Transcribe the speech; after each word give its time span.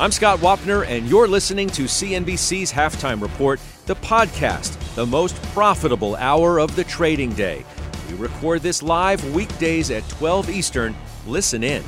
I'm 0.00 0.12
Scott 0.12 0.38
Wapner, 0.38 0.86
and 0.86 1.08
you're 1.08 1.26
listening 1.26 1.68
to 1.70 1.82
CNBC's 1.82 2.72
Halftime 2.72 3.20
Report, 3.20 3.58
the 3.86 3.96
podcast, 3.96 4.78
the 4.94 5.04
most 5.04 5.34
profitable 5.46 6.14
hour 6.14 6.60
of 6.60 6.76
the 6.76 6.84
trading 6.84 7.32
day. 7.32 7.64
We 8.08 8.14
record 8.14 8.62
this 8.62 8.80
live 8.80 9.34
weekdays 9.34 9.90
at 9.90 10.08
12 10.08 10.50
Eastern. 10.50 10.94
Listen 11.26 11.64
in. 11.64 11.82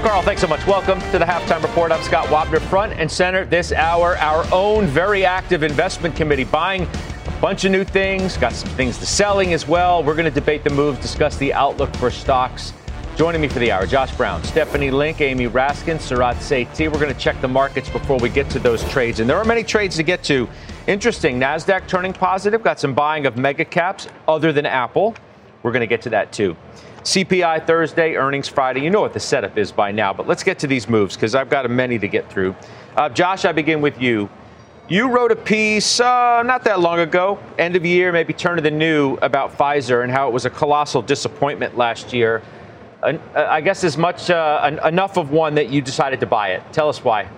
Carl, 0.00 0.22
thanks 0.22 0.42
so 0.42 0.46
much. 0.46 0.64
Welcome 0.64 1.00
to 1.10 1.18
the 1.18 1.24
Halftime 1.24 1.64
Report. 1.64 1.90
I'm 1.90 2.04
Scott 2.04 2.28
Wapner. 2.28 2.60
Front 2.60 2.92
and 3.00 3.10
center 3.10 3.44
this 3.44 3.72
hour, 3.72 4.16
our 4.18 4.46
own 4.52 4.86
very 4.86 5.24
active 5.24 5.64
investment 5.64 6.14
committee 6.14 6.44
buying 6.44 6.82
a 6.82 7.40
bunch 7.40 7.64
of 7.64 7.72
new 7.72 7.82
things, 7.82 8.36
got 8.36 8.52
some 8.52 8.70
things 8.76 8.96
to 8.98 9.06
selling 9.06 9.52
as 9.54 9.66
well. 9.66 10.04
We're 10.04 10.14
going 10.14 10.32
to 10.32 10.40
debate 10.40 10.62
the 10.62 10.70
moves, 10.70 11.00
discuss 11.00 11.36
the 11.36 11.52
outlook 11.52 11.92
for 11.96 12.12
stocks 12.12 12.74
Joining 13.16 13.42
me 13.42 13.48
for 13.48 13.58
the 13.58 13.70
hour, 13.70 13.86
Josh 13.86 14.16
Brown, 14.16 14.42
Stephanie 14.44 14.90
Link, 14.90 15.20
Amy 15.20 15.46
Raskin, 15.46 15.96
Sarat 15.96 16.36
Sethi. 16.36 16.90
We're 16.90 16.98
going 16.98 17.12
to 17.12 17.20
check 17.20 17.38
the 17.42 17.48
markets 17.48 17.90
before 17.90 18.18
we 18.18 18.30
get 18.30 18.48
to 18.50 18.58
those 18.58 18.82
trades. 18.88 19.20
And 19.20 19.28
there 19.28 19.36
are 19.36 19.44
many 19.44 19.62
trades 19.62 19.96
to 19.96 20.02
get 20.02 20.22
to. 20.24 20.48
Interesting, 20.86 21.38
NASDAQ 21.38 21.86
turning 21.86 22.14
positive, 22.14 22.62
got 22.62 22.80
some 22.80 22.94
buying 22.94 23.26
of 23.26 23.36
mega 23.36 23.64
caps 23.64 24.08
other 24.26 24.52
than 24.52 24.64
Apple. 24.64 25.14
We're 25.62 25.72
going 25.72 25.80
to 25.80 25.86
get 25.86 26.00
to 26.02 26.10
that 26.10 26.32
too. 26.32 26.56
CPI 27.02 27.66
Thursday, 27.66 28.14
earnings 28.14 28.48
Friday. 28.48 28.80
You 28.80 28.90
know 28.90 29.02
what 29.02 29.12
the 29.12 29.20
setup 29.20 29.58
is 29.58 29.70
by 29.70 29.92
now, 29.92 30.14
but 30.14 30.26
let's 30.26 30.42
get 30.42 30.58
to 30.60 30.66
these 30.66 30.88
moves 30.88 31.14
because 31.14 31.34
I've 31.34 31.50
got 31.50 31.68
many 31.70 31.98
to 31.98 32.08
get 32.08 32.30
through. 32.32 32.54
Uh, 32.96 33.10
Josh, 33.10 33.44
I 33.44 33.52
begin 33.52 33.82
with 33.82 34.00
you. 34.00 34.30
You 34.88 35.08
wrote 35.08 35.30
a 35.30 35.36
piece 35.36 36.00
uh, 36.00 36.42
not 36.42 36.64
that 36.64 36.80
long 36.80 36.98
ago, 36.98 37.38
end 37.58 37.76
of 37.76 37.84
year, 37.84 38.12
maybe 38.12 38.32
turn 38.32 38.58
of 38.58 38.64
the 38.64 38.70
new, 38.70 39.14
about 39.22 39.56
Pfizer 39.56 40.02
and 40.02 40.10
how 40.10 40.26
it 40.26 40.32
was 40.32 40.46
a 40.46 40.50
colossal 40.50 41.00
disappointment 41.00 41.76
last 41.76 42.12
year. 42.12 42.42
Uh, 43.02 43.16
I 43.34 43.60
guess 43.60 43.82
as 43.82 43.96
much 43.96 44.28
uh, 44.28 44.78
enough 44.84 45.16
of 45.16 45.30
one 45.30 45.54
that 45.54 45.70
you 45.70 45.80
decided 45.80 46.20
to 46.20 46.26
buy 46.26 46.50
it. 46.50 46.62
Tell 46.72 46.88
us 46.88 47.02
why. 47.02 47.28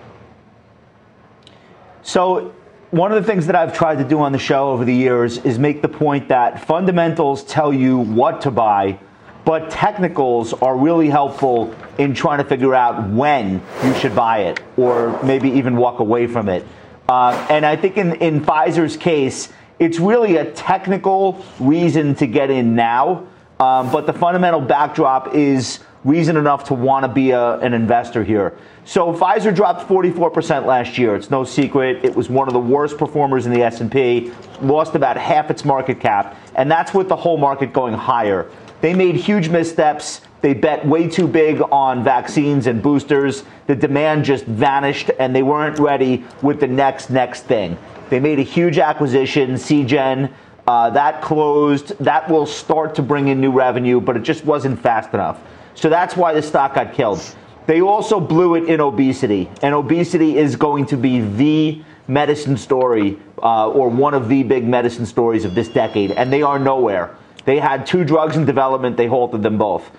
So, 2.01 2.53
one 2.91 3.11
of 3.11 3.23
the 3.23 3.27
things 3.27 3.47
that 3.47 3.55
I've 3.55 3.73
tried 3.73 3.97
to 3.97 4.03
do 4.03 4.19
on 4.19 4.33
the 4.33 4.39
show 4.39 4.71
over 4.71 4.85
the 4.85 4.93
years 4.93 5.39
is 5.39 5.57
make 5.57 5.81
the 5.81 5.87
point 5.87 6.27
that 6.27 6.67
fundamentals 6.67 7.43
tell 7.43 7.73
you 7.73 7.97
what 7.97 8.41
to 8.41 8.51
buy, 8.51 8.99
but 9.45 9.71
technicals 9.71 10.53
are 10.53 10.77
really 10.77 11.09
helpful 11.09 11.73
in 11.97 12.13
trying 12.13 12.37
to 12.37 12.43
figure 12.43 12.75
out 12.75 13.09
when 13.09 13.61
you 13.83 13.93
should 13.95 14.15
buy 14.15 14.39
it 14.39 14.61
or 14.77 15.19
maybe 15.23 15.49
even 15.49 15.75
walk 15.75 15.99
away 16.01 16.27
from 16.27 16.49
it. 16.49 16.67
Uh, 17.09 17.47
and 17.49 17.65
I 17.65 17.75
think 17.75 17.97
in, 17.97 18.13
in 18.15 18.41
Pfizer's 18.41 18.95
case, 18.95 19.49
it's 19.79 19.97
really 19.97 20.37
a 20.37 20.51
technical 20.51 21.43
reason 21.59 22.15
to 22.15 22.27
get 22.27 22.51
in 22.51 22.75
now 22.75 23.27
um, 23.59 23.91
but 23.91 24.05
the 24.05 24.13
fundamental 24.13 24.61
backdrop 24.61 25.35
is 25.35 25.79
reason 26.03 26.35
enough 26.37 26.65
to 26.65 26.73
want 26.73 27.03
to 27.03 27.07
be 27.07 27.31
a, 27.31 27.57
an 27.59 27.73
investor 27.73 28.23
here. 28.23 28.57
So 28.85 29.13
Pfizer 29.13 29.55
dropped 29.55 29.87
44% 29.87 30.65
last 30.65 30.97
year. 30.97 31.15
It's 31.15 31.29
no 31.29 31.43
secret. 31.43 32.03
It 32.03 32.13
was 32.13 32.29
one 32.29 32.47
of 32.47 32.53
the 32.53 32.59
worst 32.59 32.97
performers 32.97 33.45
in 33.45 33.53
the 33.53 33.61
S&P, 33.61 34.31
lost 34.61 34.95
about 34.95 35.15
half 35.15 35.49
its 35.49 35.63
market 35.63 35.99
cap, 35.99 36.37
and 36.55 36.69
that's 36.69 36.93
with 36.93 37.07
the 37.07 37.15
whole 37.15 37.37
market 37.37 37.71
going 37.71 37.93
higher. 37.93 38.49
They 38.81 38.93
made 38.93 39.15
huge 39.15 39.47
missteps. 39.47 40.19
They 40.41 40.53
bet 40.53 40.85
way 40.85 41.07
too 41.07 41.25
big 41.25 41.61
on 41.71 42.03
vaccines 42.03 42.67
and 42.67 42.81
boosters. 42.83 43.45
The 43.67 43.75
demand 43.75 44.25
just 44.25 44.43
vanished 44.43 45.09
and 45.17 45.33
they 45.33 45.41
weren't 45.41 45.79
ready 45.79 46.25
with 46.41 46.59
the 46.59 46.67
next 46.67 47.09
next 47.09 47.43
thing. 47.43 47.77
They 48.09 48.19
made 48.19 48.39
a 48.39 48.43
huge 48.43 48.77
acquisition, 48.77 49.51
Seagen, 49.51 50.29
uh, 50.67 50.89
that 50.91 51.21
closed. 51.21 51.97
That 51.99 52.29
will 52.29 52.45
start 52.45 52.95
to 52.95 53.01
bring 53.01 53.27
in 53.27 53.41
new 53.41 53.51
revenue, 53.51 53.99
but 53.99 54.15
it 54.17 54.23
just 54.23 54.45
wasn't 54.45 54.79
fast 54.79 55.13
enough. 55.13 55.39
So 55.75 55.89
that's 55.89 56.15
why 56.15 56.33
the 56.33 56.41
stock 56.41 56.75
got 56.75 56.93
killed. 56.93 57.21
They 57.65 57.81
also 57.81 58.19
blew 58.19 58.55
it 58.55 58.65
in 58.69 58.81
obesity, 58.81 59.49
and 59.61 59.73
obesity 59.73 60.37
is 60.37 60.55
going 60.55 60.85
to 60.87 60.97
be 60.97 61.21
the 61.21 61.83
medicine 62.07 62.57
story 62.57 63.17
uh, 63.41 63.69
or 63.69 63.89
one 63.89 64.13
of 64.13 64.27
the 64.27 64.43
big 64.43 64.65
medicine 64.65 65.05
stories 65.05 65.45
of 65.45 65.55
this 65.55 65.69
decade, 65.69 66.11
and 66.11 66.31
they 66.31 66.41
are 66.41 66.59
nowhere. 66.59 67.15
They 67.45 67.59
had 67.59 67.85
two 67.85 68.03
drugs 68.03 68.35
in 68.35 68.45
development, 68.45 68.97
they 68.97 69.07
halted 69.07 69.43
them 69.43 69.57
both. 69.57 69.89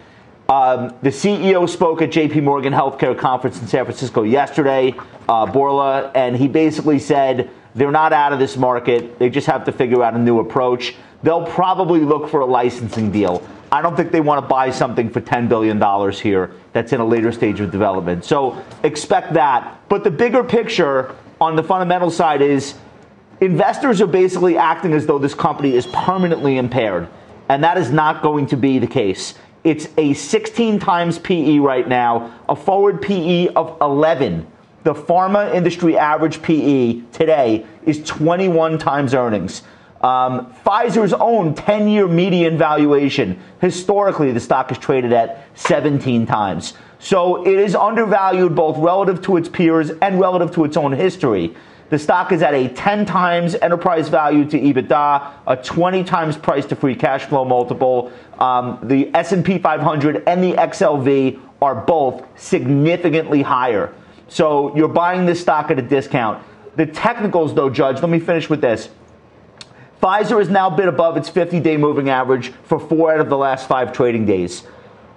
Um, 0.49 0.95
the 1.01 1.09
CEO 1.09 1.67
spoke 1.69 2.03
at 2.03 2.11
JP 2.11 2.43
Morgan 2.43 2.73
Healthcare 2.73 3.19
Conference 3.19 3.61
in 3.61 3.67
San 3.67 3.85
Francisco 3.87 4.25
yesterday, 4.25 4.95
uh, 5.27 5.47
Bourla, 5.47 6.11
and 6.15 6.37
he 6.37 6.49
basically 6.49 6.99
said 6.99 7.49
they're 7.75 7.91
not 7.91 8.12
out 8.12 8.33
of 8.33 8.39
this 8.39 8.57
market. 8.57 9.19
They 9.19 9.31
just 9.31 9.47
have 9.47 9.65
to 9.65 9.73
figure 9.73 10.03
out 10.03 10.15
a 10.15 10.19
new 10.19 10.39
approach. 10.39 10.95
They'll 11.23 11.47
probably 11.47 12.01
look 12.01 12.29
for 12.29 12.41
a 12.41 12.47
licensing 12.47 13.11
deal. 13.11 13.47
I 13.73 13.83
don't 13.83 13.97
think 13.97 14.12
they 14.12 14.21
want 14.21 14.45
to 14.45 14.49
buy 14.49 14.71
something 14.71 15.11
for 15.11 15.21
$10 15.21 15.49
billion 15.49 16.12
here 16.12 16.53
that's 16.73 16.93
in 16.93 17.01
a 17.01 17.05
later 17.05 17.33
stage 17.33 17.59
of 17.61 17.73
development. 17.73 18.25
So 18.25 18.62
expect 18.85 19.33
that. 19.35 19.81
But 19.89 20.05
the 20.05 20.11
bigger 20.11 20.45
picture 20.45 21.17
on 21.41 21.57
the 21.57 21.62
fundamental 21.62 22.11
side 22.11 22.41
is 22.41 22.75
investors 23.41 24.01
are 24.01 24.06
basically 24.06 24.56
acting 24.56 24.93
as 24.93 25.06
though 25.06 25.19
this 25.19 25.35
company 25.35 25.75
is 25.75 25.87
permanently 25.87 26.56
impaired. 26.56 27.09
And 27.49 27.65
that 27.65 27.77
is 27.77 27.91
not 27.91 28.23
going 28.23 28.47
to 28.47 28.56
be 28.56 28.79
the 28.79 28.87
case. 28.87 29.35
It's 29.65 29.89
a 29.97 30.15
16 30.15 30.79
times 30.79 31.19
PE 31.19 31.59
right 31.59 31.89
now, 31.89 32.39
a 32.49 32.55
forward 32.55 33.03
PE 33.03 33.49
of 33.49 33.77
11 33.81 34.47
the 34.84 34.95
pharma 34.95 35.53
industry 35.55 35.97
average 35.99 36.43
PE 36.43 37.00
today 37.12 37.67
is 37.84 38.05
21 38.05 38.78
times 38.78 39.15
earnings. 39.15 39.62
Um, 40.03 40.53
Pfizer's 40.65 41.15
own 41.15 41.55
10 41.55 41.89
year 41.89 42.06
median 42.06 42.59
valuation, 42.59 43.41
historically, 43.62 44.31
the 44.33 44.41
stock 44.41 44.71
is 44.71 44.77
traded 44.77 45.15
at 45.15 45.49
17 45.55 46.27
times. 46.27 46.75
So 46.99 47.47
it 47.47 47.59
is 47.59 47.75
undervalued 47.75 48.55
both 48.55 48.77
relative 48.77 49.23
to 49.23 49.39
its 49.39 49.49
peers 49.49 49.91
and 49.91 50.21
relative 50.21 50.55
to 50.55 50.65
its 50.65 50.77
own 50.77 50.93
history. 50.93 51.56
The 51.89 51.99
stock 51.99 52.33
is 52.33 52.43
at 52.43 52.53
a 52.53 52.69
10 52.69 53.06
times 53.06 53.55
enterprise 53.55 54.11
value 54.11 54.44
to 54.50 54.59
EBITDA, 54.59 55.33
a 55.47 55.56
20 55.56 56.05
times 56.05 56.37
price 56.37 56.67
to 56.67 56.77
free 56.77 56.94
cash 56.94 57.25
flow 57.25 57.44
multiple. 57.47 58.12
Um, 58.39 58.78
the 58.83 59.15
S&P 59.15 59.59
500 59.59 60.25
and 60.27 60.43
the 60.43 60.53
XLV 60.53 61.41
are 61.62 61.75
both 61.75 62.27
significantly 62.39 63.41
higher. 63.41 63.94
So 64.34 64.75
you're 64.75 64.89
buying 64.89 65.27
this 65.27 65.41
stock 65.41 65.71
at 65.71 65.78
a 65.78 65.83
discount. 65.83 66.45
The 66.75 66.87
technicals, 66.87 67.55
though, 67.55 67.71
Judge, 67.71 68.00
let 68.00 68.11
me 68.11 68.19
finish 68.19 68.50
with 68.50 68.61
this. 68.61 68.89
Pfizer 70.03 70.41
has 70.41 70.49
now 70.49 70.69
been 70.69 70.89
above 70.89 71.17
its 71.17 71.28
50 71.28 71.61
day 71.61 71.77
moving 71.77 72.11
average 72.11 72.49
for 72.65 72.81
four 72.81 73.15
out 73.15 73.21
of 73.21 73.28
the 73.28 73.37
last 73.37 73.69
five 73.69 73.93
trading 73.93 74.27
days. 74.27 74.65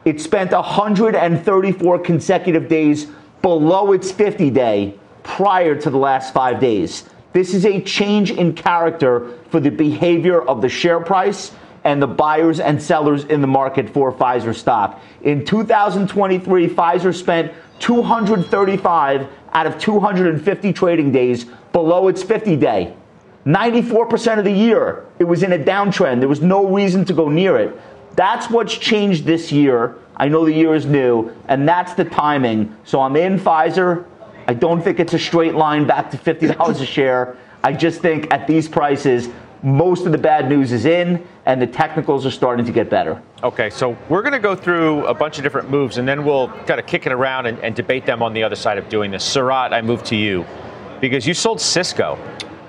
It 0.06 0.22
spent 0.22 0.51
134 0.51 2.00
consecutive 2.00 2.69
days 2.69 3.07
below 3.41 3.91
its 3.91 4.11
50 4.11 4.51
day 4.51 4.94
prior 5.23 5.73
to 5.73 5.89
the 5.89 5.97
last 5.97 6.31
five 6.31 6.59
days. 6.59 7.09
This 7.33 7.56
is 7.56 7.66
a 7.66 7.81
change 7.81 8.29
in 8.29 8.53
character 8.53 9.33
for 9.50 9.59
the 9.59 9.72
behavior 9.72 10.44
of 10.44 10.61
the 10.61 10.69
share 10.69 11.00
price 11.00 11.53
and 11.88 12.02
the 12.02 12.08
buyers 12.08 12.59
and 12.59 12.84
sellers 12.84 13.24
in 13.24 13.40
the 13.40 13.48
market 13.48 13.90
for 13.90 14.12
Pfizer 14.12 14.53
stock. 14.53 15.02
In 15.22 15.46
2023, 15.46 16.68
Pfizer 16.68 17.16
spent 17.16 17.54
235 17.80 19.25
out 19.54 19.66
of 19.66 19.80
250 19.80 20.74
trading 20.74 21.13
days 21.13 21.45
below 21.72 22.10
its 22.10 22.22
50 22.22 22.57
day. 22.57 22.94
94% 23.45 24.38
of 24.38 24.44
the 24.44 24.51
year, 24.51 25.06
it 25.18 25.24
was 25.24 25.44
in 25.44 25.54
a 25.54 25.57
downtrend. 25.57 26.19
There 26.19 26.28
was 26.28 26.42
no 26.42 26.68
reason 26.68 27.06
to 27.06 27.13
go 27.13 27.30
near 27.30 27.57
it. 27.57 27.80
That's 28.18 28.50
what's 28.50 28.78
changed 28.78 29.24
this 29.24 29.54
year. 29.54 29.95
I 30.18 30.28
know 30.28 30.44
the 30.44 30.51
year 30.51 30.75
is 30.75 30.86
new, 30.86 31.31
and 31.48 31.66
that's 31.66 31.94
the 31.94 32.04
timing. 32.04 32.75
So 32.83 33.00
I'm 33.00 33.16
in 33.16 33.40
Pfizer. 33.40 34.04
I 34.45 34.54
don't 34.56 34.81
think 34.81 35.00
it's 35.00 35.13
a 35.13 35.19
straight 35.19 35.56
line 35.56 35.88
back 35.88 36.12
to 36.12 36.18
$50 36.18 36.81
a 36.81 36.86
share. 36.86 37.38
I 37.63 37.72
just 37.72 38.01
think 38.01 38.33
at 38.33 38.45
these 38.45 38.68
prices, 38.68 39.30
most 39.63 40.06
of 40.06 40.12
the 40.12 40.18
bad 40.18 40.50
news 40.50 40.71
is 40.71 40.86
in, 40.86 41.25
and 41.45 41.62
the 41.62 41.68
technicals 41.68 42.25
are 42.25 42.31
starting 42.31 42.65
to 42.65 42.71
get 42.71 42.89
better. 42.89 43.21
Okay, 43.44 43.69
so 43.69 43.98
we're 44.09 44.21
going 44.21 44.33
to 44.33 44.39
go 44.39 44.56
through 44.56 45.06
a 45.06 45.13
bunch 45.13 45.38
of 45.38 45.44
different 45.44 45.69
moves, 45.69 45.98
and 45.98 46.07
then 46.07 46.24
we'll 46.25 46.50
kind 46.65 46.80
of 46.80 46.86
kick 46.86 47.06
it 47.06 47.12
around 47.12 47.45
and, 47.45 47.59
and 47.59 47.75
debate 47.75 48.06
them 48.06 48.21
on 48.21 48.33
the 48.33 48.44
other 48.44 48.56
side 48.56 48.77
of 48.77 48.89
doing 48.89 49.12
this. 49.12 49.24
Sarat, 49.24 49.74
I 49.74 49.81
move 49.81 50.04
to 50.06 50.15
you 50.15 50.45
because 51.01 51.25
you 51.25 51.33
sold 51.33 51.62
Cisco. 51.62 52.18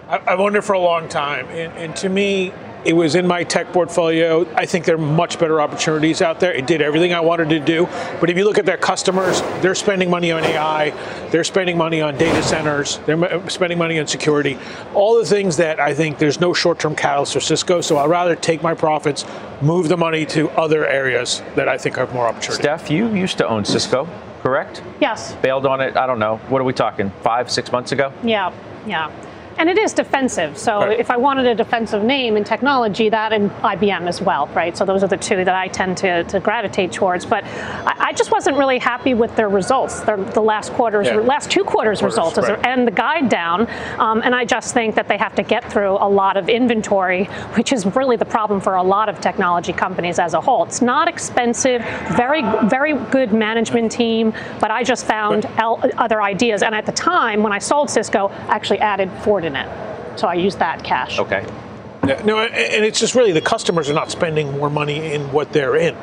I, 0.08 0.18
have 0.30 0.40
owned 0.40 0.56
it 0.56 0.62
for 0.62 0.72
a 0.72 0.78
long 0.78 1.08
time, 1.08 1.46
and, 1.46 1.72
and 1.74 1.96
to 1.96 2.08
me, 2.08 2.52
It 2.88 2.96
was 2.96 3.16
in 3.16 3.26
my 3.26 3.44
tech 3.44 3.70
portfolio. 3.70 4.50
I 4.54 4.64
think 4.64 4.86
there 4.86 4.94
are 4.94 4.98
much 4.98 5.38
better 5.38 5.60
opportunities 5.60 6.22
out 6.22 6.40
there. 6.40 6.54
It 6.54 6.66
did 6.66 6.80
everything 6.80 7.12
I 7.12 7.20
wanted 7.20 7.50
to 7.50 7.60
do. 7.60 7.86
But 8.18 8.30
if 8.30 8.38
you 8.38 8.44
look 8.44 8.56
at 8.56 8.64
their 8.64 8.78
customers, 8.78 9.42
they're 9.60 9.74
spending 9.74 10.08
money 10.08 10.32
on 10.32 10.42
AI, 10.42 10.88
they're 11.28 11.44
spending 11.44 11.76
money 11.76 12.00
on 12.00 12.16
data 12.16 12.42
centers, 12.42 12.96
they're 13.04 13.50
spending 13.50 13.76
money 13.76 13.98
on 13.98 14.06
security, 14.06 14.56
all 14.94 15.18
the 15.18 15.26
things 15.26 15.58
that 15.58 15.78
I 15.78 15.92
think 15.92 16.16
there's 16.16 16.40
no 16.40 16.54
short 16.54 16.78
term 16.78 16.96
catalyst 16.96 17.34
for 17.34 17.40
Cisco. 17.40 17.82
So 17.82 17.98
I'd 17.98 18.08
rather 18.08 18.34
take 18.34 18.62
my 18.62 18.72
profits, 18.72 19.26
move 19.60 19.90
the 19.90 19.98
money 19.98 20.24
to 20.24 20.48
other 20.52 20.86
areas 20.86 21.42
that 21.56 21.68
I 21.68 21.76
think 21.76 21.96
have 21.96 22.14
more 22.14 22.26
opportunity. 22.26 22.62
Steph, 22.62 22.90
you 22.90 23.14
used 23.14 23.36
to 23.36 23.46
own 23.46 23.66
Cisco, 23.66 24.08
correct? 24.40 24.82
Yes. 24.98 25.34
Bailed 25.42 25.66
on 25.66 25.82
it, 25.82 25.94
I 25.98 26.06
don't 26.06 26.18
know. 26.18 26.38
What 26.48 26.62
are 26.62 26.64
we 26.64 26.72
talking, 26.72 27.10
five, 27.20 27.50
six 27.50 27.70
months 27.70 27.92
ago? 27.92 28.14
Yeah, 28.22 28.50
yeah 28.86 29.12
and 29.58 29.68
it 29.68 29.78
is 29.78 29.92
defensive. 29.92 30.56
So 30.56 30.80
right. 30.80 30.98
if 30.98 31.10
I 31.10 31.16
wanted 31.16 31.46
a 31.46 31.54
defensive 31.54 32.02
name 32.02 32.36
in 32.36 32.44
technology, 32.44 33.08
that 33.08 33.32
and 33.32 33.50
IBM 33.50 34.06
as 34.06 34.20
well, 34.20 34.46
right? 34.48 34.76
So 34.76 34.84
those 34.84 35.02
are 35.02 35.08
the 35.08 35.16
two 35.16 35.44
that 35.44 35.54
I 35.54 35.68
tend 35.68 35.96
to, 35.98 36.24
to 36.24 36.40
gravitate 36.40 36.92
towards. 36.92 37.26
But 37.26 37.44
I, 37.44 38.08
I, 38.08 38.12
just 38.12 38.30
wasn't 38.30 38.56
really 38.56 38.78
happy 38.78 39.14
with 39.14 39.34
their 39.36 39.48
results, 39.48 40.00
their, 40.00 40.16
the 40.16 40.40
last 40.40 40.72
quarter's, 40.72 41.06
yeah. 41.06 41.16
last 41.16 41.50
two 41.50 41.64
quarters, 41.64 42.00
quarters 42.00 42.16
results, 42.16 42.38
right. 42.38 42.66
and 42.66 42.86
the 42.86 42.90
guide 42.90 43.28
down. 43.28 43.68
Um, 43.98 44.22
and 44.24 44.34
I 44.34 44.44
just 44.44 44.74
think 44.74 44.94
that 44.94 45.08
they 45.08 45.16
have 45.16 45.34
to 45.36 45.42
get 45.42 45.70
through 45.70 45.92
a 45.92 46.08
lot 46.08 46.36
of 46.36 46.48
inventory, 46.48 47.24
which 47.54 47.72
is 47.72 47.86
really 47.96 48.16
the 48.16 48.24
problem 48.24 48.60
for 48.60 48.74
a 48.76 48.82
lot 48.82 49.08
of 49.08 49.20
technology 49.20 49.72
companies 49.72 50.18
as 50.18 50.34
a 50.34 50.40
whole. 50.40 50.64
It's 50.64 50.82
not 50.82 51.08
expensive, 51.08 51.82
very, 52.16 52.42
very 52.68 52.94
good 53.10 53.32
management 53.32 53.92
team, 53.92 54.32
but 54.60 54.70
I 54.70 54.82
just 54.82 55.06
found 55.06 55.46
other 55.56 56.22
ideas. 56.22 56.62
And 56.62 56.74
at 56.74 56.86
the 56.86 56.92
time, 56.92 57.42
when 57.42 57.52
I 57.52 57.58
sold 57.58 57.90
Cisco, 57.90 58.28
I 58.28 58.58
actually 58.58 58.80
added 58.80 59.10
Ford 59.22 59.44
in 59.48 59.56
it. 59.56 60.18
So 60.18 60.28
I 60.28 60.34
use 60.34 60.56
that 60.56 60.84
cash. 60.84 61.18
Okay. 61.18 61.46
No, 62.24 62.38
and 62.38 62.84
it's 62.84 63.00
just 63.00 63.14
really 63.14 63.32
the 63.32 63.40
customers 63.40 63.90
are 63.90 63.94
not 63.94 64.10
spending 64.10 64.52
more 64.52 64.70
money 64.70 65.12
in 65.12 65.30
what 65.32 65.52
they're 65.52 65.76
in. 65.76 65.94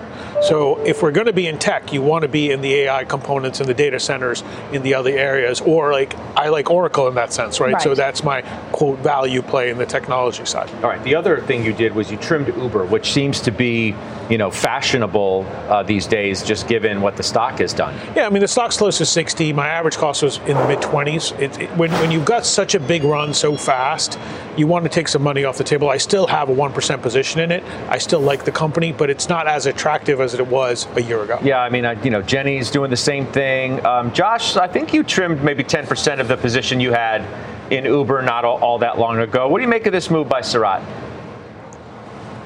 So 0.44 0.80
if 0.86 1.02
we're 1.02 1.12
going 1.12 1.28
to 1.28 1.34
be 1.34 1.48
in 1.48 1.58
tech, 1.58 1.94
you 1.94 2.02
want 2.02 2.24
to 2.24 2.28
be 2.28 2.52
in 2.52 2.62
the 2.62 2.74
AI 2.74 3.06
components 3.06 3.60
in 3.60 3.68
the 3.68 3.74
data 3.74 4.00
centers 4.00 4.44
in 4.72 4.84
the 4.84 4.94
other 4.94 5.10
areas, 5.10 5.62
or 5.62 5.92
like 5.92 6.16
I 6.36 6.50
like 6.50 6.70
Oracle 6.70 7.08
in 7.08 7.16
that 7.16 7.34
sense, 7.34 7.60
right? 7.60 7.74
right? 7.74 7.82
So 7.82 7.96
that's 7.96 8.24
my 8.24 8.42
quote 8.72 9.00
value 9.00 9.42
play 9.42 9.72
in 9.72 9.78
the 9.78 9.86
technology 9.86 10.46
side. 10.46 10.70
All 10.84 10.90
right. 10.90 11.02
The 11.04 11.16
other 11.16 11.42
thing 11.42 11.64
you 11.66 11.74
did 11.74 11.96
was 11.96 12.12
you 12.12 12.18
trimmed 12.18 12.50
Uber, 12.56 12.86
which 12.86 13.12
seems 13.12 13.40
to 13.42 13.52
be 13.52 13.96
you 14.30 14.38
know 14.38 14.50
fashionable 14.51 15.45
uh, 15.69 15.83
these 15.83 16.07
days, 16.07 16.44
just 16.44 16.68
given 16.68 17.01
what 17.01 17.18
the 17.18 17.24
stock 17.24 17.60
has 17.60 17.74
done. 17.74 17.95
Yeah, 18.16 18.25
I 18.25 18.30
mean 18.30 18.42
the 18.42 18.48
stock's 18.48 18.77
close 18.77 18.98
to 18.98 19.06
60. 19.06 19.54
My 19.54 19.68
average 19.68 19.98
cost 19.98 20.24
was 20.24 20.38
in 20.39 20.57
the 20.57 20.68
mid 20.68 20.80
20s. 20.80 21.39
It, 21.39 21.60
it, 21.60 21.69
when 21.77 21.92
when 21.94 22.12
you've 22.12 22.25
got 22.25 22.45
such 22.45 22.75
a 22.75 22.80
big 22.80 23.04
run 23.04 23.33
so 23.33 23.56
fast, 23.56 24.19
you 24.57 24.68
want 24.68 24.83
to 24.83 24.89
take 24.89 25.07
some 25.07 25.22
money 25.22 25.44
off 25.44 25.57
the 25.57 25.63
table. 25.63 25.89
I 25.89 25.98
still 25.98 26.27
have 26.27 26.50
a 26.50 26.54
one 26.54 26.74
percent 26.74 27.01
position 27.01 27.42
in 27.42 27.51
it. 27.51 27.63
I 27.89 27.98
still 27.98 28.22
like 28.22 28.45
the 28.45 28.51
company, 28.51 28.92
but 28.92 29.10
it's 29.10 29.30
not 29.30 29.48
as 29.48 29.66
attractive 29.66 30.22
as 30.22 30.33
it 30.33 30.48
was 30.48 30.88
a 30.95 31.01
year 31.01 31.24
ago. 31.24 31.39
Yeah, 31.44 31.62
I 31.62 31.69
mean, 31.69 31.86
I, 31.86 32.01
you 32.04 32.10
know, 32.10 32.22
Jenny's 32.22 32.72
doing 32.72 32.89
the 32.89 32.98
same 32.98 33.25
thing. 33.27 33.86
Um, 33.86 34.13
Josh, 34.13 34.56
I 34.56 34.68
think 34.68 34.94
you 34.94 35.04
trimmed 35.04 35.44
maybe 35.44 35.63
10% 35.63 36.19
of 36.19 36.27
the 36.27 36.38
position 36.38 36.80
you 36.80 36.92
had 36.92 37.24
in 37.72 37.86
Uber 37.86 38.22
not 38.22 38.45
all, 38.45 38.57
all 38.60 38.77
that 38.80 39.00
long 39.00 39.19
ago. 39.19 39.48
What 39.48 39.60
do 39.60 39.63
you 39.63 39.69
make 39.69 39.86
of 39.86 39.92
this 39.92 40.10
move 40.10 40.30
by 40.30 40.42
Sarat? 40.42 40.83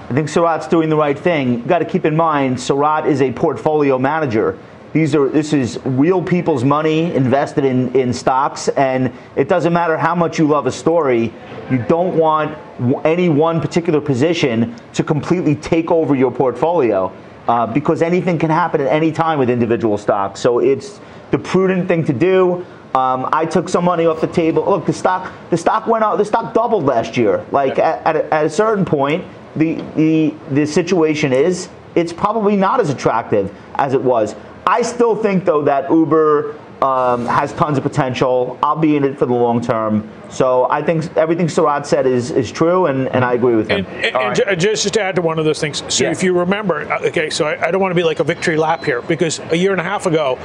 I 0.09 0.13
think 0.13 0.27
Sarat's 0.27 0.67
doing 0.67 0.89
the 0.89 0.95
right 0.95 1.17
thing. 1.17 1.53
You've 1.53 1.67
got 1.67 1.79
to 1.79 1.85
keep 1.85 2.03
in 2.03 2.15
mind, 2.15 2.57
Sarat 2.57 3.05
is 3.05 3.21
a 3.21 3.31
portfolio 3.31 3.99
manager. 3.99 4.57
These 4.91 5.13
are 5.13 5.29
this 5.29 5.53
is 5.53 5.79
real 5.85 6.19
people's 6.19 6.63
money 6.63 7.13
invested 7.13 7.63
in, 7.63 7.95
in 7.95 8.11
stocks, 8.11 8.69
and 8.69 9.13
it 9.35 9.47
doesn't 9.47 9.71
matter 9.71 9.99
how 9.99 10.15
much 10.15 10.39
you 10.39 10.47
love 10.47 10.65
a 10.65 10.71
story, 10.71 11.31
you 11.69 11.77
don't 11.87 12.17
want 12.17 12.57
any 13.05 13.29
one 13.29 13.61
particular 13.61 14.01
position 14.01 14.75
to 14.93 15.03
completely 15.03 15.53
take 15.53 15.91
over 15.91 16.15
your 16.15 16.31
portfolio 16.31 17.13
uh, 17.47 17.67
because 17.67 18.01
anything 18.01 18.39
can 18.39 18.49
happen 18.49 18.81
at 18.81 18.87
any 18.87 19.11
time 19.11 19.37
with 19.37 19.51
individual 19.51 19.95
stocks. 19.95 20.39
So 20.39 20.57
it's 20.57 20.99
the 21.29 21.37
prudent 21.37 21.87
thing 21.87 22.03
to 22.05 22.13
do. 22.13 22.65
Um, 22.95 23.29
I 23.31 23.45
took 23.45 23.69
some 23.69 23.85
money 23.85 24.07
off 24.07 24.21
the 24.21 24.27
table. 24.27 24.65
Look, 24.67 24.87
the 24.87 24.93
stock 24.93 25.31
the 25.51 25.57
stock 25.57 25.85
went 25.85 26.03
out. 26.03 26.17
The 26.17 26.25
stock 26.25 26.55
doubled 26.55 26.85
last 26.85 27.15
year. 27.15 27.45
Like 27.51 27.77
at, 27.77 28.03
at, 28.07 28.15
a, 28.15 28.33
at 28.33 28.45
a 28.47 28.49
certain 28.49 28.85
point, 28.85 29.23
the 29.55 29.75
the 29.95 30.33
the 30.51 30.65
situation 30.65 31.33
is 31.33 31.69
it's 31.95 32.13
probably 32.13 32.55
not 32.55 32.79
as 32.79 32.89
attractive 32.89 33.53
as 33.75 33.93
it 33.93 34.01
was. 34.01 34.35
I 34.65 34.81
still 34.81 35.15
think 35.15 35.45
though 35.45 35.63
that 35.63 35.89
Uber 35.89 36.55
um, 36.81 37.25
has 37.25 37.53
tons 37.53 37.77
of 37.77 37.83
potential. 37.83 38.57
I'll 38.63 38.75
be 38.75 38.95
in 38.95 39.03
it 39.03 39.17
for 39.17 39.25
the 39.25 39.33
long 39.33 39.61
term. 39.61 40.09
So 40.29 40.69
I 40.69 40.81
think 40.81 41.15
everything 41.17 41.47
Sarat 41.47 41.85
said 41.85 42.05
is, 42.05 42.31
is 42.31 42.51
true, 42.51 42.85
and, 42.85 43.07
and 43.09 43.25
I 43.25 43.33
agree 43.33 43.55
with 43.55 43.69
him. 43.69 43.85
And, 43.85 43.87
and, 43.87 44.15
and 44.15 44.39
right. 44.39 44.59
just 44.59 44.93
to 44.93 45.01
add 45.01 45.15
to 45.15 45.21
one 45.21 45.39
of 45.39 45.45
those 45.45 45.59
things, 45.59 45.83
so 45.93 46.05
if 46.05 46.23
you 46.23 46.37
remember, 46.37 46.89
uh, 46.91 47.07
okay, 47.07 47.29
so 47.29 47.47
I, 47.47 47.67
I 47.67 47.71
don't 47.71 47.81
want 47.81 47.91
to 47.91 47.95
be 47.95 48.03
like 48.03 48.19
a 48.19 48.23
victory 48.23 48.57
lap 48.57 48.83
here 48.83 49.01
because 49.01 49.39
a 49.51 49.57
year 49.57 49.71
and 49.71 49.81
a 49.81 49.83
half 49.83 50.05
ago, 50.05 50.37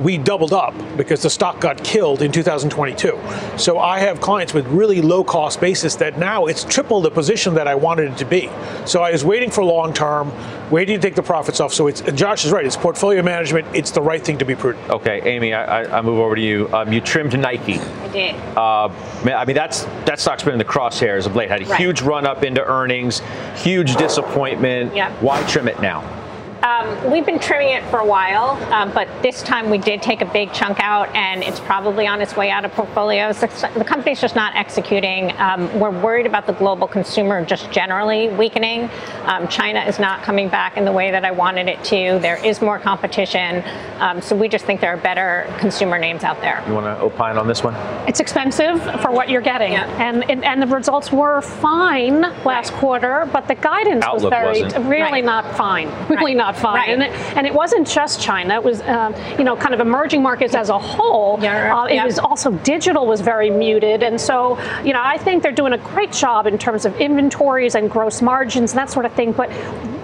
we 0.00 0.18
doubled 0.18 0.52
up 0.52 0.74
because 0.96 1.22
the 1.22 1.30
stock 1.30 1.60
got 1.60 1.82
killed 1.84 2.22
in 2.22 2.32
2022. 2.32 3.18
So 3.56 3.78
I 3.78 4.00
have 4.00 4.20
clients 4.20 4.54
with 4.54 4.66
really 4.66 5.00
low 5.00 5.24
cost 5.24 5.60
basis 5.60 5.94
that 5.96 6.18
now 6.18 6.46
it's 6.46 6.64
triple 6.64 7.00
the 7.00 7.10
position 7.10 7.54
that 7.54 7.68
I 7.68 7.74
wanted 7.74 8.12
it 8.12 8.18
to 8.18 8.24
be. 8.24 8.50
So 8.86 9.02
I 9.02 9.12
was 9.12 9.24
waiting 9.24 9.50
for 9.50 9.64
long 9.64 9.92
term, 9.92 10.32
waiting 10.70 10.96
to 10.98 11.02
take 11.02 11.14
the 11.14 11.22
profits 11.22 11.60
off. 11.60 11.72
So 11.72 11.86
it's 11.86 12.00
Josh 12.12 12.44
is 12.44 12.52
right. 12.52 12.64
It's 12.64 12.76
portfolio 12.76 13.22
management. 13.22 13.66
It's 13.74 13.90
the 13.90 14.02
right 14.02 14.24
thing 14.24 14.38
to 14.38 14.44
be 14.44 14.54
prudent. 14.54 14.88
Okay, 14.90 15.20
Amy, 15.22 15.54
I, 15.54 15.98
I 15.98 16.00
move 16.02 16.18
over 16.18 16.34
to 16.34 16.42
you. 16.42 16.72
Um, 16.72 16.92
you 16.92 17.00
trimmed 17.00 17.38
Nike. 17.38 17.78
I 17.78 18.08
did. 18.08 18.34
Uh, 18.56 18.88
I 19.24 19.44
mean, 19.44 19.56
that's 19.56 19.84
that 20.06 20.20
stock's 20.20 20.42
been 20.42 20.54
in 20.54 20.58
the 20.58 20.64
crosshairs 20.64 21.26
of 21.26 21.36
late. 21.36 21.48
Had 21.48 21.62
a 21.62 21.66
right. 21.66 21.80
huge 21.80 22.02
run 22.02 22.26
up 22.26 22.42
into 22.42 22.64
earnings, 22.64 23.22
huge 23.56 23.96
disappointment. 23.96 24.94
Yep. 24.94 25.22
Why 25.22 25.42
trim 25.46 25.68
it 25.68 25.80
now? 25.80 26.21
Um, 26.62 27.10
we've 27.10 27.26
been 27.26 27.40
trimming 27.40 27.70
it 27.70 27.82
for 27.90 27.98
a 27.98 28.06
while, 28.06 28.50
um, 28.72 28.92
but 28.92 29.08
this 29.20 29.42
time 29.42 29.68
we 29.68 29.78
did 29.78 30.00
take 30.00 30.20
a 30.20 30.24
big 30.24 30.52
chunk 30.52 30.78
out, 30.78 31.12
and 31.12 31.42
it's 31.42 31.58
probably 31.58 32.06
on 32.06 32.20
its 32.20 32.36
way 32.36 32.50
out 32.50 32.64
of 32.64 32.70
portfolios. 32.70 33.40
The, 33.40 33.70
the 33.76 33.84
company's 33.84 34.20
just 34.20 34.36
not 34.36 34.54
executing. 34.54 35.32
Um, 35.38 35.76
we're 35.80 35.90
worried 35.90 36.24
about 36.24 36.46
the 36.46 36.52
global 36.52 36.86
consumer 36.86 37.44
just 37.44 37.72
generally 37.72 38.28
weakening. 38.28 38.88
Um, 39.24 39.48
China 39.48 39.80
is 39.80 39.98
not 39.98 40.22
coming 40.22 40.48
back 40.48 40.76
in 40.76 40.84
the 40.84 40.92
way 40.92 41.10
that 41.10 41.24
I 41.24 41.32
wanted 41.32 41.66
it 41.66 41.82
to. 41.84 42.20
There 42.20 42.36
is 42.44 42.62
more 42.62 42.78
competition, 42.78 43.64
um, 43.98 44.22
so 44.22 44.36
we 44.36 44.48
just 44.48 44.64
think 44.64 44.80
there 44.80 44.94
are 44.94 44.98
better 44.98 45.52
consumer 45.58 45.98
names 45.98 46.22
out 46.22 46.40
there. 46.40 46.62
You 46.68 46.74
want 46.74 46.86
to 46.86 47.02
opine 47.02 47.38
on 47.38 47.48
this 47.48 47.64
one? 47.64 47.74
It's 48.06 48.20
expensive 48.20 48.80
for 49.00 49.10
what 49.10 49.28
you're 49.28 49.40
getting, 49.40 49.72
yeah. 49.72 49.86
and, 50.00 50.30
and, 50.30 50.44
and 50.44 50.62
the 50.62 50.68
results 50.68 51.10
were 51.10 51.40
fine 51.40 52.20
last 52.44 52.70
right. 52.70 52.80
quarter, 52.80 53.28
but 53.32 53.48
the 53.48 53.56
guidance 53.56 54.04
Outlook 54.04 54.22
was 54.22 54.30
very 54.30 54.62
wasn't. 54.62 54.86
really 54.86 55.02
right. 55.02 55.24
not 55.24 55.56
fine, 55.56 55.88
really 56.08 56.36
right. 56.36 56.36
not 56.36 56.51
fine. 56.52 56.74
Right. 56.74 56.88
And, 56.90 57.02
it, 57.02 57.10
and 57.36 57.46
it 57.46 57.54
wasn't 57.54 57.86
just 57.86 58.20
China. 58.20 58.54
It 58.54 58.64
was, 58.64 58.80
um, 58.82 59.14
you 59.38 59.44
know, 59.44 59.56
kind 59.56 59.74
of 59.74 59.80
emerging 59.80 60.22
markets 60.22 60.54
as 60.54 60.68
a 60.68 60.78
whole. 60.78 61.38
Yeah, 61.42 61.76
uh, 61.76 61.86
it 61.86 61.94
yeah. 61.94 62.04
was 62.04 62.18
also 62.18 62.50
digital 62.50 63.06
was 63.06 63.20
very 63.20 63.50
muted. 63.50 64.02
And 64.02 64.20
so, 64.20 64.58
you 64.82 64.92
know, 64.92 65.00
I 65.02 65.18
think 65.18 65.42
they're 65.42 65.52
doing 65.52 65.72
a 65.72 65.78
great 65.78 66.12
job 66.12 66.46
in 66.46 66.58
terms 66.58 66.84
of 66.84 67.00
inventories 67.00 67.74
and 67.74 67.90
gross 67.90 68.22
margins 68.22 68.72
and 68.72 68.78
that 68.78 68.90
sort 68.90 69.06
of 69.06 69.12
thing. 69.14 69.32
But 69.32 69.50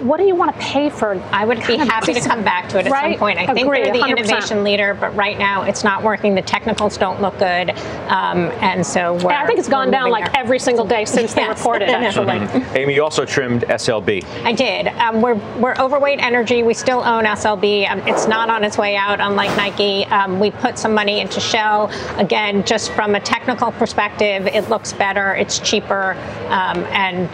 what 0.01 0.17
do 0.17 0.25
you 0.25 0.35
want 0.35 0.53
to 0.53 0.61
pay 0.61 0.89
for? 0.89 1.15
I 1.31 1.45
would 1.45 1.65
be 1.67 1.75
happy 1.75 2.13
to 2.13 2.21
come 2.21 2.43
back 2.43 2.69
to 2.69 2.79
it 2.79 2.85
at 2.85 2.91
right? 2.91 3.13
some 3.13 3.19
point. 3.19 3.37
I 3.37 3.47
think 3.47 3.67
Agree, 3.67 3.83
they're 3.83 3.93
the 3.93 3.99
100%. 3.99 4.17
innovation 4.17 4.63
leader, 4.63 4.93
but 4.93 5.15
right 5.15 5.37
now 5.37 5.63
it's 5.63 5.83
not 5.83 6.03
working. 6.03 6.35
The 6.35 6.41
technicals 6.41 6.97
don't 6.97 7.21
look 7.21 7.37
good, 7.37 7.71
um, 8.09 8.51
and 8.61 8.85
so 8.85 9.15
and 9.15 9.27
I 9.27 9.45
think 9.45 9.59
it's 9.59 9.67
gone 9.67 9.91
down 9.91 10.09
like 10.09 10.31
there. 10.31 10.41
every 10.41 10.59
single 10.59 10.85
day 10.85 11.05
since 11.05 11.35
yes. 11.35 11.35
they 11.35 11.47
reported. 11.47 11.89
Actually, 11.89 12.37
Amy, 12.79 12.95
you 12.95 13.03
also 13.03 13.25
trimmed 13.25 13.63
SLB. 13.63 14.23
I 14.43 14.53
did. 14.53 14.87
Um, 14.87 15.21
we're 15.21 15.35
we're 15.59 15.75
overweight 15.77 16.19
energy. 16.19 16.38
We 16.39 16.73
still 16.73 16.99
own 16.99 17.25
SLB. 17.25 17.91
Um, 17.91 17.99
it's 18.07 18.25
not 18.25 18.49
on 18.49 18.63
its 18.63 18.77
way 18.77 18.95
out, 18.95 19.19
unlike 19.19 19.49
Nike. 19.57 20.05
Um, 20.05 20.39
we 20.39 20.51
put 20.51 20.79
some 20.79 20.93
money 20.93 21.19
into 21.19 21.41
Shell. 21.41 21.91
Again, 22.17 22.63
just 22.63 22.93
from 22.93 23.15
a 23.15 23.19
technical 23.19 23.73
perspective, 23.73 24.47
it 24.47 24.69
looks 24.69 24.93
better. 24.93 25.35
It's 25.35 25.59
cheaper, 25.59 26.13
um, 26.47 26.85
and 26.93 27.29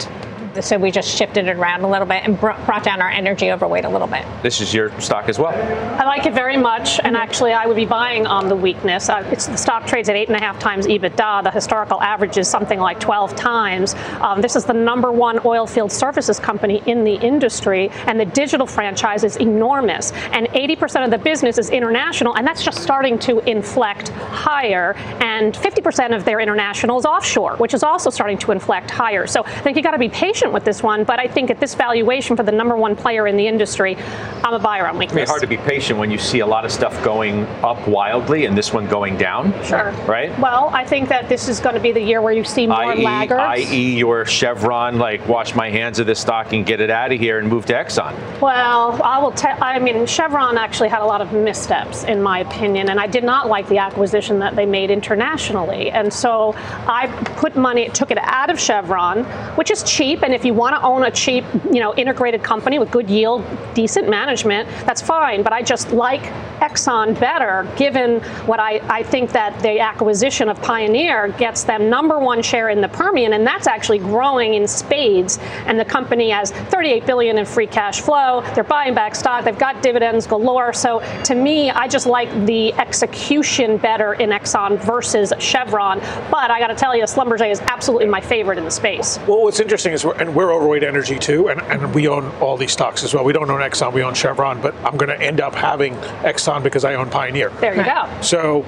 so 0.64 0.78
we 0.78 0.90
just 0.90 1.08
shifted 1.16 1.48
it 1.48 1.56
around 1.56 1.82
a 1.82 1.88
little 1.88 2.06
bit 2.06 2.24
and 2.24 2.38
brought 2.38 2.82
down 2.82 3.00
our 3.00 3.10
energy 3.10 3.50
overweight 3.52 3.84
a 3.84 3.88
little 3.88 4.06
bit. 4.06 4.24
This 4.42 4.60
is 4.60 4.72
your 4.72 4.98
stock 5.00 5.28
as 5.28 5.38
well. 5.38 5.54
I 6.00 6.04
like 6.04 6.26
it 6.26 6.34
very 6.34 6.56
much, 6.56 7.00
and 7.02 7.16
actually, 7.16 7.52
I 7.52 7.66
would 7.66 7.76
be 7.76 7.86
buying 7.86 8.26
on 8.26 8.48
the 8.48 8.56
weakness. 8.56 9.08
Uh, 9.08 9.22
the 9.22 9.38
stock 9.38 9.86
trades 9.86 10.08
at 10.08 10.16
eight 10.16 10.28
and 10.28 10.36
a 10.36 10.40
half 10.40 10.58
times 10.58 10.86
EBITDA. 10.86 11.44
The 11.44 11.50
historical 11.50 12.00
average 12.00 12.38
is 12.38 12.48
something 12.48 12.78
like 12.78 13.00
12 13.00 13.34
times. 13.36 13.94
Um, 14.20 14.40
this 14.40 14.56
is 14.56 14.64
the 14.64 14.72
number 14.72 15.12
one 15.12 15.40
oil 15.44 15.66
field 15.66 15.92
services 15.92 16.38
company 16.38 16.82
in 16.86 17.04
the 17.04 17.14
industry, 17.14 17.90
and 18.06 18.18
the 18.18 18.24
digital 18.24 18.66
franchise 18.66 19.24
is 19.24 19.36
enormous. 19.36 20.12
And 20.32 20.46
80% 20.48 21.04
of 21.04 21.10
the 21.10 21.18
business 21.18 21.58
is 21.58 21.70
international, 21.70 22.36
and 22.36 22.46
that's 22.46 22.62
just 22.62 22.82
starting 22.82 23.18
to 23.20 23.38
inflect 23.40 24.08
higher. 24.08 24.94
And 25.20 25.54
50% 25.54 26.14
of 26.14 26.24
their 26.24 26.40
international 26.40 26.98
is 26.98 27.04
offshore, 27.04 27.56
which 27.56 27.74
is 27.74 27.82
also 27.82 28.10
starting 28.10 28.38
to 28.38 28.52
inflect 28.52 28.90
higher. 28.90 29.26
So 29.26 29.44
I 29.44 29.60
think 29.60 29.76
you 29.76 29.82
got 29.82 29.92
to 29.92 29.98
be 29.98 30.08
patient 30.08 30.45
patient 30.46 30.54
with 30.54 30.64
this 30.64 30.82
one, 30.82 31.04
but 31.04 31.18
I 31.18 31.26
think 31.26 31.50
at 31.50 31.58
this 31.58 31.74
valuation 31.74 32.36
for 32.36 32.42
the 32.42 32.52
number 32.52 32.76
one 32.76 32.94
player 32.94 33.26
in 33.26 33.36
the 33.36 33.46
industry, 33.46 33.96
I'm 34.44 34.54
a 34.54 34.58
buyer 34.58 34.86
on 34.86 34.98
weakness. 34.98 35.22
It's 35.22 35.30
hard 35.30 35.42
to 35.42 35.48
be 35.48 35.56
patient 35.56 35.98
when 35.98 36.10
you 36.10 36.18
see 36.18 36.40
a 36.40 36.46
lot 36.46 36.64
of 36.64 36.70
stuff 36.70 37.02
going 37.04 37.46
up 37.64 37.88
wildly 37.88 38.46
and 38.46 38.56
this 38.56 38.72
one 38.72 38.86
going 38.86 39.16
down. 39.16 39.52
Sure. 39.64 39.90
Right? 40.06 40.36
Well, 40.38 40.68
I 40.72 40.84
think 40.84 41.08
that 41.08 41.28
this 41.28 41.48
is 41.48 41.58
going 41.60 41.74
to 41.74 41.80
be 41.80 41.92
the 41.92 42.00
year 42.00 42.22
where 42.22 42.32
you 42.32 42.44
see 42.44 42.66
more 42.66 42.92
I.e., 42.92 43.02
laggards. 43.02 43.70
i.e., 43.70 43.98
your 43.98 44.24
Chevron, 44.24 44.98
like 44.98 45.26
wash 45.26 45.54
my 45.54 45.68
hands 45.70 45.98
of 45.98 46.06
this 46.06 46.20
stock 46.20 46.52
and 46.52 46.64
get 46.64 46.80
it 46.80 46.90
out 46.90 47.12
of 47.12 47.18
here 47.18 47.38
and 47.38 47.48
move 47.48 47.66
to 47.66 47.72
Exxon. 47.72 48.14
Well, 48.40 49.00
I 49.02 49.18
will 49.18 49.32
tell. 49.32 49.56
I 49.60 49.78
mean, 49.78 50.06
Chevron 50.06 50.58
actually 50.58 50.90
had 50.90 51.02
a 51.02 51.06
lot 51.06 51.20
of 51.20 51.32
missteps, 51.32 52.04
in 52.04 52.22
my 52.22 52.40
opinion, 52.40 52.90
and 52.90 53.00
I 53.00 53.06
did 53.06 53.24
not 53.24 53.48
like 53.48 53.68
the 53.68 53.78
acquisition 53.78 54.38
that 54.40 54.54
they 54.54 54.66
made 54.66 54.90
internationally. 54.90 55.90
And 55.90 56.12
so 56.12 56.54
I 56.86 57.08
put 57.36 57.56
money, 57.56 57.88
took 57.88 58.10
it 58.10 58.18
out 58.20 58.50
of 58.50 58.60
Chevron, 58.60 59.24
which 59.56 59.70
is 59.70 59.82
cheap. 59.82 60.22
And 60.22 60.32
if 60.36 60.44
you 60.44 60.52
want 60.52 60.76
to 60.76 60.82
own 60.82 61.04
a 61.04 61.10
cheap, 61.10 61.44
you 61.72 61.80
know, 61.80 61.94
integrated 61.94 62.42
company 62.42 62.78
with 62.78 62.90
good 62.90 63.08
yield, 63.08 63.42
decent 63.74 64.08
management, 64.08 64.68
that's 64.84 65.00
fine. 65.00 65.42
But 65.42 65.54
I 65.54 65.62
just 65.62 65.92
like 65.92 66.22
Exxon 66.60 67.18
better, 67.18 67.66
given 67.76 68.20
what 68.44 68.60
I, 68.60 68.80
I 68.88 69.02
think 69.02 69.32
that 69.32 69.58
the 69.62 69.80
acquisition 69.80 70.48
of 70.48 70.60
Pioneer 70.60 71.28
gets 71.28 71.64
them 71.64 71.88
number 71.88 72.18
one 72.18 72.42
share 72.42 72.68
in 72.68 72.82
the 72.82 72.88
Permian, 72.88 73.32
and 73.32 73.46
that's 73.46 73.66
actually 73.66 73.98
growing 73.98 74.54
in 74.54 74.68
spades. 74.68 75.38
And 75.66 75.80
the 75.80 75.84
company 75.84 76.30
has 76.30 76.50
38 76.50 77.06
billion 77.06 77.38
in 77.38 77.46
free 77.46 77.66
cash 77.66 78.02
flow. 78.02 78.42
They're 78.54 78.64
buying 78.64 78.94
back 78.94 79.14
stock. 79.14 79.44
They've 79.44 79.58
got 79.58 79.82
dividends 79.82 80.26
galore. 80.26 80.74
So 80.74 81.00
to 81.24 81.34
me, 81.34 81.70
I 81.70 81.88
just 81.88 82.06
like 82.06 82.28
the 82.44 82.74
execution 82.74 83.78
better 83.78 84.14
in 84.14 84.30
Exxon 84.30 84.78
versus 84.78 85.32
Chevron. 85.38 86.00
But 86.30 86.50
I 86.50 86.60
got 86.60 86.68
to 86.68 86.74
tell 86.74 86.94
you, 86.94 87.04
Schlumberger 87.04 87.50
is 87.50 87.60
absolutely 87.60 88.06
my 88.06 88.20
favorite 88.20 88.58
in 88.58 88.64
the 88.64 88.70
space. 88.70 89.18
Well, 89.26 89.42
what's 89.42 89.60
interesting 89.60 89.92
is, 89.92 90.04
we're, 90.04 90.14
and 90.26 90.34
we're 90.34 90.52
overweight 90.52 90.82
energy 90.82 91.18
too, 91.18 91.48
and, 91.48 91.60
and 91.62 91.94
we 91.94 92.08
own 92.08 92.26
all 92.40 92.56
these 92.56 92.72
stocks 92.72 93.04
as 93.04 93.14
well. 93.14 93.24
We 93.24 93.32
don't 93.32 93.48
own 93.48 93.60
Exxon, 93.60 93.92
we 93.92 94.02
own 94.02 94.14
Chevron, 94.14 94.60
but 94.60 94.74
I'm 94.76 94.96
going 94.96 95.08
to 95.08 95.20
end 95.20 95.40
up 95.40 95.54
having 95.54 95.94
Exxon 95.94 96.62
because 96.62 96.84
I 96.84 96.94
own 96.94 97.10
Pioneer. 97.10 97.50
There 97.50 97.76
you 97.76 97.84
go. 97.84 98.08
So, 98.22 98.62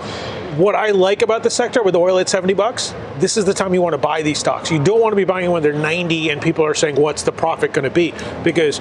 what 0.57 0.75
I 0.75 0.91
like 0.91 1.23
about 1.23 1.43
the 1.43 1.51
sector 1.51 1.83
with 1.83 1.95
oil 1.95 2.19
at 2.19 2.29
70 2.29 2.55
bucks, 2.55 2.95
this 3.19 3.37
is 3.37 3.45
the 3.45 3.55
time 3.55 3.75
you 3.75 3.83
want 3.83 3.95
to 3.95 3.99
buy 3.99 4.23
these 4.23 4.39
stocks. 4.39 4.71
You 4.71 4.83
don't 4.83 5.01
want 5.01 5.13
to 5.13 5.17
be 5.17 5.25
buying 5.25 5.51
when 5.51 5.63
they're 5.63 5.73
90 5.73 6.31
and 6.31 6.41
people 6.41 6.65
are 6.65 6.75
saying, 6.75 6.97
what's 6.97 7.23
the 7.23 7.33
profit 7.33 7.73
going 7.73 7.85
to 7.85 7.91
be? 7.91 8.15
Because 8.43 8.81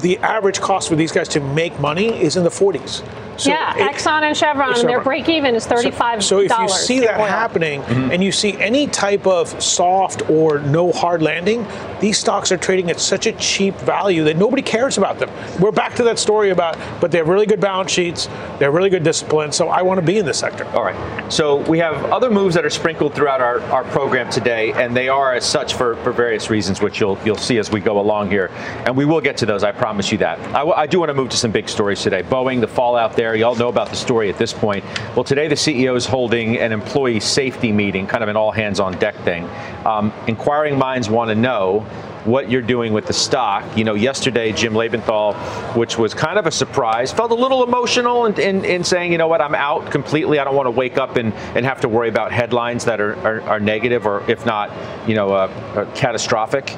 the 0.00 0.18
average 0.18 0.60
cost 0.60 0.88
for 0.88 0.96
these 0.96 1.12
guys 1.12 1.28
to 1.28 1.40
make 1.40 1.78
money 1.78 2.08
is 2.08 2.36
in 2.36 2.44
the 2.44 2.50
40s. 2.50 3.06
So 3.36 3.50
yeah, 3.50 3.76
it, 3.76 3.94
Exxon 3.94 4.22
and 4.22 4.36
Chevron, 4.36 4.74
Chevron, 4.74 4.86
their 4.86 5.00
break 5.00 5.28
even 5.28 5.54
is 5.54 5.66
thirty-five. 5.66 6.22
So, 6.22 6.46
so 6.46 6.54
if 6.54 6.58
you 6.58 6.68
see 6.68 7.00
that 7.00 7.18
oil. 7.18 7.26
happening, 7.26 7.82
mm-hmm. 7.82 8.12
and 8.12 8.22
you 8.22 8.32
see 8.32 8.52
any 8.58 8.86
type 8.86 9.26
of 9.26 9.62
soft 9.62 10.28
or 10.28 10.58
no 10.60 10.92
hard 10.92 11.22
landing, 11.22 11.66
these 12.00 12.18
stocks 12.18 12.52
are 12.52 12.56
trading 12.56 12.90
at 12.90 13.00
such 13.00 13.26
a 13.26 13.32
cheap 13.32 13.74
value 13.76 14.24
that 14.24 14.36
nobody 14.36 14.62
cares 14.62 14.98
about 14.98 15.18
them. 15.18 15.30
We're 15.60 15.72
back 15.72 15.94
to 15.96 16.02
that 16.04 16.18
story 16.18 16.50
about, 16.50 16.76
but 17.00 17.10
they 17.10 17.18
have 17.18 17.28
really 17.28 17.46
good 17.46 17.60
balance 17.60 17.90
sheets, 17.90 18.26
they 18.58 18.64
have 18.64 18.74
really 18.74 18.90
good 18.90 19.04
discipline. 19.04 19.52
So 19.52 19.68
I 19.68 19.82
want 19.82 19.98
to 19.98 20.06
be 20.06 20.18
in 20.18 20.26
this 20.26 20.38
sector. 20.38 20.66
All 20.68 20.84
right. 20.84 21.32
So 21.32 21.56
we 21.68 21.78
have 21.78 22.04
other 22.06 22.30
moves 22.30 22.54
that 22.54 22.64
are 22.64 22.70
sprinkled 22.70 23.14
throughout 23.14 23.40
our, 23.40 23.60
our 23.72 23.84
program 23.84 24.30
today, 24.30 24.72
and 24.72 24.96
they 24.96 25.08
are 25.08 25.34
as 25.34 25.44
such 25.44 25.74
for, 25.74 25.96
for 25.96 26.12
various 26.12 26.50
reasons, 26.50 26.80
which 26.80 27.00
you'll 27.00 27.18
you'll 27.24 27.36
see 27.36 27.58
as 27.58 27.70
we 27.70 27.80
go 27.80 28.00
along 28.00 28.30
here, 28.30 28.50
and 28.86 28.96
we 28.96 29.04
will 29.04 29.20
get 29.20 29.36
to 29.38 29.46
those. 29.46 29.62
I 29.62 29.72
promise 29.72 30.12
you 30.12 30.18
that. 30.18 30.38
I, 30.48 30.58
w- 30.58 30.74
I 30.74 30.86
do 30.86 30.98
want 30.98 31.10
to 31.10 31.14
move 31.14 31.30
to 31.30 31.36
some 31.36 31.52
big 31.52 31.68
stories 31.68 32.02
today. 32.02 32.22
Boeing, 32.22 32.60
the 32.60 32.66
fallout 32.66 33.14
there 33.14 33.21
there. 33.22 33.36
You 33.36 33.46
all 33.46 33.54
know 33.54 33.68
about 33.68 33.88
the 33.88 33.94
story 33.94 34.28
at 34.28 34.36
this 34.36 34.52
point. 34.52 34.84
Well, 35.14 35.22
today 35.22 35.46
the 35.46 35.54
CEO 35.54 35.94
is 35.94 36.06
holding 36.06 36.58
an 36.58 36.72
employee 36.72 37.20
safety 37.20 37.70
meeting, 37.70 38.08
kind 38.08 38.24
of 38.24 38.28
an 38.28 38.36
all 38.36 38.50
hands 38.50 38.80
on 38.80 38.98
deck 38.98 39.14
thing. 39.18 39.48
Um, 39.86 40.12
inquiring 40.26 40.76
minds 40.76 41.08
want 41.08 41.28
to 41.28 41.36
know 41.36 41.86
what 42.24 42.50
you're 42.50 42.62
doing 42.62 42.92
with 42.92 43.06
the 43.06 43.12
stock. 43.12 43.76
You 43.76 43.84
know, 43.84 43.94
yesterday, 43.94 44.50
Jim 44.50 44.74
Lebenthal, 44.74 45.34
which 45.76 45.98
was 45.98 46.14
kind 46.14 46.36
of 46.36 46.46
a 46.46 46.50
surprise, 46.50 47.12
felt 47.12 47.30
a 47.30 47.36
little 47.36 47.62
emotional 47.62 48.26
in, 48.26 48.40
in, 48.40 48.64
in 48.64 48.84
saying, 48.84 49.12
you 49.12 49.18
know 49.18 49.28
what, 49.28 49.40
I'm 49.40 49.54
out 49.54 49.92
completely. 49.92 50.40
I 50.40 50.44
don't 50.44 50.56
want 50.56 50.66
to 50.66 50.72
wake 50.72 50.98
up 50.98 51.16
and, 51.16 51.32
and 51.54 51.64
have 51.64 51.80
to 51.82 51.88
worry 51.88 52.08
about 52.08 52.32
headlines 52.32 52.84
that 52.86 53.00
are, 53.00 53.14
are, 53.26 53.40
are 53.42 53.60
negative 53.60 54.04
or, 54.04 54.28
if 54.28 54.44
not, 54.44 54.70
you 55.08 55.14
know, 55.14 55.32
uh, 55.32 55.46
uh, 55.76 55.94
catastrophic. 55.94 56.76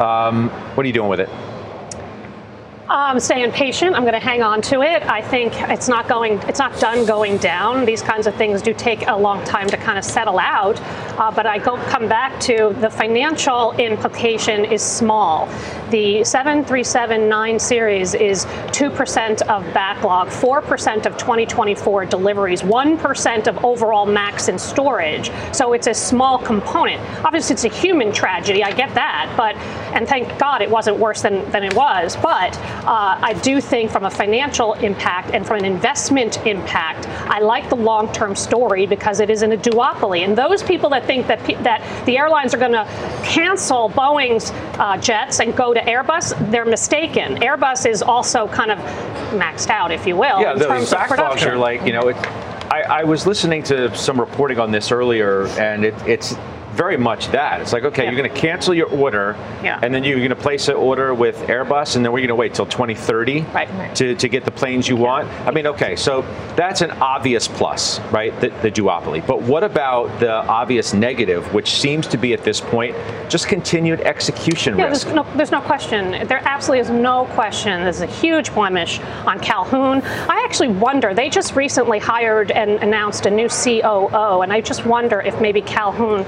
Um, 0.00 0.48
what 0.74 0.84
are 0.84 0.86
you 0.86 0.94
doing 0.94 1.10
with 1.10 1.20
it? 1.20 1.28
I'm 2.88 3.18
staying 3.18 3.50
patient. 3.50 3.96
I'm 3.96 4.02
going 4.02 4.14
to 4.14 4.20
hang 4.20 4.42
on 4.42 4.62
to 4.62 4.82
it. 4.82 5.02
I 5.02 5.20
think 5.20 5.52
it's 5.62 5.88
not 5.88 6.08
going, 6.08 6.38
it's 6.42 6.60
not 6.60 6.78
done 6.78 7.04
going 7.04 7.36
down. 7.38 7.84
These 7.84 8.00
kinds 8.00 8.28
of 8.28 8.34
things 8.36 8.62
do 8.62 8.72
take 8.72 9.08
a 9.08 9.16
long 9.16 9.42
time 9.44 9.68
to 9.70 9.76
kind 9.76 9.98
of 9.98 10.04
settle 10.04 10.38
out. 10.38 10.80
Uh, 11.18 11.32
but 11.32 11.46
I 11.46 11.58
go 11.58 11.76
come 11.88 12.08
back 12.08 12.38
to 12.42 12.76
the 12.80 12.88
financial 12.88 13.72
implication 13.72 14.64
is 14.64 14.82
small. 14.82 15.46
The 15.90 16.20
737-9 16.20 17.60
series 17.60 18.14
is 18.14 18.44
2% 18.44 19.42
of 19.42 19.62
backlog, 19.74 20.28
4% 20.28 21.06
of 21.06 21.16
2024 21.16 22.06
deliveries, 22.06 22.62
1% 22.62 23.46
of 23.48 23.64
overall 23.64 24.06
max 24.06 24.48
in 24.48 24.58
storage. 24.58 25.32
So 25.52 25.72
it's 25.72 25.88
a 25.88 25.94
small 25.94 26.38
component. 26.38 27.00
Obviously, 27.24 27.54
it's 27.54 27.64
a 27.64 27.68
human 27.68 28.12
tragedy. 28.12 28.62
I 28.62 28.72
get 28.72 28.94
that, 28.94 29.32
but 29.36 29.56
and 29.96 30.06
thank 30.06 30.38
God 30.38 30.60
it 30.60 30.70
wasn't 30.70 30.98
worse 30.98 31.22
than 31.22 31.50
than 31.50 31.64
it 31.64 31.74
was. 31.74 32.16
But 32.16 32.56
uh, 32.84 33.18
I 33.20 33.32
do 33.42 33.60
think 33.60 33.90
from 33.90 34.04
a 34.04 34.10
financial 34.10 34.74
impact 34.74 35.30
and 35.30 35.44
from 35.44 35.58
an 35.58 35.64
investment 35.64 36.46
impact, 36.46 37.08
I 37.28 37.40
like 37.40 37.68
the 37.70 37.76
long-term 37.76 38.36
story 38.36 38.86
because 38.86 39.20
it 39.20 39.30
isn't 39.30 39.50
a 39.50 39.56
duopoly. 39.56 40.24
And 40.24 40.36
those 40.36 40.62
people 40.62 40.90
that 40.90 41.06
think 41.06 41.26
that 41.26 41.44
that 41.64 42.06
the 42.06 42.18
airlines 42.18 42.54
are 42.54 42.58
going 42.58 42.72
to 42.72 42.84
cancel 43.24 43.88
Boeing's 43.90 44.50
uh, 44.78 44.98
jets 44.98 45.40
and 45.40 45.56
go 45.56 45.72
to 45.72 45.80
Airbus, 45.80 46.50
they're 46.50 46.66
mistaken. 46.66 47.36
Airbus 47.36 47.88
is 47.88 48.02
also 48.02 48.46
kind 48.48 48.70
of 48.70 48.78
maxed 49.30 49.70
out, 49.70 49.90
if 49.90 50.06
you 50.06 50.14
will, 50.14 50.40
yeah, 50.40 50.52
in 50.52 50.58
terms 50.58 50.92
of 50.92 51.00
production. 51.08 51.48
are 51.48 51.56
like 51.56 51.84
you 51.86 51.92
know. 51.92 52.08
It, 52.08 52.16
I, 52.66 52.82
I, 52.82 53.04
was 53.04 53.28
listening 53.28 53.62
to 53.64 53.94
some 53.96 54.18
reporting 54.18 54.58
on 54.58 54.72
this 54.72 54.90
earlier, 54.90 55.46
and 55.56 55.84
it, 55.84 55.94
it's 56.04 56.34
very 56.76 56.96
much 56.96 57.28
that. 57.28 57.60
It's 57.60 57.72
like, 57.72 57.84
okay, 57.84 58.04
yeah. 58.04 58.10
you're 58.10 58.18
going 58.20 58.32
to 58.32 58.40
cancel 58.40 58.74
your 58.74 58.90
order, 58.90 59.34
yeah. 59.62 59.80
and 59.82 59.94
then 59.94 60.04
you're 60.04 60.18
going 60.18 60.28
to 60.28 60.36
place 60.36 60.68
an 60.68 60.76
order 60.76 61.14
with 61.14 61.36
Airbus, 61.48 61.96
and 61.96 62.04
then 62.04 62.12
we're 62.12 62.20
going 62.20 62.28
to 62.28 62.34
wait 62.34 62.54
till 62.54 62.66
2030 62.66 63.40
right. 63.40 63.96
to, 63.96 64.14
to 64.14 64.28
get 64.28 64.44
the 64.44 64.50
planes 64.50 64.86
you 64.86 64.96
want. 64.96 65.28
I 65.46 65.50
mean, 65.50 65.66
okay, 65.66 65.96
so 65.96 66.22
that's 66.54 66.82
an 66.82 66.90
obvious 66.90 67.48
plus, 67.48 68.00
right? 68.12 68.38
The, 68.40 68.48
the 68.62 68.70
duopoly. 68.70 69.26
But 69.26 69.42
what 69.42 69.64
about 69.64 70.20
the 70.20 70.32
obvious 70.32 70.92
negative, 70.92 71.52
which 71.54 71.70
seems 71.70 72.06
to 72.08 72.18
be 72.18 72.34
at 72.34 72.44
this 72.44 72.60
point 72.60 72.94
just 73.28 73.48
continued 73.48 74.02
execution 74.02 74.78
yeah, 74.78 74.88
risk? 74.88 75.06
There's 75.06 75.16
no, 75.16 75.26
there's 75.34 75.50
no 75.50 75.62
question. 75.62 76.26
There 76.28 76.42
absolutely 76.46 76.80
is 76.80 76.90
no 76.90 77.24
question. 77.32 77.82
There's 77.82 78.02
a 78.02 78.06
huge 78.06 78.52
blemish 78.52 79.00
on 79.26 79.40
Calhoun. 79.40 80.02
I 80.02 80.42
actually 80.44 80.68
wonder, 80.68 81.14
they 81.14 81.30
just 81.30 81.56
recently 81.56 81.98
hired 81.98 82.50
and 82.50 82.72
announced 82.82 83.24
a 83.26 83.30
new 83.30 83.48
COO, 83.48 84.42
and 84.42 84.52
I 84.52 84.60
just 84.60 84.84
wonder 84.84 85.20
if 85.20 85.40
maybe 85.40 85.62
Calhoun 85.62 86.26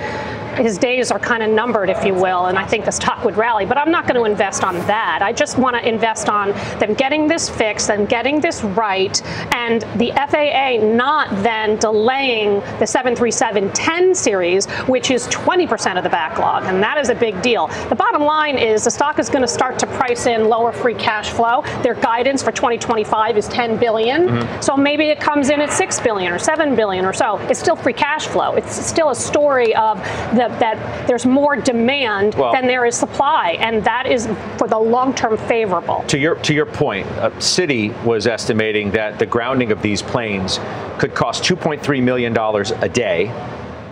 his 0.56 0.78
days 0.78 1.10
are 1.10 1.18
kind 1.18 1.42
of 1.42 1.50
numbered, 1.50 1.90
if 1.90 2.04
you 2.04 2.14
will, 2.14 2.46
and 2.46 2.58
I 2.58 2.66
think 2.66 2.84
the 2.84 2.90
stock 2.90 3.24
would 3.24 3.36
rally. 3.36 3.66
But 3.66 3.78
I'm 3.78 3.90
not 3.90 4.06
going 4.06 4.16
to 4.16 4.30
invest 4.30 4.64
on 4.64 4.74
that. 4.86 5.20
I 5.22 5.32
just 5.32 5.58
want 5.58 5.76
to 5.76 5.88
invest 5.88 6.28
on 6.28 6.50
them 6.78 6.94
getting 6.94 7.28
this 7.28 7.48
fixed, 7.48 7.88
them 7.88 8.06
getting 8.06 8.40
this 8.40 8.62
right, 8.62 9.20
and 9.54 9.82
the 9.96 10.12
FAA 10.12 10.84
not 10.84 11.30
then 11.42 11.76
delaying 11.76 12.60
the 12.78 12.84
737-10 12.84 14.16
series, 14.16 14.66
which 14.86 15.10
is 15.10 15.26
20% 15.28 15.96
of 15.96 16.04
the 16.04 16.10
backlog, 16.10 16.64
and 16.64 16.82
that 16.82 16.98
is 16.98 17.08
a 17.08 17.14
big 17.14 17.40
deal. 17.42 17.68
The 17.88 17.94
bottom 17.94 18.22
line 18.22 18.58
is 18.58 18.84
the 18.84 18.90
stock 18.90 19.18
is 19.18 19.28
going 19.28 19.42
to 19.42 19.48
start 19.48 19.78
to 19.80 19.86
price 19.86 20.26
in 20.26 20.48
lower 20.48 20.72
free 20.72 20.94
cash 20.94 21.30
flow. 21.30 21.62
Their 21.82 21.94
guidance 21.94 22.42
for 22.42 22.52
2025 22.52 23.36
is 23.36 23.48
10 23.48 23.78
billion, 23.78 24.28
mm-hmm. 24.28 24.60
so 24.60 24.76
maybe 24.76 25.06
it 25.06 25.20
comes 25.20 25.50
in 25.50 25.60
at 25.60 25.72
6 25.72 26.00
billion 26.00 26.32
or 26.32 26.38
7 26.38 26.74
billion 26.76 27.04
or 27.04 27.12
so. 27.12 27.38
It's 27.48 27.60
still 27.60 27.76
free 27.76 27.92
cash 27.92 28.26
flow. 28.26 28.54
It's 28.54 28.74
still 28.74 29.10
a 29.10 29.14
story 29.14 29.74
of 29.74 29.98
the 30.30 30.48
that 30.58 31.06
there's 31.06 31.26
more 31.26 31.56
demand 31.56 32.34
well, 32.34 32.52
than 32.52 32.66
there 32.66 32.84
is 32.84 32.96
supply, 32.96 33.56
and 33.60 33.84
that 33.84 34.06
is 34.06 34.26
for 34.56 34.68
the 34.68 34.78
long 34.78 35.14
term 35.14 35.36
favorable. 35.36 36.04
To 36.08 36.18
your 36.18 36.36
to 36.36 36.54
your 36.54 36.66
point, 36.66 37.06
uh, 37.18 37.30
Citi 37.32 37.92
was 38.04 38.26
estimating 38.26 38.90
that 38.92 39.18
the 39.18 39.26
grounding 39.26 39.72
of 39.72 39.82
these 39.82 40.02
planes 40.02 40.58
could 40.98 41.14
cost 41.14 41.44
2.3 41.44 42.02
million 42.02 42.32
dollars 42.32 42.70
a 42.70 42.88
day. 42.88 43.26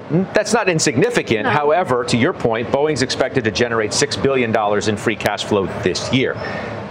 Hmm, 0.09 0.23
that's 0.35 0.53
not 0.53 0.69
insignificant. 0.69 1.45
No. 1.45 1.51
However, 1.51 2.05
to 2.05 2.17
your 2.17 2.33
point, 2.33 2.69
Boeing's 2.69 3.03
expected 3.03 3.43
to 3.45 3.51
generate 3.51 3.91
$6 3.91 4.23
billion 4.23 4.55
in 4.89 4.97
free 4.97 5.17
cash 5.17 5.45
flow 5.45 5.67
this 5.83 6.13
year. 6.13 6.35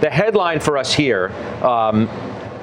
The 0.02 0.10
headline 0.10 0.60
for 0.60 0.76
us 0.76 0.92
here 0.92 1.30
um, 1.62 2.08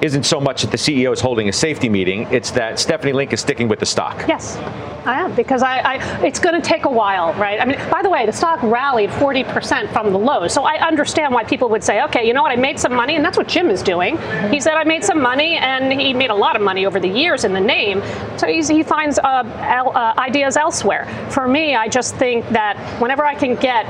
isn't 0.04 0.24
so 0.24 0.38
much 0.38 0.62
that 0.62 0.70
the 0.70 0.76
CEO 0.76 1.12
is 1.12 1.20
holding 1.20 1.48
a 1.48 1.52
safety 1.52 1.88
meeting, 1.88 2.28
it's 2.30 2.50
that 2.50 2.78
Stephanie 2.78 3.14
Link 3.14 3.32
is 3.32 3.40
sticking 3.40 3.68
with 3.68 3.80
the 3.80 3.86
stock. 3.86 4.24
Yes. 4.28 4.58
I 5.06 5.20
am 5.20 5.34
because 5.34 5.62
I, 5.62 5.78
I 5.78 6.22
it's 6.22 6.38
going 6.38 6.60
to 6.60 6.66
take 6.66 6.84
a 6.84 6.90
while, 6.90 7.32
right? 7.34 7.60
I 7.60 7.64
mean, 7.64 7.78
by 7.90 8.02
the 8.02 8.10
way, 8.10 8.26
the 8.26 8.32
stock 8.32 8.62
rallied 8.62 9.10
40% 9.10 9.92
from 9.92 10.12
the 10.12 10.18
lows, 10.18 10.52
so 10.52 10.64
I 10.64 10.86
understand 10.86 11.32
why 11.32 11.44
people 11.44 11.68
would 11.70 11.82
say, 11.82 12.02
okay, 12.04 12.26
you 12.26 12.34
know 12.34 12.42
what, 12.42 12.52
I 12.52 12.56
made 12.56 12.78
some 12.78 12.94
money, 12.94 13.16
and 13.16 13.24
that's 13.24 13.38
what 13.38 13.48
Jim 13.48 13.70
is 13.70 13.82
doing. 13.82 14.18
He 14.50 14.60
said 14.60 14.74
I 14.74 14.84
made 14.84 15.04
some 15.04 15.20
money, 15.20 15.56
and 15.56 15.98
he 15.98 16.12
made 16.12 16.30
a 16.30 16.34
lot 16.34 16.54
of 16.54 16.62
money 16.62 16.84
over 16.84 17.00
the 17.00 17.08
years 17.08 17.44
in 17.44 17.52
the 17.52 17.60
name, 17.60 18.02
so 18.38 18.46
he 18.46 18.82
finds 18.82 19.18
uh, 19.18 19.22
uh, 19.22 20.14
ideas 20.18 20.56
elsewhere. 20.56 21.06
For 21.30 21.48
me, 21.48 21.74
I 21.74 21.88
just 21.88 22.14
think 22.16 22.46
that 22.50 22.76
whenever 23.00 23.24
I 23.24 23.34
can 23.34 23.54
get 23.56 23.86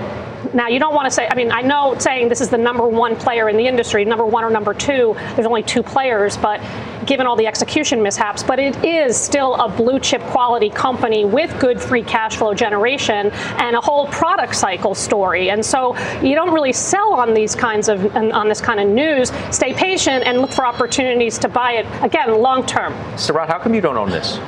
Now, 0.53 0.69
you 0.69 0.79
don't 0.79 0.95
want 0.95 1.07
to 1.07 1.11
say, 1.11 1.29
I 1.31 1.35
mean, 1.35 1.51
I 1.51 1.63
know 1.63 1.97
saying 1.99 2.29
this 2.29 2.41
is 2.41 2.51
the 2.51 2.59
number 2.59 2.87
one 2.87 3.17
player 3.17 3.49
in 3.49 3.57
the 3.57 3.67
industry, 3.67 4.05
number 4.05 4.25
one 4.25 4.45
or 4.45 4.51
number 4.51 4.75
two, 4.75 5.15
there's 5.35 5.47
only 5.47 5.63
two 5.63 5.83
players, 5.83 6.37
but 6.37 6.61
given 7.07 7.27
all 7.27 7.37
the 7.37 7.47
execution 7.47 8.03
mishaps, 8.03 8.43
but 8.43 8.59
it 8.59 8.83
is 8.85 9.17
still 9.17 9.55
a 9.57 9.69
blue 9.69 9.99
chip 10.01 10.23
quality 10.23 10.71
company 10.71 11.25
with 11.25 11.59
good 11.61 11.81
free 11.81 12.03
cash 12.03 12.37
flow 12.37 12.55
generation 12.55 13.31
and 13.59 13.77
a 13.77 13.81
whole 13.81 14.07
product 14.09 14.55
cycle 14.55 14.95
story. 14.95 15.51
And 15.51 15.65
so 15.65 15.97
you 16.21 16.35
don't 16.35 16.53
really 16.53 16.73
sell 16.73 17.15
on 17.15 17.35
these 17.35 17.55
kinds 17.55 17.89
of, 17.89 18.15
on 18.17 18.49
this 18.49 18.61
kind 18.61 18.81
of 18.81 18.89
news. 18.89 19.33
Stay 19.51 19.75
patient 19.75 20.25
and 20.27 20.41
look 20.41 20.51
for 20.51 20.67
opportunities 20.67 21.39
to 21.39 21.49
buy 21.49 21.73
it, 21.73 21.87
again, 22.03 22.41
long 22.41 22.65
term. 22.67 22.93
Sarat, 23.15 23.49
how 23.49 23.59
come 23.59 23.75
you 23.75 23.81
don't 23.81 23.97
own 23.97 24.11
this? 24.11 24.39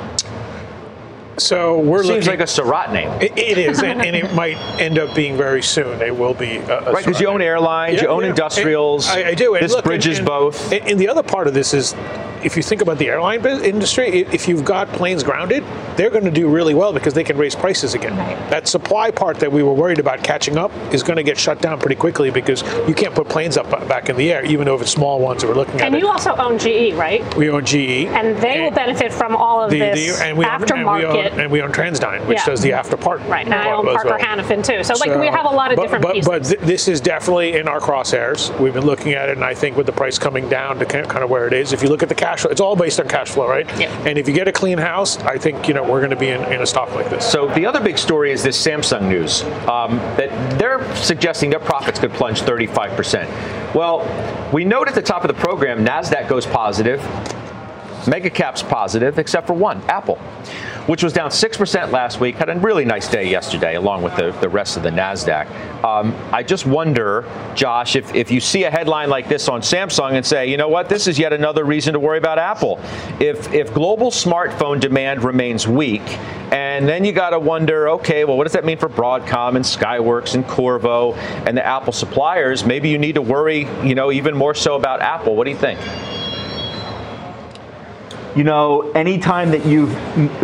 So 1.39 1.79
we're 1.79 2.03
Seems 2.03 2.25
looking, 2.25 2.27
like 2.27 2.39
a 2.39 2.43
Sarat 2.43 2.91
name. 2.91 3.09
It, 3.21 3.37
it 3.37 3.57
is, 3.59 3.83
and, 3.83 4.01
and, 4.01 4.15
it 4.15 4.33
might 4.33 4.57
end 4.79 4.97
up 4.97 5.15
being 5.15 5.37
very 5.37 5.61
soon. 5.61 6.01
It 6.01 6.15
will 6.15 6.33
be. 6.33 6.57
A, 6.57 6.79
a 6.79 6.91
right, 6.91 7.05
because 7.05 7.21
you 7.21 7.27
own 7.27 7.41
airlines, 7.41 7.97
yeah, 7.97 8.03
you 8.03 8.07
own 8.07 8.23
yeah. 8.23 8.29
industrials. 8.29 9.07
I, 9.07 9.29
I 9.29 9.33
do. 9.35 9.53
And 9.53 9.63
this 9.63 9.71
look, 9.71 9.85
bridges 9.85 10.17
and, 10.17 10.27
both. 10.27 10.71
And, 10.71 10.87
and 10.87 10.99
the 10.99 11.07
other 11.09 11.21
part 11.21 11.47
of 11.47 11.53
this 11.53 11.75
is 11.75 11.93
if 12.47 12.55
you 12.55 12.63
think 12.63 12.81
about 12.81 12.97
the 12.97 13.09
airline 13.09 13.45
industry, 13.45 14.07
if 14.07 14.47
you've 14.47 14.63
got 14.63 14.87
planes 14.93 15.21
grounded, 15.21 15.65
they're 15.97 16.09
going 16.09 16.23
to 16.23 16.31
do 16.31 16.47
really 16.47 16.73
well 16.73 16.93
because 16.93 17.13
they 17.13 17.23
can 17.23 17.37
raise 17.37 17.55
prices 17.55 17.93
again. 17.93 18.15
Right. 18.17 18.49
That 18.49 18.69
supply 18.69 19.11
part 19.11 19.37
that 19.41 19.51
we 19.51 19.63
were 19.63 19.73
worried 19.73 19.99
about 19.99 20.23
catching 20.23 20.57
up 20.57 20.71
is 20.93 21.03
going 21.03 21.17
to 21.17 21.23
get 21.23 21.37
shut 21.37 21.61
down 21.61 21.77
pretty 21.77 21.95
quickly 21.95 22.31
because 22.31 22.61
you 22.87 22.95
can't 22.95 23.13
put 23.13 23.27
planes 23.27 23.57
up 23.57 23.71
uh, 23.73 23.83
back 23.85 24.07
in 24.07 24.15
the 24.15 24.31
air, 24.31 24.45
even 24.45 24.65
though 24.65 24.75
if 24.75 24.81
it's 24.81 24.91
small 24.91 25.19
ones 25.19 25.41
that 25.41 25.49
we're 25.49 25.55
looking 25.55 25.75
at. 25.81 25.87
And 25.87 25.99
you 25.99 26.07
also 26.07 26.33
own 26.37 26.57
GE, 26.57 26.93
right? 26.93 27.35
We 27.35 27.49
own 27.49 27.65
GE, 27.65 28.07
and 28.15 28.37
they 28.37 28.55
and 28.55 28.63
will 28.63 28.71
benefit 28.71 29.11
from 29.11 29.35
all 29.35 29.61
of 29.61 29.69
the, 29.69 29.79
this 29.79 30.17
the, 30.17 30.25
and 30.25 30.37
we 30.37 30.45
aftermarket. 30.45 31.03
Own, 31.03 31.15
and, 31.15 31.15
we 31.15 31.19
own, 31.19 31.39
and 31.39 31.51
we 31.51 31.61
own 31.61 31.71
TransDigm, 31.73 32.27
which 32.27 32.37
yeah. 32.37 32.45
does 32.45 32.61
the 32.61 32.71
after 32.71 32.95
part. 32.95 33.19
Right, 33.23 33.45
and 33.45 33.53
I 33.53 33.73
own 33.73 33.85
Parker 33.85 34.09
well. 34.09 34.19
Hannifin 34.19 34.63
too. 34.65 34.83
So, 34.85 34.93
like, 34.95 35.19
we 35.19 35.27
have 35.27 35.45
a 35.45 35.49
lot 35.49 35.71
of 35.71 35.75
but, 35.75 35.83
different 35.83 36.03
but, 36.03 36.13
pieces. 36.13 36.27
But 36.27 36.43
th- 36.45 36.61
this 36.61 36.87
is 36.87 37.01
definitely 37.01 37.57
in 37.57 37.67
our 37.67 37.81
crosshairs. 37.81 38.57
We've 38.57 38.73
been 38.73 38.85
looking 38.85 39.13
at 39.13 39.27
it, 39.27 39.35
and 39.35 39.43
I 39.43 39.53
think 39.53 39.75
with 39.75 39.85
the 39.85 39.91
price 39.91 40.17
coming 40.17 40.47
down 40.47 40.79
to 40.79 40.85
kind 40.85 41.23
of 41.23 41.29
where 41.29 41.47
it 41.47 41.53
is, 41.53 41.73
if 41.73 41.83
you 41.83 41.89
look 41.89 42.03
at 42.03 42.09
the 42.09 42.15
cash 42.15 42.36
flow, 42.41 42.51
it's 42.51 42.61
all 42.61 42.75
based 42.75 42.99
on 42.99 43.07
cash 43.07 43.29
flow, 43.29 43.47
right? 43.47 43.67
Yeah. 43.79 43.91
And 44.07 44.17
if 44.17 44.27
you 44.27 44.33
get 44.33 44.47
a 44.47 44.51
clean 44.51 44.77
house, 44.77 45.17
I 45.19 45.37
think 45.37 45.67
you 45.67 45.73
know 45.73 45.83
we're 45.83 45.99
going 45.99 46.11
to 46.11 46.15
be 46.15 46.29
in, 46.29 46.43
in, 46.51 46.61
a 46.61 46.65
stock 46.65 46.93
like 46.95 47.09
this. 47.09 47.29
So 47.29 47.47
the 47.53 47.65
other 47.65 47.79
big 47.79 47.97
story 47.97 48.31
is 48.31 48.43
this 48.43 48.61
Samsung 48.63 49.07
news 49.07 49.43
um, 49.67 49.97
that 50.17 50.59
they're 50.59 50.95
suggesting 50.95 51.49
their 51.49 51.59
profits 51.59 51.99
could 51.99 52.11
plunge 52.13 52.41
35 52.41 52.91
percent. 52.95 53.75
Well, 53.75 53.99
we 54.53 54.63
note 54.65 54.87
at 54.87 54.95
the 54.95 55.01
top 55.01 55.23
of 55.23 55.27
the 55.27 55.41
program, 55.41 55.85
Nasdaq 55.85 56.27
goes 56.27 56.45
positive, 56.45 57.01
mega 58.07 58.29
caps 58.29 58.63
positive, 58.63 59.19
except 59.19 59.47
for 59.47 59.53
one, 59.53 59.81
Apple 59.83 60.19
which 60.87 61.03
was 61.03 61.13
down 61.13 61.29
6% 61.29 61.91
last 61.91 62.19
week, 62.19 62.35
had 62.35 62.49
a 62.49 62.57
really 62.57 62.85
nice 62.85 63.07
day 63.09 63.29
yesterday, 63.29 63.75
along 63.75 64.01
with 64.01 64.15
the, 64.15 64.31
the 64.39 64.49
rest 64.49 64.77
of 64.77 64.83
the 64.83 64.89
NASDAQ. 64.89 65.47
Um, 65.83 66.15
I 66.31 66.43
just 66.43 66.65
wonder, 66.65 67.25
Josh, 67.55 67.95
if, 67.95 68.15
if 68.15 68.31
you 68.31 68.39
see 68.39 68.63
a 68.63 68.71
headline 68.71 69.09
like 69.09 69.27
this 69.27 69.47
on 69.49 69.61
Samsung 69.61 70.13
and 70.13 70.25
say, 70.25 70.47
you 70.49 70.57
know 70.57 70.69
what, 70.69 70.89
this 70.89 71.07
is 71.07 71.19
yet 71.19 71.33
another 71.33 71.65
reason 71.65 71.93
to 71.93 71.99
worry 71.99 72.17
about 72.17 72.39
Apple. 72.39 72.79
If, 73.19 73.53
if 73.53 73.73
global 73.73 74.11
smartphone 74.11 74.79
demand 74.79 75.23
remains 75.23 75.67
weak, 75.67 76.03
and 76.51 76.87
then 76.87 77.03
you 77.03 77.11
got 77.11 77.31
to 77.31 77.39
wonder, 77.39 77.89
okay, 77.89 78.23
well, 78.23 78.37
what 78.37 78.45
does 78.45 78.53
that 78.53 78.63
mean 78.63 78.77
for 78.77 78.87
Broadcom 78.87 79.57
and 79.57 79.65
Skyworks 79.65 80.35
and 80.35 80.45
Qorvo 80.45 81.17
and 81.45 81.57
the 81.57 81.65
Apple 81.65 81.91
suppliers? 81.91 82.65
Maybe 82.65 82.87
you 82.87 82.97
need 82.97 83.15
to 83.15 83.21
worry, 83.21 83.67
you 83.85 83.95
know, 83.95 84.11
even 84.13 84.35
more 84.35 84.53
so 84.53 84.75
about 84.75 85.01
Apple. 85.01 85.35
What 85.35 85.43
do 85.43 85.51
you 85.51 85.57
think? 85.57 85.79
You 88.37 88.43
know, 88.43 88.91
anytime 88.91 89.49
that 89.49 89.65
you've 89.65 89.91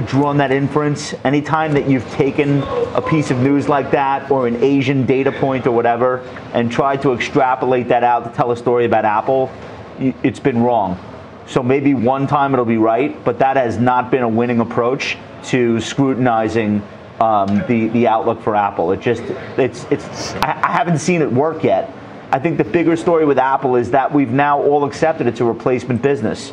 drawn 0.08 0.38
that 0.38 0.52
inference, 0.52 1.14
anytime 1.24 1.74
that 1.74 1.88
you've 1.88 2.10
taken 2.14 2.64
a 2.96 3.02
piece 3.02 3.30
of 3.30 3.38
news 3.38 3.70
like 3.70 3.92
that 3.92 4.32
or 4.32 4.48
an 4.48 4.64
Asian 4.64 5.06
data 5.06 5.32
point 5.32 5.68
or 5.68 5.72
whatever 5.72 6.22
and 6.54 6.72
tried 6.72 7.04
to 7.04 7.14
extrapolate 7.14 7.90
that 7.90 8.04
out 8.04 8.24
to 8.24 8.32
tell 8.32 8.52
a 8.52 8.58
story 8.58 8.86
about 8.86 9.06
Apple, 9.06 9.52
it's 10.00 10.40
been 10.40 10.64
wrong. 10.64 11.00
So 11.46 11.62
maybe 11.62 11.94
one 11.94 12.26
time 12.26 12.54
it'll 12.54 12.66
be 12.66 12.78
right, 12.78 13.24
but 13.24 13.38
that 13.38 13.58
has 13.58 13.78
not 13.78 14.10
been 14.10 14.24
a 14.24 14.30
winning 14.30 14.60
approach 14.60 15.16
to 15.46 15.80
scrutinizing 15.80 16.82
um, 17.22 17.64
the 17.68 17.90
the 17.90 18.08
outlook 18.08 18.42
for 18.42 18.56
Apple. 18.56 18.92
It 18.92 19.02
just 19.02 19.22
it's 19.56 19.86
it's 19.92 20.34
I, 20.36 20.60
I 20.64 20.72
haven't 20.72 20.98
seen 20.98 21.22
it 21.22 21.32
work 21.32 21.64
yet. 21.64 21.94
I 22.32 22.40
think 22.40 22.58
the 22.58 22.64
bigger 22.64 22.96
story 22.96 23.26
with 23.26 23.38
Apple 23.38 23.76
is 23.76 23.92
that 23.92 24.12
we've 24.12 24.32
now 24.32 24.60
all 24.60 24.84
accepted 24.84 25.28
it's 25.28 25.42
a 25.42 25.46
replacement 25.46 26.02
business. 26.02 26.52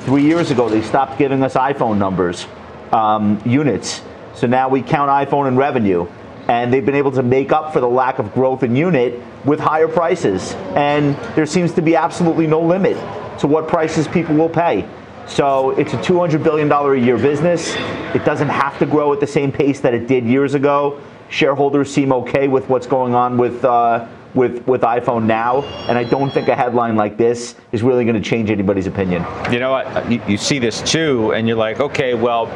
Three 0.00 0.22
years 0.22 0.50
ago, 0.50 0.70
they 0.70 0.80
stopped 0.80 1.18
giving 1.18 1.42
us 1.42 1.54
iPhone 1.54 1.98
numbers, 1.98 2.46
um, 2.90 3.40
units. 3.44 4.00
So 4.34 4.46
now 4.46 4.70
we 4.70 4.80
count 4.80 5.10
iPhone 5.10 5.46
in 5.46 5.56
revenue. 5.56 6.08
And 6.48 6.72
they've 6.72 6.84
been 6.84 6.94
able 6.94 7.12
to 7.12 7.22
make 7.22 7.52
up 7.52 7.72
for 7.72 7.80
the 7.80 7.88
lack 7.88 8.18
of 8.18 8.32
growth 8.32 8.62
in 8.62 8.74
unit 8.74 9.22
with 9.44 9.60
higher 9.60 9.86
prices. 9.86 10.54
And 10.74 11.14
there 11.36 11.44
seems 11.44 11.72
to 11.74 11.82
be 11.82 11.96
absolutely 11.96 12.46
no 12.46 12.60
limit 12.60 12.96
to 13.40 13.46
what 13.46 13.68
prices 13.68 14.08
people 14.08 14.34
will 14.34 14.48
pay. 14.48 14.88
So 15.26 15.70
it's 15.78 15.92
a 15.92 15.98
$200 15.98 16.42
billion 16.42 16.72
a 16.72 16.94
year 16.96 17.18
business. 17.18 17.74
It 18.14 18.24
doesn't 18.24 18.48
have 18.48 18.78
to 18.78 18.86
grow 18.86 19.12
at 19.12 19.20
the 19.20 19.26
same 19.26 19.52
pace 19.52 19.80
that 19.80 19.92
it 19.92 20.08
did 20.08 20.24
years 20.24 20.54
ago. 20.54 21.00
Shareholders 21.28 21.92
seem 21.92 22.12
okay 22.12 22.48
with 22.48 22.68
what's 22.70 22.86
going 22.86 23.14
on 23.14 23.36
with. 23.36 23.64
Uh, 23.64 24.08
with, 24.34 24.66
with 24.66 24.82
iPhone 24.82 25.24
now, 25.24 25.62
and 25.88 25.98
I 25.98 26.04
don't 26.04 26.30
think 26.30 26.48
a 26.48 26.54
headline 26.54 26.96
like 26.96 27.16
this 27.16 27.54
is 27.72 27.82
really 27.82 28.04
going 28.04 28.20
to 28.20 28.28
change 28.28 28.50
anybody's 28.50 28.86
opinion. 28.86 29.24
You 29.50 29.58
know 29.58 29.72
what? 29.72 30.10
You, 30.10 30.22
you, 30.28 30.36
see 30.36 30.58
this 30.58 30.80
too, 30.82 31.32
and 31.32 31.48
you're 31.48 31.56
like, 31.56 31.80
okay, 31.80 32.14
well, 32.14 32.46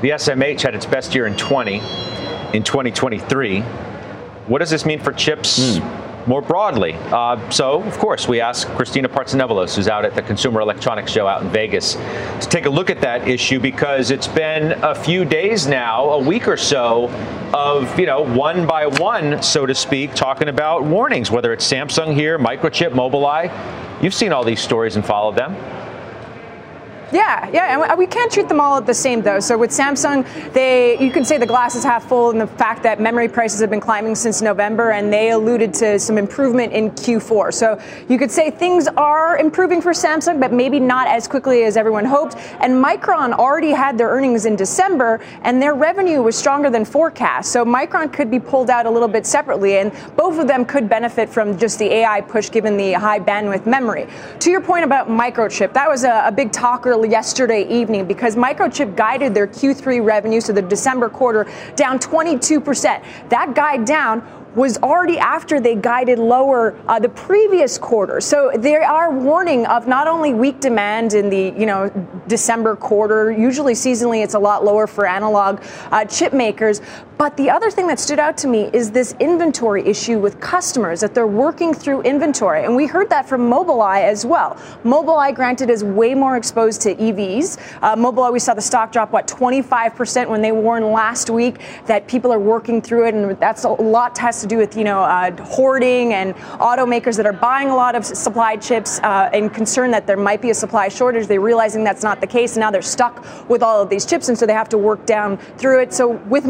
the 0.00 0.10
SMH 0.10 0.62
had 0.62 0.74
its 0.74 0.86
best 0.86 1.14
year 1.14 1.26
in 1.26 1.36
20, 1.36 1.76
in 2.54 2.62
2023. 2.62 3.60
What 3.60 4.58
does 4.58 4.70
this 4.70 4.84
mean 4.84 5.00
for 5.00 5.12
chips? 5.12 5.78
Mm 5.78 6.03
more 6.26 6.42
broadly. 6.42 6.94
Uh, 6.94 7.50
so, 7.50 7.82
of 7.82 7.98
course, 7.98 8.26
we 8.28 8.40
asked 8.40 8.66
Christina 8.68 9.08
Partsinevelos, 9.08 9.76
who's 9.76 9.88
out 9.88 10.04
at 10.04 10.14
the 10.14 10.22
Consumer 10.22 10.60
Electronics 10.60 11.10
Show 11.10 11.26
out 11.26 11.42
in 11.42 11.48
Vegas, 11.48 11.94
to 11.94 12.48
take 12.48 12.66
a 12.66 12.70
look 12.70 12.90
at 12.90 13.00
that 13.00 13.28
issue 13.28 13.60
because 13.60 14.10
it's 14.10 14.28
been 14.28 14.72
a 14.82 14.94
few 14.94 15.24
days 15.24 15.66
now, 15.66 16.10
a 16.10 16.18
week 16.18 16.48
or 16.48 16.56
so, 16.56 17.08
of, 17.54 17.98
you 17.98 18.06
know, 18.06 18.22
one 18.22 18.66
by 18.66 18.86
one, 18.86 19.42
so 19.42 19.66
to 19.66 19.74
speak, 19.74 20.14
talking 20.14 20.48
about 20.48 20.82
warnings, 20.84 21.30
whether 21.30 21.52
it's 21.52 21.70
Samsung 21.70 22.14
here, 22.14 22.38
Microchip, 22.38 22.90
Mobileye. 22.90 24.02
You've 24.02 24.14
seen 24.14 24.32
all 24.32 24.44
these 24.44 24.60
stories 24.60 24.96
and 24.96 25.04
followed 25.04 25.36
them. 25.36 25.54
Yeah, 27.12 27.48
yeah, 27.52 27.84
and 27.88 27.98
we 27.98 28.06
can't 28.06 28.30
treat 28.30 28.48
them 28.48 28.60
all 28.60 28.76
at 28.76 28.86
the 28.86 28.94
same 28.94 29.22
though. 29.22 29.40
So 29.40 29.56
with 29.56 29.70
Samsung, 29.70 30.24
they 30.52 30.98
you 30.98 31.10
can 31.10 31.24
say 31.24 31.38
the 31.38 31.46
glass 31.46 31.74
is 31.74 31.84
half 31.84 32.08
full 32.08 32.30
in 32.30 32.38
the 32.38 32.46
fact 32.46 32.82
that 32.82 33.00
memory 33.00 33.28
prices 33.28 33.60
have 33.60 33.70
been 33.70 33.80
climbing 33.80 34.14
since 34.14 34.42
November, 34.42 34.90
and 34.90 35.12
they 35.12 35.30
alluded 35.30 35.74
to 35.74 35.98
some 35.98 36.18
improvement 36.18 36.72
in 36.72 36.90
Q4. 36.90 37.52
So 37.52 37.80
you 38.08 38.18
could 38.18 38.30
say 38.30 38.50
things 38.50 38.88
are 38.96 39.38
improving 39.38 39.80
for 39.80 39.92
Samsung, 39.92 40.40
but 40.40 40.52
maybe 40.52 40.80
not 40.80 41.06
as 41.08 41.28
quickly 41.28 41.64
as 41.64 41.76
everyone 41.76 42.04
hoped. 42.04 42.36
And 42.60 42.84
Micron 42.84 43.32
already 43.32 43.70
had 43.70 43.98
their 43.98 44.08
earnings 44.08 44.46
in 44.46 44.56
December, 44.56 45.20
and 45.42 45.60
their 45.60 45.74
revenue 45.74 46.22
was 46.22 46.36
stronger 46.36 46.70
than 46.70 46.84
forecast. 46.84 47.52
So 47.52 47.64
Micron 47.64 48.12
could 48.12 48.30
be 48.30 48.40
pulled 48.40 48.70
out 48.70 48.86
a 48.86 48.90
little 48.90 49.08
bit 49.08 49.26
separately, 49.26 49.78
and 49.78 49.92
both 50.16 50.38
of 50.38 50.48
them 50.48 50.64
could 50.64 50.88
benefit 50.88 51.28
from 51.28 51.58
just 51.58 51.78
the 51.78 51.92
AI 51.92 52.20
push 52.22 52.50
given 52.50 52.76
the 52.76 52.92
high 52.92 53.20
bandwidth 53.20 53.66
memory. 53.66 54.06
To 54.40 54.50
your 54.50 54.60
point 54.60 54.84
about 54.84 55.08
microchip, 55.08 55.72
that 55.74 55.88
was 55.88 56.04
a, 56.04 56.24
a 56.26 56.32
big 56.32 56.52
yesterday 57.02 57.66
evening 57.68 58.06
because 58.06 58.36
Microchip 58.36 58.94
guided 58.94 59.34
their 59.34 59.46
Q3 59.46 60.04
revenue, 60.04 60.40
so 60.40 60.52
the 60.52 60.62
December 60.62 61.08
quarter, 61.08 61.50
down 61.74 61.98
22%. 61.98 63.02
That 63.30 63.54
guide 63.54 63.84
down 63.84 64.22
was 64.54 64.78
already 64.78 65.18
after 65.18 65.60
they 65.60 65.74
guided 65.74 66.18
lower 66.18 66.78
uh, 66.86 66.98
the 66.98 67.08
previous 67.08 67.76
quarter. 67.76 68.20
So 68.20 68.52
they 68.56 68.76
are 68.76 69.10
warning 69.10 69.66
of 69.66 69.88
not 69.88 70.06
only 70.06 70.32
weak 70.32 70.60
demand 70.60 71.14
in 71.14 71.28
the 71.28 71.52
you 71.58 71.66
know 71.66 71.90
December 72.28 72.76
quarter. 72.76 73.32
Usually 73.32 73.74
seasonally 73.74 74.22
it's 74.22 74.34
a 74.34 74.38
lot 74.38 74.64
lower 74.64 74.86
for 74.86 75.06
analog 75.06 75.62
uh, 75.90 76.04
chip 76.04 76.32
makers. 76.32 76.80
But 77.16 77.36
the 77.36 77.48
other 77.48 77.70
thing 77.70 77.86
that 77.86 78.00
stood 78.00 78.18
out 78.18 78.36
to 78.38 78.48
me 78.48 78.70
is 78.72 78.90
this 78.90 79.14
inventory 79.20 79.86
issue 79.86 80.18
with 80.18 80.40
customers 80.40 81.00
that 81.00 81.14
they're 81.14 81.28
working 81.28 81.72
through 81.72 82.02
inventory, 82.02 82.64
and 82.64 82.74
we 82.74 82.86
heard 82.86 83.08
that 83.10 83.28
from 83.28 83.48
Mobileye 83.48 84.02
as 84.02 84.26
well. 84.26 84.56
Mobileye, 84.82 85.32
granted, 85.32 85.70
is 85.70 85.84
way 85.84 86.14
more 86.14 86.36
exposed 86.36 86.80
to 86.82 86.94
EVs. 86.96 87.58
Uh, 87.82 87.94
Mobileye, 87.94 88.32
we 88.32 88.40
saw 88.40 88.52
the 88.52 88.60
stock 88.60 88.90
drop 88.90 89.12
what 89.12 89.28
25% 89.28 90.28
when 90.28 90.42
they 90.42 90.50
warned 90.50 90.86
last 90.86 91.30
week 91.30 91.60
that 91.86 92.08
people 92.08 92.32
are 92.32 92.40
working 92.40 92.82
through 92.82 93.06
it, 93.06 93.14
and 93.14 93.38
that's 93.38 93.62
a 93.62 93.68
lot 93.68 94.18
has 94.18 94.40
to 94.40 94.46
do 94.46 94.56
with 94.56 94.76
you 94.76 94.84
know 94.84 95.00
uh, 95.00 95.30
hoarding 95.44 96.14
and 96.14 96.34
automakers 96.58 97.16
that 97.16 97.26
are 97.26 97.32
buying 97.32 97.68
a 97.68 97.76
lot 97.76 97.94
of 97.94 98.04
supply 98.04 98.56
chips 98.56 98.98
uh, 99.00 99.30
and 99.32 99.54
concerned 99.54 99.94
that 99.94 100.06
there 100.06 100.16
might 100.16 100.42
be 100.42 100.50
a 100.50 100.54
supply 100.54 100.88
shortage. 100.88 101.28
They're 101.28 101.40
realizing 101.40 101.84
that's 101.84 102.02
not 102.02 102.20
the 102.20 102.26
case, 102.26 102.56
and 102.56 102.60
now 102.60 102.72
they're 102.72 102.82
stuck 102.82 103.24
with 103.48 103.62
all 103.62 103.80
of 103.80 103.88
these 103.88 104.04
chips, 104.04 104.28
and 104.28 104.36
so 104.36 104.46
they 104.46 104.52
have 104.52 104.68
to 104.70 104.78
work 104.78 105.06
down 105.06 105.36
through 105.58 105.82
it. 105.82 105.94
So 105.94 106.08
with 106.28 106.46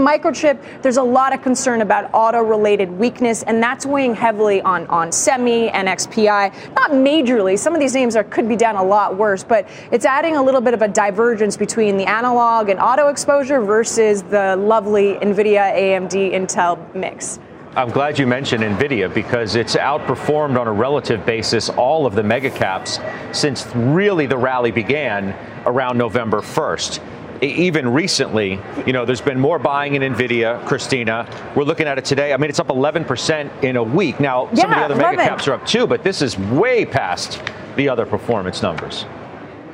microchip, 0.54 0.82
there's 0.82 0.96
a 0.96 1.02
lot 1.02 1.32
of 1.34 1.42
concern 1.42 1.82
about 1.82 2.10
auto-related 2.12 2.90
weakness, 2.90 3.42
and 3.42 3.62
that's 3.62 3.86
weighing 3.86 4.14
heavily 4.14 4.60
on 4.62 4.86
on 4.86 5.12
Semi 5.12 5.70
and 5.70 5.88
XPI. 5.88 6.74
Not 6.74 6.90
majorly. 6.92 7.58
Some 7.58 7.74
of 7.74 7.80
these 7.80 7.94
names 7.94 8.16
are 8.16 8.24
could 8.24 8.48
be 8.48 8.56
down 8.56 8.76
a 8.76 8.82
lot 8.82 9.16
worse, 9.16 9.44
but 9.44 9.68
it's 9.90 10.04
adding 10.04 10.36
a 10.36 10.42
little 10.42 10.60
bit 10.60 10.74
of 10.74 10.82
a 10.82 10.88
divergence 10.88 11.56
between 11.56 11.96
the 11.96 12.06
analog 12.06 12.68
and 12.68 12.80
auto 12.80 13.08
exposure 13.08 13.60
versus 13.60 14.22
the 14.22 14.56
lovely 14.56 15.14
NVIDIA, 15.14 15.74
AMD, 15.74 16.32
Intel 16.32 16.94
mix. 16.94 17.38
I'm 17.76 17.90
glad 17.90 18.20
you 18.20 18.26
mentioned 18.28 18.62
NVIDIA 18.62 19.12
because 19.12 19.56
it's 19.56 19.74
outperformed 19.74 20.60
on 20.60 20.68
a 20.68 20.72
relative 20.72 21.26
basis 21.26 21.68
all 21.70 22.06
of 22.06 22.14
the 22.14 22.22
mega 22.22 22.48
caps 22.48 23.00
since 23.32 23.66
really 23.74 24.26
the 24.26 24.36
rally 24.36 24.70
began 24.70 25.34
around 25.66 25.98
November 25.98 26.40
1st 26.40 27.00
even 27.46 27.92
recently, 27.92 28.58
you 28.86 28.92
know, 28.92 29.04
there's 29.04 29.20
been 29.20 29.38
more 29.40 29.58
buying 29.58 29.94
in 29.94 30.02
Nvidia, 30.02 30.64
Christina. 30.66 31.26
We're 31.54 31.64
looking 31.64 31.86
at 31.86 31.98
it 31.98 32.04
today. 32.04 32.32
I 32.32 32.36
mean, 32.36 32.50
it's 32.50 32.60
up 32.60 32.68
11% 32.68 33.64
in 33.64 33.76
a 33.76 33.82
week. 33.82 34.20
Now, 34.20 34.48
Yeah, 34.52 34.62
some 34.62 34.72
of 34.72 34.78
the 34.78 34.84
other 34.84 34.94
11. 34.94 35.16
mega 35.16 35.28
caps 35.30 35.48
are 35.48 35.54
up 35.54 35.66
too, 35.66 35.86
but 35.86 36.02
this 36.04 36.22
is 36.22 36.38
way 36.38 36.84
past 36.84 37.40
the 37.76 37.88
other 37.88 38.06
performance 38.06 38.62
numbers. 38.62 39.04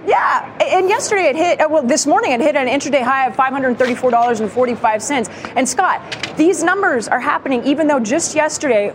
Yeah, 0.07 0.51
and 0.63 0.89
yesterday 0.89 1.25
it 1.29 1.37
hit, 1.37 1.61
uh, 1.61 1.69
well, 1.71 1.83
this 1.83 2.07
morning 2.07 2.33
it 2.33 2.41
hit 2.41 2.57
an 2.57 2.67
intraday 2.67 3.03
high 3.03 3.27
of 3.29 3.37
$534.45. 3.37 5.53
And 5.57 5.69
Scott, 5.69 6.35
these 6.37 6.65
numbers 6.65 7.07
are 7.07 7.21
happening 7.21 7.63
even 7.65 7.87
though 7.87 8.01
just 8.01 8.35
yesterday, 8.35 8.93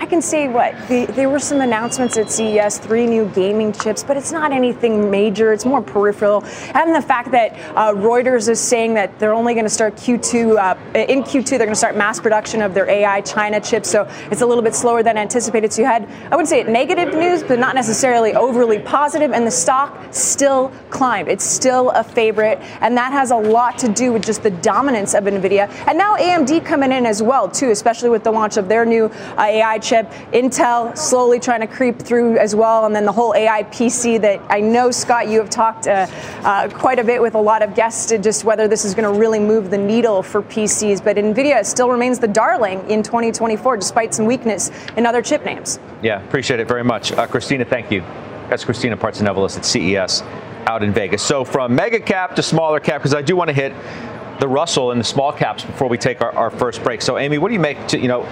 I 0.00 0.06
can 0.06 0.22
say 0.22 0.46
what, 0.46 0.74
the, 0.86 1.06
there 1.06 1.28
were 1.28 1.40
some 1.40 1.60
announcements 1.60 2.16
at 2.16 2.30
CES, 2.30 2.78
three 2.78 3.04
new 3.04 3.26
gaming 3.30 3.72
chips, 3.72 4.04
but 4.04 4.16
it's 4.16 4.30
not 4.30 4.52
anything 4.52 5.10
major. 5.10 5.52
It's 5.52 5.64
more 5.64 5.82
peripheral. 5.82 6.44
And 6.72 6.94
the 6.94 7.02
fact 7.02 7.32
that 7.32 7.54
uh, 7.76 7.92
Reuters 7.94 8.48
is 8.48 8.60
saying 8.60 8.94
that 8.94 9.18
they're 9.18 9.34
only 9.34 9.54
going 9.54 9.64
to 9.64 9.70
start 9.70 9.96
Q2, 9.96 10.56
uh, 10.56 10.98
in 10.98 11.24
Q2, 11.24 11.50
they're 11.50 11.58
going 11.58 11.70
to 11.70 11.74
start 11.74 11.96
mass 11.96 12.20
production 12.20 12.62
of 12.62 12.74
their 12.74 12.88
AI 12.88 13.20
China 13.22 13.60
chips. 13.60 13.90
So 13.90 14.08
it's 14.30 14.40
a 14.40 14.46
little 14.46 14.62
bit 14.62 14.76
slower 14.76 15.02
than 15.02 15.18
anticipated. 15.18 15.72
So 15.72 15.82
you 15.82 15.88
had, 15.88 16.08
I 16.30 16.36
wouldn't 16.36 16.48
say 16.48 16.62
negative 16.62 17.12
news, 17.12 17.42
but 17.42 17.58
not 17.58 17.74
necessarily 17.74 18.34
overly 18.34 18.78
positive, 18.78 19.32
And 19.32 19.44
the 19.44 19.50
stock 19.50 20.14
still 20.14 20.70
climbed. 20.90 21.28
It's 21.28 21.44
still 21.44 21.90
a 21.90 22.04
favorite. 22.04 22.60
And 22.80 22.96
that 22.96 23.12
has 23.12 23.32
a 23.32 23.36
lot 23.36 23.78
to 23.78 23.88
do 23.88 24.12
with 24.12 24.24
just 24.24 24.44
the 24.44 24.50
dominance 24.52 25.14
of 25.14 25.24
NVIDIA. 25.24 25.68
And 25.88 25.98
now 25.98 26.16
AMD 26.16 26.64
coming 26.64 26.92
in 26.92 27.04
as 27.04 27.20
well, 27.20 27.48
too, 27.48 27.70
especially 27.70 28.10
with 28.10 28.22
the 28.22 28.30
launch 28.30 28.56
of 28.56 28.68
their 28.68 28.84
new 28.84 29.06
uh, 29.06 29.42
AI 29.42 29.78
chip. 29.88 30.10
Intel 30.32 30.96
slowly 30.96 31.40
trying 31.40 31.60
to 31.60 31.66
creep 31.66 31.98
through 31.98 32.36
as 32.38 32.54
well. 32.54 32.84
And 32.86 32.94
then 32.94 33.04
the 33.04 33.12
whole 33.12 33.34
AI 33.34 33.62
PC 33.64 34.20
that 34.20 34.40
I 34.48 34.60
know, 34.60 34.90
Scott, 34.90 35.28
you 35.28 35.38
have 35.38 35.50
talked 35.50 35.86
uh, 35.86 36.06
uh, 36.44 36.68
quite 36.68 36.98
a 36.98 37.04
bit 37.04 37.22
with 37.22 37.34
a 37.34 37.40
lot 37.40 37.62
of 37.62 37.74
guests 37.74 38.06
to 38.06 38.18
just 38.18 38.44
whether 38.44 38.68
this 38.68 38.84
is 38.84 38.94
going 38.94 39.12
to 39.12 39.18
really 39.18 39.38
move 39.38 39.70
the 39.70 39.78
needle 39.78 40.22
for 40.22 40.42
PCs. 40.42 41.02
But 41.02 41.16
NVIDIA 41.16 41.64
still 41.64 41.90
remains 41.90 42.18
the 42.18 42.28
darling 42.28 42.78
in 42.90 43.02
2024, 43.02 43.76
despite 43.76 44.14
some 44.14 44.26
weakness 44.26 44.70
in 44.96 45.06
other 45.06 45.22
chip 45.22 45.44
names. 45.44 45.78
Yeah, 46.02 46.22
appreciate 46.24 46.60
it 46.60 46.68
very 46.68 46.84
much. 46.84 47.12
Uh, 47.12 47.26
Christina, 47.26 47.64
thank 47.64 47.90
you. 47.90 48.00
That's 48.48 48.64
Christina 48.64 48.96
Partsinevelos 48.96 49.56
at 49.56 49.64
CES 49.64 50.22
out 50.66 50.82
in 50.82 50.92
Vegas. 50.92 51.22
So 51.22 51.44
from 51.44 51.74
mega 51.74 52.00
cap 52.00 52.36
to 52.36 52.42
smaller 52.42 52.80
cap, 52.80 53.00
because 53.00 53.14
I 53.14 53.22
do 53.22 53.36
want 53.36 53.48
to 53.48 53.54
hit 53.54 53.72
the 54.38 54.48
Russell 54.48 54.92
and 54.92 55.00
the 55.00 55.04
small 55.04 55.32
caps 55.32 55.64
before 55.64 55.88
we 55.88 55.98
take 55.98 56.20
our, 56.20 56.32
our 56.32 56.50
first 56.50 56.82
break. 56.82 57.02
So, 57.02 57.18
Amy, 57.18 57.38
what 57.38 57.48
do 57.48 57.54
you 57.54 57.60
make 57.60 57.88
to, 57.88 57.98
you 57.98 58.08
know, 58.08 58.22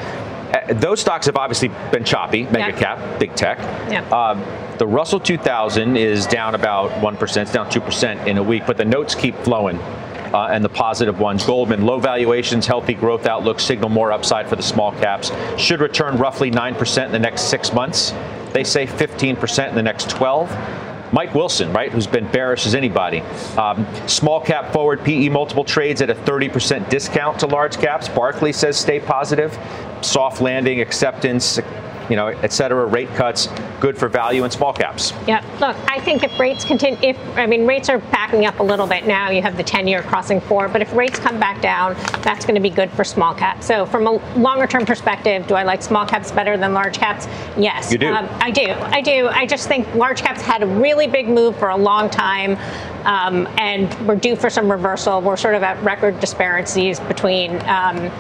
those 0.69 1.01
stocks 1.01 1.27
have 1.27 1.37
obviously 1.37 1.69
been 1.91 2.05
choppy, 2.05 2.45
mega 2.45 2.73
Yeah. 2.73 2.73
cap, 2.73 3.19
big 3.19 3.35
tech. 3.35 3.59
Yeah. 3.91 4.03
Um, 4.11 4.43
the 4.79 4.87
Russell 4.87 5.21
2000 5.21 5.97
is 5.97 6.27
down 6.27 6.55
about 6.55 6.91
1%, 7.01 7.43
it's 7.43 7.53
down 7.53 7.69
2% 7.71 8.27
in 8.27 8.39
a 8.39 8.43
week, 8.43 8.65
but 8.67 8.77
the 8.77 8.85
notes 8.85 9.15
keep 9.15 9.37
flowing. 9.43 9.79
Uh, 10.35 10.49
and 10.51 10.63
the 10.63 10.69
positive 10.69 11.21
ones. 11.21 11.45
Goldman, 11.47 11.87
low 11.87 12.01
valuations, 12.01 12.67
healthy 12.67 12.95
growth 12.95 13.27
outlook 13.27 13.61
signal 13.61 13.89
more 13.89 14.11
upside 14.11 14.49
for 14.49 14.57
the 14.57 14.63
small 14.63 14.91
caps. 14.93 15.31
Should 15.57 15.81
return 15.81 16.19
roughly 16.19 16.51
9% 16.51 17.07
in 17.07 17.13
the 17.13 17.19
next 17.19 17.43
six 17.43 17.73
months. 17.73 18.13
They 18.53 18.65
say 18.65 18.87
15% 18.87 19.69
in 19.69 19.75
the 19.77 19.83
next 19.85 20.11
12. 20.11 20.51
Mike 21.13 21.35
Wilson, 21.35 21.73
right, 21.73 21.91
who's 21.91 22.07
been 22.07 22.31
bearish 22.31 22.67
as 22.67 22.75
anybody. 22.75 23.21
Um, 23.57 23.87
small 24.07 24.41
cap 24.41 24.73
forward 24.73 25.05
PE 25.05 25.29
multiple 25.29 25.65
trades 25.65 26.03
at 26.03 26.11
a 26.11 26.15
30% 26.15 26.89
discount 26.89 27.41
to 27.41 27.47
large 27.47 27.79
caps. 27.79 28.09
Barclay 28.09 28.53
says 28.53 28.77
stay 28.77 29.01
positive. 29.01 29.57
Soft 30.03 30.41
landing, 30.41 30.81
acceptance, 30.81 31.59
you 32.09 32.17
know, 32.17 32.29
et 32.29 32.53
cetera, 32.53 32.87
rate 32.87 33.09
cuts, 33.11 33.49
good 33.81 33.97
for 33.97 34.09
value 34.09 34.45
and 34.45 34.53
small 34.53 34.73
caps. 34.73 35.13
Yeah, 35.27 35.45
look, 35.61 35.77
I 35.89 36.01
think 36.01 36.23
if 36.23 36.39
rates 36.39 36.65
continue, 36.65 36.99
if 37.03 37.19
I 37.37 37.47
mean 37.47 37.67
rates 37.67 37.89
are 37.89 37.99
backing 37.99 38.47
up 38.47 38.61
a 38.61 38.63
little 38.63 38.87
bit 38.87 39.07
now, 39.07 39.31
you 39.31 39.43
have 39.43 39.57
the 39.57 39.65
10-year 39.65 40.03
crossing 40.03 40.41
four, 40.41 40.69
but 40.69 40.83
if 40.83 40.93
rates 40.95 41.19
come 41.19 41.39
back 41.39 41.61
down, 41.61 41.95
that's 42.23 42.45
going 42.45 42.55
to 42.55 42.61
be 42.61 42.71
good 42.71 42.91
for 42.91 43.05
small 43.05 43.35
caps. 43.35 43.67
So 43.67 43.87
from 43.87 44.07
a 44.07 44.13
longer-term 44.39 44.87
perspective, 44.87 45.47
do 45.47 45.55
I 45.55 45.63
like 45.63 45.83
small 45.83 46.07
caps 46.07 46.31
better 46.31 46.57
than 46.57 46.73
large 46.75 46.99
caps? 46.99 47.27
Yes, 47.57 47.93
You 47.93 47.99
do. 47.99 48.13
Um, 48.13 48.29
I 48.41 48.51
do. 48.51 48.71
I 48.71 49.01
do. 49.01 49.29
I 49.29 49.47
just 49.47 49.69
think 49.69 49.93
large 49.95 50.23
caps 50.23 50.41
had 50.41 50.63
a 50.63 50.67
really 50.67 51.07
big 51.07 51.29
move 51.29 51.57
for 51.57 51.71
a 51.71 51.77
long 51.77 52.11
time. 52.11 52.57
Um, 53.05 53.47
and 53.57 53.93
we're 54.07 54.17
due 54.17 54.35
for 54.35 54.51
some 54.51 54.71
reversal. 54.71 55.21
We're 55.21 55.37
sort 55.37 55.55
of 55.55 55.63
at 55.63 55.81
record 55.85 56.19
disparities 56.19 56.99
between 56.99 57.57
um, 57.69 58.11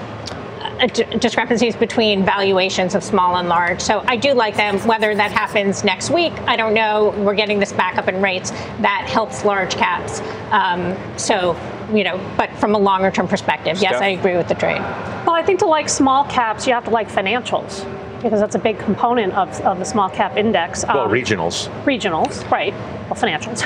discrepancies 1.19 1.77
between 1.77 2.25
valuations 2.25 2.95
of 2.95 3.03
small 3.03 3.37
and 3.37 3.49
large. 3.49 3.81
So 3.81 4.03
I 4.07 4.17
do 4.17 4.33
like 4.33 4.57
them. 4.57 4.79
Whether 4.81 5.15
that 5.15 5.33
happens 5.33 5.85
next 5.85 6.11
week, 6.11 6.33
I 6.47 6.57
don't 6.57 6.75
know. 6.75 7.15
We're 7.19 7.35
getting 7.35 7.59
this 7.59 7.73
back 7.73 7.99
up 7.99 8.09
in 8.09 8.21
rates. 8.21 8.51
That 8.81 9.07
helps 9.09 9.45
large 9.45 9.75
caps. 9.75 10.21
Um, 10.51 10.97
so, 11.19 11.57
you 11.93 12.05
know, 12.05 12.19
but 12.37 12.51
from 12.57 12.75
a 12.75 12.79
longer 12.79 13.11
term 13.11 13.29
perspective, 13.29 13.79
yes, 13.79 13.97
Steph? 13.97 14.03
I 14.03 14.09
agree 14.09 14.37
with 14.37 14.49
the 14.49 14.55
trade. 14.55 14.81
Well, 14.81 15.35
I 15.35 15.43
think 15.43 15.61
to 15.61 15.67
like 15.67 15.89
small 15.89 16.25
caps, 16.25 16.67
you 16.67 16.73
have 16.73 16.85
to 16.85 16.91
like 16.91 17.09
financials 17.09 17.85
because 18.23 18.41
that's 18.41 18.55
a 18.55 18.59
big 18.59 18.79
component 18.79 19.33
of, 19.35 19.61
of 19.61 19.79
the 19.79 19.85
small 19.85 20.09
cap 20.09 20.37
index. 20.37 20.85
Well, 20.87 21.01
Um, 21.01 21.11
regionals. 21.11 21.69
regionals, 21.85 22.49
right? 22.51 22.73
Well, 22.73 23.15
financials. 23.15 23.63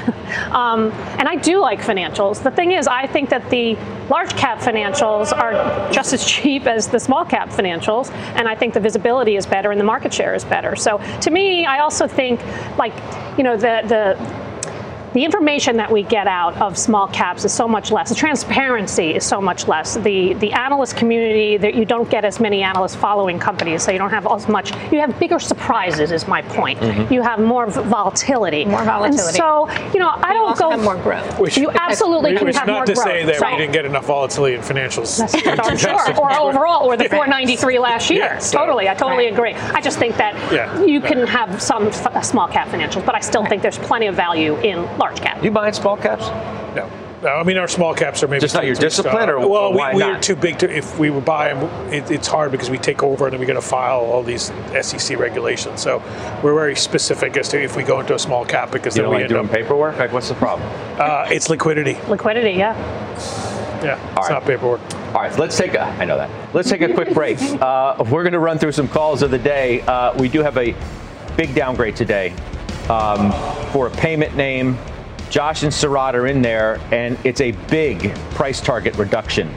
um, 0.53 0.91
and 1.19 1.29
I 1.29 1.37
do 1.37 1.61
like 1.61 1.81
financials. 1.81 2.43
The 2.43 2.51
thing 2.51 2.73
is, 2.73 2.87
I 2.87 3.07
think 3.07 3.31
that 3.31 3.49
the 3.51 3.77
large 4.09 4.35
cap 4.37 4.59
financials 4.59 5.33
are 5.37 5.53
just 5.93 6.13
as 6.13 6.25
cheap 6.33 6.67
as 6.67 6.89
the 6.89 6.99
small 7.01 7.25
cap 7.25 7.49
financials, 7.51 8.11
and 8.37 8.47
I 8.49 8.55
think 8.55 8.75
the 8.75 8.81
visibility 8.81 9.37
is 9.37 9.47
better 9.47 9.71
and 9.71 9.81
the 9.81 9.85
market 9.85 10.13
share 10.13 10.35
is 10.35 10.45
better. 10.45 10.77
So 10.77 11.01
to 11.23 11.31
me, 11.31 11.65
I 11.67 11.79
also 11.81 12.07
think, 12.07 12.41
like, 12.77 12.93
you 13.39 13.45
know, 13.45 13.57
the 13.57 13.83
the 13.87 14.50
the 15.15 15.25
information 15.25 15.77
that 15.79 15.91
we 15.91 16.03
get 16.03 16.27
out 16.27 16.57
of 16.61 16.79
small 16.79 17.09
caps 17.09 17.45
is 17.45 17.53
so 17.53 17.67
much 17.67 17.91
less. 17.91 18.09
The 18.09 18.15
transparency 18.15 19.15
is 19.15 19.25
so 19.25 19.41
much 19.41 19.67
less. 19.69 19.95
The 19.97 20.35
the 20.35 20.53
analyst 20.53 20.97
community 20.97 21.57
that 21.57 21.75
you 21.75 21.85
don't 21.85 22.09
get 22.11 22.25
as 22.25 22.41
many 22.41 22.63
analysts 22.63 22.95
following 22.95 23.39
companies, 23.39 23.83
so 23.83 23.91
you 23.93 23.99
don't 23.99 24.11
have 24.11 24.27
as 24.31 24.49
much. 24.49 24.73
You 24.93 25.01
have 25.01 25.19
bigger 25.19 25.39
surprises. 25.39 26.13
Is 26.13 26.27
my 26.29 26.43
point. 26.43 26.79
Mm-hmm. 26.81 27.13
You 27.13 27.23
have 27.23 27.39
more 27.41 27.67
volatility. 27.67 28.65
More 28.65 28.85
volatility. 28.85 29.29
And 29.29 29.37
so 29.37 29.69
you 29.93 30.01
know, 30.01 30.11
I 30.11 30.29
You 30.33 30.35
don't 30.35 30.49
also 30.49 30.65
go 30.65 30.71
have 30.71 30.83
more 30.83 30.97
growth. 30.97 31.39
Which- 31.39 31.57
you 31.59 31.71
absolutely 31.71 32.37
can 32.37 32.47
Which 32.47 32.57
have 32.57 32.67
not 32.67 32.75
more 32.75 32.87
to 32.87 32.97
say 32.97 33.25
that 33.25 33.37
So- 33.37 33.51
we 33.51 33.57
didn't 33.59 33.73
get 33.73 33.85
enough 33.85 34.07
volatility 34.07 34.55
in 34.57 34.63
financials. 34.63 35.21
or 35.21 35.77
sure, 35.77 36.21
or 36.21 36.33
overall, 36.39 36.87
or 36.87 36.97
the 36.97 37.09
493 37.09 37.79
last 37.79 38.11
year. 38.11 38.25
Yeah, 38.25 38.39
so- 38.39 38.59
totally, 38.59 38.89
I 38.89 38.95
totally 38.95 39.25
Right. 39.25 39.33
agree. 39.33 39.55
I 39.75 39.81
just 39.81 39.99
think 39.99 40.17
that 40.17 40.35
Yeah. 40.53 40.83
you 40.83 41.01
can 41.01 41.27
have 41.27 41.61
some 41.61 41.89
f- 41.89 42.25
small 42.25 42.49
cap 42.49 42.69
financials, 42.69 43.05
but 43.05 43.15
I 43.15 43.21
still 43.21 43.45
think 43.45 43.63
there's 43.63 43.79
plenty 43.79 44.07
of 44.07 44.15
value 44.15 44.57
in 44.63 44.87
large 45.01 45.21
cap. 45.21 45.39
Do 45.39 45.45
you 45.47 45.51
buy 45.51 45.69
in 45.69 45.75
small 45.75 45.97
caps? 45.97 46.29
No. 46.77 46.89
No, 47.23 47.29
I 47.29 47.43
mean 47.43 47.59
our 47.59 47.69
small 47.69 47.93
caps 47.95 48.23
are 48.23 48.29
maybe 48.29 48.41
Just 48.41 48.55
not 48.55 48.65
your 48.65 48.75
discipline, 48.75 49.25
strong. 49.25 49.43
or 49.45 49.47
well, 49.49 49.75
why 49.75 49.93
we, 49.93 50.03
we're 50.03 50.19
too 50.21 50.35
big 50.37 50.59
to. 50.61 50.75
If 50.75 50.99
we 50.99 51.11
would 51.11 51.25
buy 51.27 51.53
them, 51.53 51.93
it, 51.93 52.11
it's 52.11 52.27
hard 52.27 52.51
because 52.51 52.71
we 52.71 52.79
take 52.79 53.03
over 53.03 53.27
and 53.27 53.35
then 53.35 53.41
we 53.41 53.45
got 53.47 53.55
to 53.55 53.61
file 53.61 53.99
all 54.01 54.23
these 54.23 54.51
SEC 54.81 55.19
regulations. 55.19 55.83
So 55.83 55.99
we're 56.43 56.55
very 56.55 56.75
specific 56.75 57.37
as 57.37 57.51
to 57.51 57.63
if 57.63 57.77
we 57.77 57.83
go 57.83 58.01
into 58.01 58.15
a 58.15 58.19
small 58.19 58.47
cap 58.47 58.71
because 58.71 58.97
You 58.97 59.03
then 59.03 59.11
don't 59.11 59.17
we 59.17 59.17
like 59.17 59.25
end 59.25 59.29
doing 59.35 59.47
up. 59.49 59.53
paperwork? 59.53 59.99
Like, 59.99 60.13
what's 60.13 60.31
the 60.31 60.35
problem? 60.35 60.67
Uh, 60.99 61.27
it's 61.31 61.51
liquidity. 61.51 61.99
Liquidity, 62.09 62.53
yeah. 62.53 62.75
Yeah, 63.85 63.99
All 64.17 64.23
it's 64.23 64.31
right. 64.31 64.31
not 64.31 64.45
paperwork. 64.47 64.81
All 65.15 65.21
right, 65.21 65.39
let's 65.39 65.59
take 65.59 65.75
a. 65.75 65.83
I 65.83 66.07
know 66.07 66.17
that. 66.17 66.55
Let's 66.55 66.71
take 66.71 66.81
a 66.81 66.93
quick 66.95 67.13
break. 67.15 67.39
Uh, 67.41 68.03
we're 68.11 68.23
going 68.23 68.33
to 68.33 68.39
run 68.39 68.59
through 68.59 68.73
some 68.73 68.89
calls 68.89 69.21
of 69.21 69.31
the 69.31 69.39
day. 69.39 69.83
Uh, 69.83 70.15
we 70.19 70.31
do 70.31 70.43
have 70.43 70.57
a 70.57 70.75
big 71.37 71.55
downgrade 71.55 71.97
today 71.97 72.31
um, 72.89 73.31
for 73.73 73.89
a 73.89 73.91
payment 73.91 74.35
name. 74.37 74.79
Josh 75.31 75.63
and 75.63 75.73
Sarat 75.73 76.15
are 76.15 76.27
in 76.27 76.43
there, 76.43 76.81
and 76.91 77.17
it's 77.25 77.41
a 77.41 77.53
big 77.69 78.13
price 78.33 78.61
target 78.61 78.97
reduction. 78.97 79.55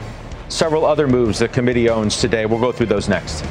Several 0.48 0.86
other 0.86 1.08
moves 1.08 1.40
the 1.40 1.48
committee 1.48 1.88
owns 1.90 2.16
today. 2.20 2.46
We'll 2.46 2.60
go 2.60 2.70
through 2.70 2.86
those 2.86 3.08
next. 3.08 3.44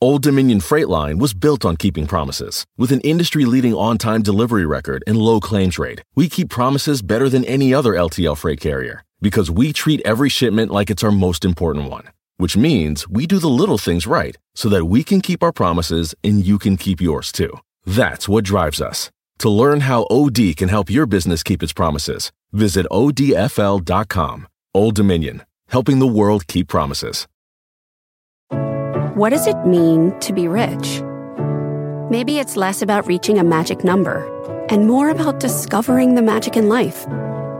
Old 0.00 0.22
Dominion 0.22 0.60
Freight 0.60 0.88
Line 0.88 1.18
was 1.18 1.34
built 1.34 1.64
on 1.64 1.76
keeping 1.76 2.06
promises. 2.06 2.64
With 2.78 2.92
an 2.92 3.00
industry 3.00 3.44
leading 3.44 3.74
on 3.74 3.98
time 3.98 4.22
delivery 4.22 4.64
record 4.64 5.04
and 5.06 5.18
low 5.18 5.40
claims 5.40 5.78
rate, 5.78 6.02
we 6.14 6.28
keep 6.28 6.48
promises 6.48 7.02
better 7.02 7.28
than 7.28 7.44
any 7.44 7.74
other 7.74 7.92
LTL 7.92 8.38
freight 8.38 8.60
carrier 8.60 9.02
because 9.20 9.50
we 9.50 9.72
treat 9.72 10.00
every 10.04 10.28
shipment 10.28 10.70
like 10.70 10.90
it's 10.90 11.04
our 11.04 11.10
most 11.10 11.44
important 11.44 11.90
one. 11.90 12.04
Which 12.38 12.56
means 12.56 13.08
we 13.08 13.26
do 13.26 13.38
the 13.38 13.48
little 13.48 13.78
things 13.78 14.06
right 14.06 14.36
so 14.54 14.68
that 14.68 14.84
we 14.86 15.02
can 15.02 15.20
keep 15.20 15.42
our 15.42 15.52
promises 15.52 16.14
and 16.22 16.46
you 16.46 16.58
can 16.58 16.76
keep 16.76 17.00
yours 17.00 17.32
too. 17.32 17.58
That's 17.86 18.28
what 18.28 18.44
drives 18.44 18.80
us. 18.80 19.10
To 19.38 19.50
learn 19.50 19.80
how 19.80 20.06
OD 20.10 20.56
can 20.56 20.68
help 20.68 20.90
your 20.90 21.06
business 21.06 21.42
keep 21.42 21.62
its 21.62 21.72
promises, 21.72 22.32
visit 22.52 22.86
odfl.com. 22.90 24.48
Old 24.74 24.94
Dominion, 24.94 25.42
helping 25.68 25.98
the 25.98 26.06
world 26.06 26.46
keep 26.46 26.68
promises. 26.68 27.26
What 29.14 29.30
does 29.30 29.46
it 29.46 29.66
mean 29.66 30.18
to 30.20 30.32
be 30.32 30.48
rich? 30.48 31.02
Maybe 32.10 32.38
it's 32.38 32.56
less 32.56 32.82
about 32.82 33.06
reaching 33.06 33.38
a 33.38 33.44
magic 33.44 33.84
number 33.84 34.24
and 34.68 34.86
more 34.86 35.10
about 35.10 35.40
discovering 35.40 36.14
the 36.14 36.22
magic 36.22 36.56
in 36.56 36.68
life. 36.68 37.06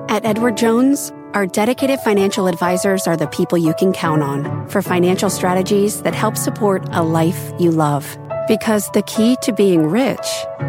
At 0.09 0.25
Edward 0.25 0.57
Jones, 0.57 1.13
Our 1.37 1.47
dedicated 1.47 2.01
financial 2.01 2.47
advisors 2.47 3.07
are 3.07 3.15
the 3.15 3.27
people 3.27 3.59
you 3.59 3.75
can 3.75 3.93
count 3.93 4.23
on 4.23 4.67
for 4.69 4.81
financial 4.81 5.29
strategies 5.29 6.01
that 6.01 6.15
help 6.15 6.35
support 6.35 6.89
a 6.93 7.03
life 7.03 7.53
you 7.59 7.71
love. 7.71 8.17
Because 8.49 8.89
the 8.93 9.03
key 9.03 9.37
to 9.43 9.53
being 9.53 9.87
rich 9.87 10.27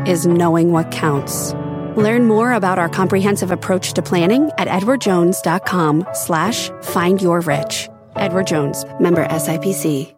is 0.08 0.26
knowing 0.26 0.72
what 0.72 0.92
counts. 0.92 1.54
Learn 1.96 2.26
more 2.26 2.54
about 2.54 2.80
our 2.80 2.90
comprehensive 2.90 3.52
approach 3.52 3.94
to 3.94 4.02
planning 4.02 4.52
at 4.58 4.68
edwardjones.com 4.68 6.08
slash 6.14 6.70
find 6.82 7.22
your 7.22 7.42
rich. 7.42 7.90
Edward 8.16 8.48
Jones, 8.48 8.86
member 9.00 9.28
SIPC. 9.28 10.16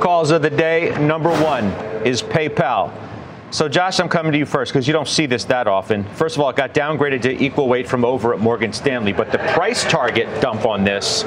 Calls 0.00 0.30
of 0.30 0.42
the 0.42 0.50
day. 0.50 0.96
Number 0.98 1.30
one 1.42 1.66
is 2.04 2.22
PayPal. 2.22 2.92
So, 3.52 3.68
Josh, 3.68 3.98
I'm 4.00 4.08
coming 4.08 4.32
to 4.32 4.38
you 4.38 4.46
first 4.46 4.72
because 4.72 4.86
you 4.86 4.92
don't 4.92 5.08
see 5.08 5.26
this 5.26 5.44
that 5.44 5.66
often. 5.66 6.04
First 6.14 6.36
of 6.36 6.42
all, 6.42 6.50
it 6.50 6.56
got 6.56 6.72
downgraded 6.72 7.22
to 7.22 7.42
equal 7.42 7.68
weight 7.68 7.88
from 7.88 8.04
over 8.04 8.32
at 8.32 8.40
Morgan 8.40 8.72
Stanley, 8.72 9.12
but 9.12 9.32
the 9.32 9.38
price 9.38 9.84
target 9.84 10.40
dump 10.40 10.66
on 10.66 10.84
this 10.84 11.24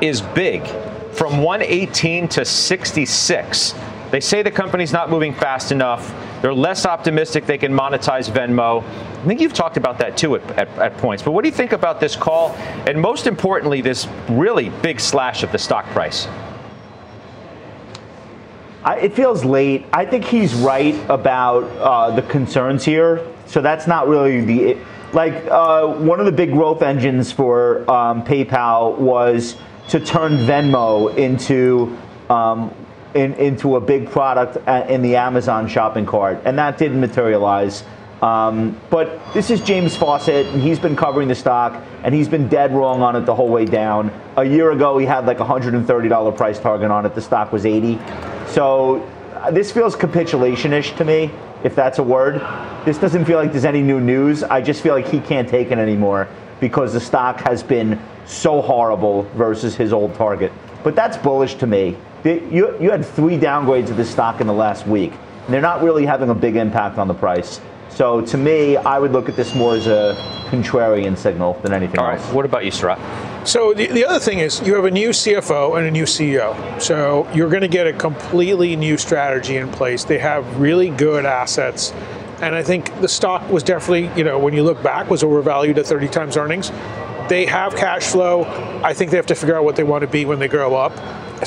is 0.00 0.20
big 0.20 0.62
from 1.16 1.42
118 1.42 2.28
to 2.28 2.44
66. 2.44 3.74
They 4.10 4.20
say 4.20 4.42
the 4.42 4.50
company's 4.50 4.92
not 4.92 5.10
moving 5.10 5.34
fast 5.34 5.72
enough. 5.72 6.14
They're 6.42 6.54
less 6.54 6.86
optimistic 6.86 7.46
they 7.46 7.58
can 7.58 7.72
monetize 7.72 8.30
Venmo. 8.30 8.84
I 8.84 9.26
think 9.26 9.40
you've 9.40 9.54
talked 9.54 9.76
about 9.76 9.98
that 9.98 10.16
too 10.16 10.36
at, 10.36 10.50
at, 10.52 10.68
at, 10.78 10.96
points. 10.98 11.22
But 11.22 11.32
what 11.32 11.42
do 11.42 11.48
you 11.48 11.54
think 11.54 11.72
about 11.72 11.98
this 11.98 12.14
call? 12.14 12.50
And 12.86 13.00
most 13.00 13.26
importantly, 13.26 13.80
this 13.80 14.06
really 14.28 14.68
big 14.68 15.00
slash 15.00 15.42
of 15.42 15.50
the 15.52 15.58
stock 15.58 15.86
price? 15.86 16.28
I, 18.84 18.98
it 19.00 19.14
feels 19.14 19.44
late. 19.44 19.86
I 19.92 20.04
think 20.04 20.24
he's 20.24 20.54
right 20.54 20.94
about 21.10 21.64
uh, 21.78 22.14
the 22.14 22.22
concerns 22.22 22.84
here. 22.84 23.26
So 23.46 23.60
that's 23.60 23.86
not 23.86 24.06
really 24.06 24.40
the 24.42 24.78
like 25.12 25.34
uh, 25.46 25.86
one 25.86 26.20
of 26.20 26.26
the 26.26 26.32
big 26.32 26.52
growth 26.52 26.82
engines 26.82 27.32
for 27.32 27.90
um, 27.90 28.22
PayPal 28.24 28.98
was 28.98 29.56
to 29.88 30.00
turn 30.00 30.38
Venmo 30.38 31.16
into 31.16 31.96
um, 32.28 32.74
in, 33.14 33.32
into 33.34 33.76
a 33.76 33.80
big 33.80 34.10
product 34.10 34.56
in 34.90 35.02
the 35.02 35.16
Amazon 35.16 35.68
shopping 35.68 36.06
cart, 36.06 36.40
and 36.44 36.58
that 36.58 36.78
didn't 36.78 37.00
materialize. 37.00 37.82
Um, 38.22 38.80
but 38.90 39.20
this 39.34 39.50
is 39.50 39.60
James 39.60 39.94
Fawcett, 39.94 40.46
and 40.46 40.62
he's 40.62 40.78
been 40.78 40.96
covering 40.96 41.28
the 41.28 41.34
stock, 41.34 41.82
and 42.02 42.14
he's 42.14 42.28
been 42.28 42.48
dead 42.48 42.72
wrong 42.74 43.02
on 43.02 43.14
it 43.14 43.26
the 43.26 43.34
whole 43.34 43.48
way 43.48 43.64
down. 43.64 44.10
A 44.36 44.44
year 44.44 44.70
ago, 44.70 44.96
he 44.98 45.06
had 45.06 45.26
like 45.26 45.40
a 45.40 45.44
$130 45.44 46.36
price 46.36 46.58
target 46.58 46.90
on 46.90 47.04
it. 47.04 47.14
The 47.14 47.20
stock 47.20 47.52
was 47.52 47.66
80. 47.66 47.98
So 48.48 49.02
uh, 49.34 49.50
this 49.50 49.70
feels 49.70 49.94
capitulation-ish 49.94 50.92
to 50.92 51.04
me, 51.04 51.30
if 51.62 51.74
that's 51.74 51.98
a 51.98 52.02
word. 52.02 52.40
This 52.86 52.98
doesn't 52.98 53.26
feel 53.26 53.38
like 53.38 53.52
there's 53.52 53.66
any 53.66 53.82
new 53.82 54.00
news. 54.00 54.42
I 54.42 54.62
just 54.62 54.82
feel 54.82 54.94
like 54.94 55.08
he 55.08 55.20
can't 55.20 55.48
take 55.48 55.70
it 55.70 55.78
anymore 55.78 56.28
because 56.58 56.94
the 56.94 57.00
stock 57.00 57.40
has 57.40 57.62
been 57.62 58.00
so 58.26 58.60
horrible 58.60 59.22
versus 59.34 59.74
his 59.74 59.92
old 59.92 60.14
target. 60.14 60.52
But 60.84 60.94
that's 60.94 61.16
bullish 61.16 61.54
to 61.56 61.66
me. 61.66 61.96
You, 62.24 62.76
you 62.80 62.90
had 62.90 63.04
three 63.04 63.38
downgrades 63.38 63.90
of 63.90 63.96
this 63.96 64.10
stock 64.10 64.40
in 64.40 64.46
the 64.46 64.52
last 64.52 64.86
week, 64.86 65.12
and 65.44 65.54
they're 65.54 65.60
not 65.60 65.82
really 65.82 66.04
having 66.04 66.28
a 66.30 66.34
big 66.34 66.56
impact 66.56 66.98
on 66.98 67.06
the 67.08 67.14
price. 67.14 67.60
So 67.90 68.20
to 68.20 68.36
me, 68.36 68.76
I 68.76 68.98
would 68.98 69.12
look 69.12 69.28
at 69.28 69.36
this 69.36 69.54
more 69.54 69.74
as 69.74 69.86
a 69.86 70.14
contrarian 70.48 71.16
signal 71.16 71.54
than 71.62 71.72
anything 71.72 71.98
All 71.98 72.10
else. 72.10 72.22
right. 72.24 72.34
What 72.34 72.44
about 72.44 72.64
you, 72.64 72.70
Sarat? 72.70 72.98
So 73.46 73.72
the, 73.72 73.86
the 73.86 74.04
other 74.04 74.18
thing 74.18 74.40
is 74.40 74.60
you 74.66 74.74
have 74.74 74.84
a 74.84 74.90
new 74.90 75.10
CFO 75.10 75.78
and 75.78 75.86
a 75.86 75.90
new 75.90 76.04
CEO. 76.04 76.80
So 76.80 77.28
you're 77.32 77.48
going 77.48 77.62
to 77.62 77.68
get 77.68 77.86
a 77.86 77.92
completely 77.92 78.76
new 78.76 78.98
strategy 78.98 79.56
in 79.56 79.70
place. 79.70 80.04
They 80.04 80.18
have 80.18 80.60
really 80.60 80.90
good 80.90 81.24
assets. 81.24 81.92
And 82.42 82.54
I 82.54 82.62
think 82.62 83.00
the 83.00 83.08
stock 83.08 83.48
was 83.48 83.62
definitely, 83.62 84.10
you 84.14 84.24
know, 84.24 84.38
when 84.38 84.52
you 84.52 84.62
look 84.62 84.82
back, 84.82 85.08
was 85.08 85.22
overvalued 85.22 85.78
at 85.78 85.86
30 85.86 86.08
times 86.08 86.36
earnings. 86.36 86.70
They 87.28 87.46
have 87.46 87.74
cash 87.76 88.04
flow. 88.04 88.44
I 88.82 88.94
think 88.94 89.10
they 89.10 89.16
have 89.16 89.26
to 89.26 89.34
figure 89.34 89.56
out 89.56 89.64
what 89.64 89.76
they 89.76 89.84
want 89.84 90.02
to 90.02 90.06
be 90.06 90.24
when 90.24 90.38
they 90.38 90.48
grow 90.48 90.74
up. 90.74 90.92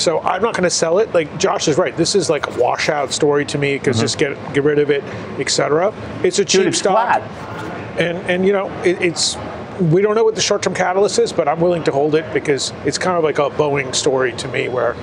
So 0.00 0.20
I'm 0.20 0.42
not 0.42 0.54
going 0.54 0.64
to 0.64 0.70
sell 0.70 0.98
it. 0.98 1.12
Like 1.12 1.38
Josh 1.38 1.66
is 1.68 1.76
right. 1.76 1.96
This 1.96 2.14
is 2.14 2.30
like 2.30 2.46
a 2.46 2.60
washout 2.60 3.12
story 3.12 3.44
to 3.46 3.58
me 3.58 3.78
because 3.78 3.96
mm-hmm. 3.96 4.04
just 4.04 4.18
get 4.18 4.54
get 4.54 4.62
rid 4.64 4.78
of 4.78 4.90
it, 4.90 5.02
etc. 5.40 5.92
It's 6.22 6.38
a 6.38 6.44
cheap 6.44 6.60
Dude, 6.60 6.68
it's 6.68 6.78
stock, 6.78 7.22
flat. 7.22 8.00
and 8.00 8.18
and 8.30 8.46
you 8.46 8.52
know 8.52 8.70
it, 8.82 9.00
it's 9.02 9.36
we 9.80 10.02
don't 10.02 10.14
know 10.14 10.24
what 10.24 10.34
the 10.34 10.40
short-term 10.42 10.74
catalyst 10.74 11.18
is, 11.18 11.32
but 11.32 11.48
I'm 11.48 11.60
willing 11.60 11.82
to 11.84 11.92
hold 11.92 12.14
it 12.14 12.30
because 12.34 12.72
it's 12.84 12.98
kind 12.98 13.16
of 13.16 13.24
like 13.24 13.38
a 13.38 13.48
Boeing 13.50 13.94
story 13.94 14.32
to 14.32 14.48
me, 14.48 14.68
where 14.68 14.94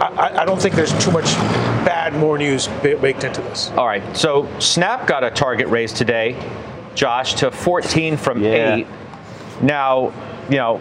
I, 0.00 0.42
I 0.42 0.44
don't 0.44 0.60
think 0.60 0.74
there's 0.74 0.92
too 1.02 1.10
much 1.10 1.24
bad 1.84 2.14
more 2.14 2.38
news 2.38 2.68
baked 2.82 3.24
into 3.24 3.40
this. 3.40 3.70
All 3.70 3.86
right. 3.86 4.16
So 4.16 4.48
Snap 4.60 5.06
got 5.06 5.24
a 5.24 5.30
target 5.30 5.68
raise 5.68 5.92
today, 5.92 6.36
Josh, 6.94 7.34
to 7.34 7.50
14 7.50 8.16
from 8.16 8.42
Yeah. 8.42 8.76
eight. 8.76 8.86
Now, 9.62 10.12
you 10.48 10.56
know, 10.56 10.80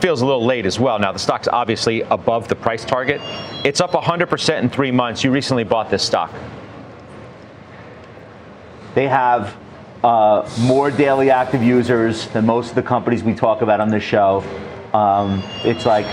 feels 0.00 0.20
a 0.22 0.26
little 0.26 0.44
late 0.44 0.66
as 0.66 0.78
well. 0.78 0.98
Now, 0.98 1.12
the 1.12 1.18
stock's 1.18 1.48
obviously 1.48 2.02
above 2.02 2.48
the 2.48 2.56
price 2.56 2.84
target. 2.84 3.20
It's 3.64 3.80
up 3.80 3.92
100% 3.92 4.62
in 4.62 4.68
three 4.68 4.90
months. 4.90 5.24
You 5.24 5.30
recently 5.30 5.64
bought 5.64 5.90
this 5.90 6.02
stock. 6.02 6.32
They 8.94 9.08
have 9.08 9.56
uh, 10.04 10.48
more 10.60 10.90
daily 10.90 11.30
active 11.30 11.62
users 11.62 12.26
than 12.28 12.46
most 12.46 12.70
of 12.70 12.74
the 12.74 12.82
companies 12.82 13.22
we 13.22 13.34
talk 13.34 13.62
about 13.62 13.80
on 13.80 13.88
this 13.88 14.02
show. 14.02 14.44
Um, 14.92 15.42
it's 15.64 15.86
like 15.86 16.06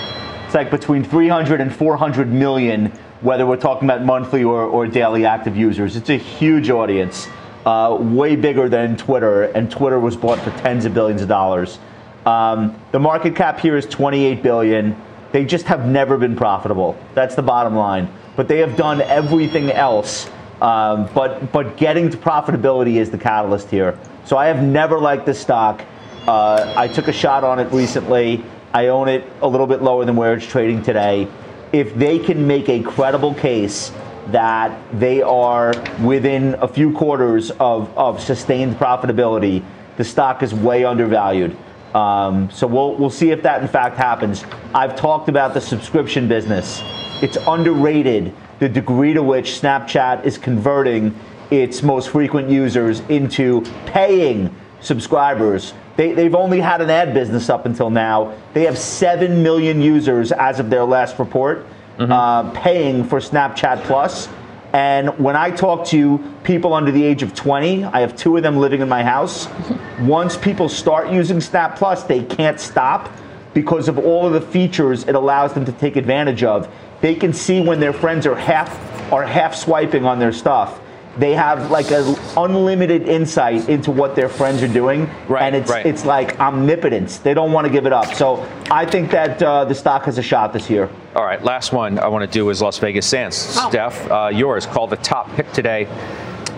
it's 0.45 0.55
like 0.55 0.71
between 0.71 1.03
300 1.03 1.61
and 1.61 1.75
400 1.75 2.31
million, 2.31 2.87
whether 3.21 3.45
we're 3.45 3.57
talking 3.57 3.87
about 3.87 4.03
monthly 4.03 4.43
or, 4.43 4.63
or 4.63 4.87
daily 4.87 5.25
active 5.25 5.55
users. 5.55 5.95
It's 5.95 6.09
a 6.09 6.17
huge 6.17 6.69
audience, 6.69 7.27
uh, 7.65 7.97
way 7.99 8.35
bigger 8.35 8.69
than 8.69 8.97
Twitter, 8.97 9.43
and 9.43 9.69
Twitter 9.69 9.99
was 9.99 10.15
bought 10.15 10.39
for 10.39 10.51
tens 10.61 10.85
of 10.85 10.93
billions 10.93 11.21
of 11.21 11.27
dollars. 11.27 11.79
Um, 12.25 12.79
the 12.91 12.99
market 12.99 13.35
cap 13.35 13.59
here 13.59 13.77
is 13.77 13.85
28 13.85 14.43
billion. 14.43 14.95
They 15.31 15.45
just 15.45 15.65
have 15.65 15.85
never 15.87 16.17
been 16.17 16.35
profitable. 16.35 16.97
That's 17.13 17.35
the 17.35 17.41
bottom 17.41 17.75
line. 17.75 18.11
But 18.35 18.47
they 18.47 18.59
have 18.59 18.75
done 18.75 19.01
everything 19.01 19.71
else. 19.71 20.29
Um, 20.61 21.09
but 21.13 21.51
but 21.51 21.77
getting 21.77 22.09
to 22.09 22.17
profitability 22.17 22.95
is 22.95 23.09
the 23.09 23.17
catalyst 23.17 23.69
here. 23.69 23.97
So 24.25 24.37
I 24.37 24.47
have 24.47 24.61
never 24.61 24.99
liked 24.99 25.25
this 25.25 25.39
stock. 25.39 25.81
Uh, 26.27 26.73
I 26.75 26.87
took 26.87 27.07
a 27.07 27.13
shot 27.13 27.43
on 27.43 27.59
it 27.59 27.71
recently. 27.71 28.43
I 28.73 28.87
own 28.87 29.07
it 29.07 29.25
a 29.41 29.47
little 29.47 29.67
bit 29.67 29.81
lower 29.81 30.05
than 30.05 30.15
where 30.15 30.33
it's 30.33 30.45
trading 30.45 30.83
today. 30.83 31.27
If 31.71 31.95
they 31.95 32.19
can 32.19 32.45
make 32.45 32.67
a 32.67 32.81
credible 32.83 33.33
case 33.33 33.91
that 34.31 34.77
they 34.99 35.21
are 35.21 35.73
within 36.01 36.55
a 36.55 36.67
few 36.67 36.91
quarters 36.91 37.51
of, 37.51 37.95
of 37.97 38.21
sustained 38.21 38.75
profitability, 38.75 39.63
the 39.97 40.03
stock 40.03 40.43
is 40.43 40.53
way 40.53 40.85
undervalued. 40.85 41.55
Um, 41.93 42.51
so 42.51 42.67
we'll 42.67 42.95
we'll 42.95 43.09
see 43.09 43.31
if 43.31 43.41
that 43.43 43.61
in 43.61 43.67
fact 43.67 43.97
happens. 43.97 44.43
I've 44.75 44.95
talked 44.95 45.27
about 45.27 45.53
the 45.53 45.61
subscription 45.61 46.27
business. 46.27 46.81
It's 47.21 47.37
underrated 47.47 48.33
the 48.59 48.69
degree 48.69 49.13
to 49.13 49.23
which 49.23 49.59
Snapchat 49.59 50.23
is 50.23 50.37
converting 50.37 51.17
its 51.49 51.81
most 51.81 52.09
frequent 52.09 52.49
users 52.49 52.99
into 53.09 53.61
paying 53.87 54.55
subscribers. 54.81 55.73
They, 55.95 56.13
they've 56.13 56.35
only 56.35 56.61
had 56.61 56.79
an 56.81 56.89
ad 56.89 57.13
business 57.13 57.49
up 57.49 57.65
until 57.65 57.89
now. 57.89 58.37
They 58.53 58.63
have 58.63 58.77
7 58.77 59.41
million 59.41 59.81
users 59.81 60.31
as 60.31 60.59
of 60.59 60.69
their 60.69 60.85
last 60.85 61.17
report 61.17 61.65
mm-hmm. 61.99 62.11
uh, 62.11 62.49
paying 62.51 63.03
for 63.03 63.19
Snapchat 63.19 63.83
Plus. 63.83 64.27
And 64.71 65.17
when 65.17 65.35
I 65.35 65.49
talk 65.51 65.85
to 65.87 66.19
people 66.43 66.73
under 66.73 66.91
the 66.91 67.03
age 67.03 67.23
of 67.23 67.33
20, 67.33 67.85
I 67.85 68.01
have 68.01 68.15
two 68.15 68.37
of 68.37 68.43
them 68.43 68.57
living 68.57 68.81
in 68.81 68.89
my 68.89 69.03
house. 69.03 69.47
Once 69.99 70.37
people 70.37 70.69
start 70.69 71.11
using 71.11 71.41
Snap 71.41 71.75
Plus, 71.75 72.03
they 72.03 72.23
can't 72.23 72.59
stop 72.59 73.11
because 73.53 73.87
of 73.87 73.97
all 73.97 74.27
of 74.27 74.33
the 74.33 74.41
features 74.41 75.07
it 75.07 75.15
allows 75.15 75.53
them 75.53 75.65
to 75.65 75.71
take 75.71 75.95
advantage 75.95 76.43
of. 76.43 76.71
They 77.01 77.15
can 77.15 77.33
see 77.33 77.61
when 77.61 77.79
their 77.79 77.93
friends 77.93 78.25
are 78.25 78.35
half 78.35 78.69
are 79.11 79.23
half 79.23 79.55
swiping 79.55 80.05
on 80.05 80.19
their 80.19 80.31
stuff. 80.31 80.79
They 81.19 81.33
have 81.33 81.69
like 81.69 81.91
an 81.91 82.15
unlimited 82.37 83.07
insight 83.07 83.67
into 83.67 83.91
what 83.91 84.15
their 84.15 84.29
friends 84.29 84.63
are 84.63 84.69
doing, 84.69 85.09
right, 85.27 85.43
and 85.43 85.53
it's 85.53 85.69
right. 85.69 85.85
it's 85.85 86.05
like 86.05 86.39
omnipotence. 86.39 87.17
They 87.17 87.33
don't 87.33 87.51
want 87.51 87.67
to 87.67 87.73
give 87.73 87.85
it 87.85 87.91
up. 87.91 88.13
So 88.13 88.49
I 88.71 88.85
think 88.85 89.11
that 89.11 89.43
uh, 89.43 89.65
the 89.65 89.75
stock 89.75 90.05
has 90.05 90.17
a 90.17 90.21
shot 90.21 90.53
this 90.53 90.69
year. 90.69 90.89
All 91.15 91.25
right, 91.25 91.43
last 91.43 91.73
one 91.73 91.99
I 91.99 92.07
want 92.07 92.23
to 92.23 92.31
do 92.31 92.49
is 92.49 92.61
Las 92.61 92.77
Vegas 92.77 93.05
Sands. 93.05 93.57
Oh. 93.57 93.69
Steph, 93.69 94.09
uh, 94.09 94.29
yours 94.33 94.65
called 94.65 94.91
the 94.91 94.97
top 94.97 95.29
pick 95.35 95.51
today 95.51 95.87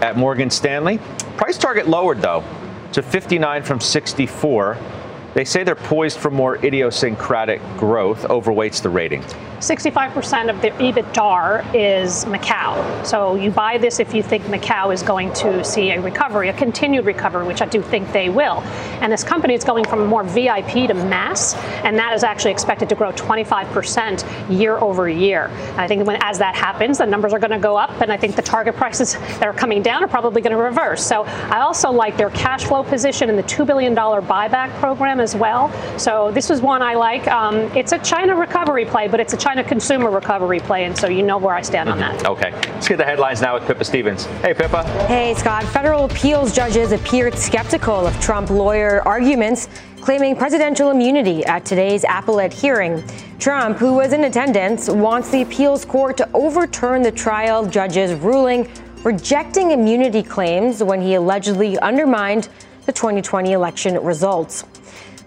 at 0.02 0.16
Morgan 0.16 0.52
Stanley. 0.52 1.00
Price 1.38 1.58
target 1.58 1.88
lowered 1.88 2.22
though 2.22 2.44
to 2.94 3.02
59 3.02 3.64
from 3.64 3.80
64. 3.80 4.78
They 5.34 5.46
say 5.46 5.64
they're 5.64 5.76
poised 5.76 6.20
for 6.20 6.30
more 6.30 6.58
idiosyncratic 6.58 7.62
growth, 7.78 8.24
overweights 8.24 8.82
the 8.82 8.90
rating. 8.90 9.24
65% 9.60 10.50
of 10.50 10.60
the 10.62 10.72
EBITDA 10.72 11.76
is 11.76 12.26
Macau. 12.26 13.06
So 13.06 13.36
you 13.36 13.52
buy 13.52 13.78
this 13.78 14.00
if 14.00 14.14
you 14.14 14.24
think 14.24 14.44
Macau 14.46 14.92
is 14.92 15.04
going 15.04 15.32
to 15.34 15.64
see 15.64 15.92
a 15.92 16.02
recovery, 16.02 16.50
a 16.50 16.54
continued 16.54 17.06
recovery, 17.06 17.46
which 17.46 17.62
I 17.62 17.68
do 17.68 17.82
think 17.82 18.12
they 18.12 18.28
will. 18.28 18.62
And 19.02 19.14
this 19.14 19.24
company 19.24 19.54
is 19.54 19.64
going 19.64 19.86
from 19.86 20.08
more 20.08 20.24
VIP 20.24 20.88
to 20.88 20.94
mass, 20.96 21.54
and 21.84 21.98
that 21.98 22.14
is 22.14 22.24
actually 22.24 22.52
expected 22.52 22.90
to 22.90 22.96
grow 22.96 23.12
25% 23.14 24.60
year 24.60 24.78
over 24.80 25.08
year. 25.08 25.46
And 25.46 25.80
I 25.80 25.88
think 25.88 26.06
when 26.08 26.18
as 26.22 26.40
that 26.40 26.56
happens, 26.56 26.98
the 26.98 27.06
numbers 27.06 27.32
are 27.32 27.40
going 27.40 27.52
to 27.52 27.60
go 27.60 27.78
up, 27.78 28.02
and 28.02 28.12
I 28.12 28.18
think 28.18 28.36
the 28.36 28.42
target 28.42 28.76
prices 28.76 29.14
that 29.40 29.44
are 29.44 29.54
coming 29.54 29.82
down 29.82 30.04
are 30.04 30.10
probably 30.10 30.42
going 30.42 30.58
to 30.58 30.62
reverse. 30.62 31.06
So 31.06 31.24
I 31.24 31.62
also 31.62 31.92
like 31.92 32.18
their 32.18 32.32
cash 32.32 32.66
flow 32.66 32.84
position 32.84 33.30
and 33.30 33.38
the 33.38 33.44
$2 33.44 33.66
billion 33.66 33.96
buyback 33.96 34.72
program 34.80 35.21
as 35.22 35.36
well. 35.36 35.72
So 36.00 36.32
this 36.32 36.50
is 36.50 36.62
one 36.62 36.82
I 36.82 36.96
like. 36.96 37.28
Um, 37.28 37.58
it's 37.76 37.92
a 37.92 38.00
China 38.00 38.36
recovery 38.36 38.86
play, 38.86 39.08
but 39.08 39.20
it's 39.20 39.34
a 39.34 39.38
China 39.38 39.52
China 39.52 39.68
consumer 39.68 40.10
recovery 40.10 40.62
play, 40.62 40.86
and 40.86 40.98
so 40.98 41.10
you 41.10 41.24
know 41.24 41.38
where 41.38 41.54
I 41.54 41.62
stand 41.62 41.90
on 41.90 42.00
that. 42.00 42.26
Okay. 42.26 42.52
Let's 42.52 42.88
get 42.88 42.98
the 42.98 43.04
headlines 43.04 43.42
now 43.42 43.56
with 43.56 43.68
Pippa 43.68 43.84
Stevens. 43.84 44.26
Hey, 44.42 44.54
Pippa. 44.54 44.84
Hey, 45.08 45.34
Scott. 45.34 45.66
Federal 45.66 46.06
appeals 46.06 46.56
judges 46.56 46.94
appeared 46.94 47.36
skeptical 47.36 48.08
of 48.08 48.18
Trump 48.22 48.50
lawyer 48.50 49.02
arguments 49.06 49.68
claiming 50.00 50.38
presidential 50.38 50.90
immunity 50.90 51.46
at 51.46 51.66
today's 51.66 52.06
appellate 52.06 52.54
hearing. 52.54 53.04
Trump, 53.40 53.78
who 53.78 53.94
was 53.94 54.14
in 54.14 54.24
attendance, 54.24 54.90
wants 54.90 55.30
the 55.30 55.42
appeals 55.42 55.86
court 55.86 56.18
to 56.18 56.30
overturn 56.34 57.02
the 57.02 57.12
trial 57.12 57.66
judge's 57.66 58.14
ruling 58.14 58.70
rejecting 59.04 59.72
immunity 59.72 60.24
claims 60.24 60.82
when 60.82 61.02
he 61.02 61.16
allegedly 61.16 61.78
undermined 61.80 62.48
the 62.86 62.92
2020 62.92 63.52
election 63.52 64.02
results. 64.02 64.64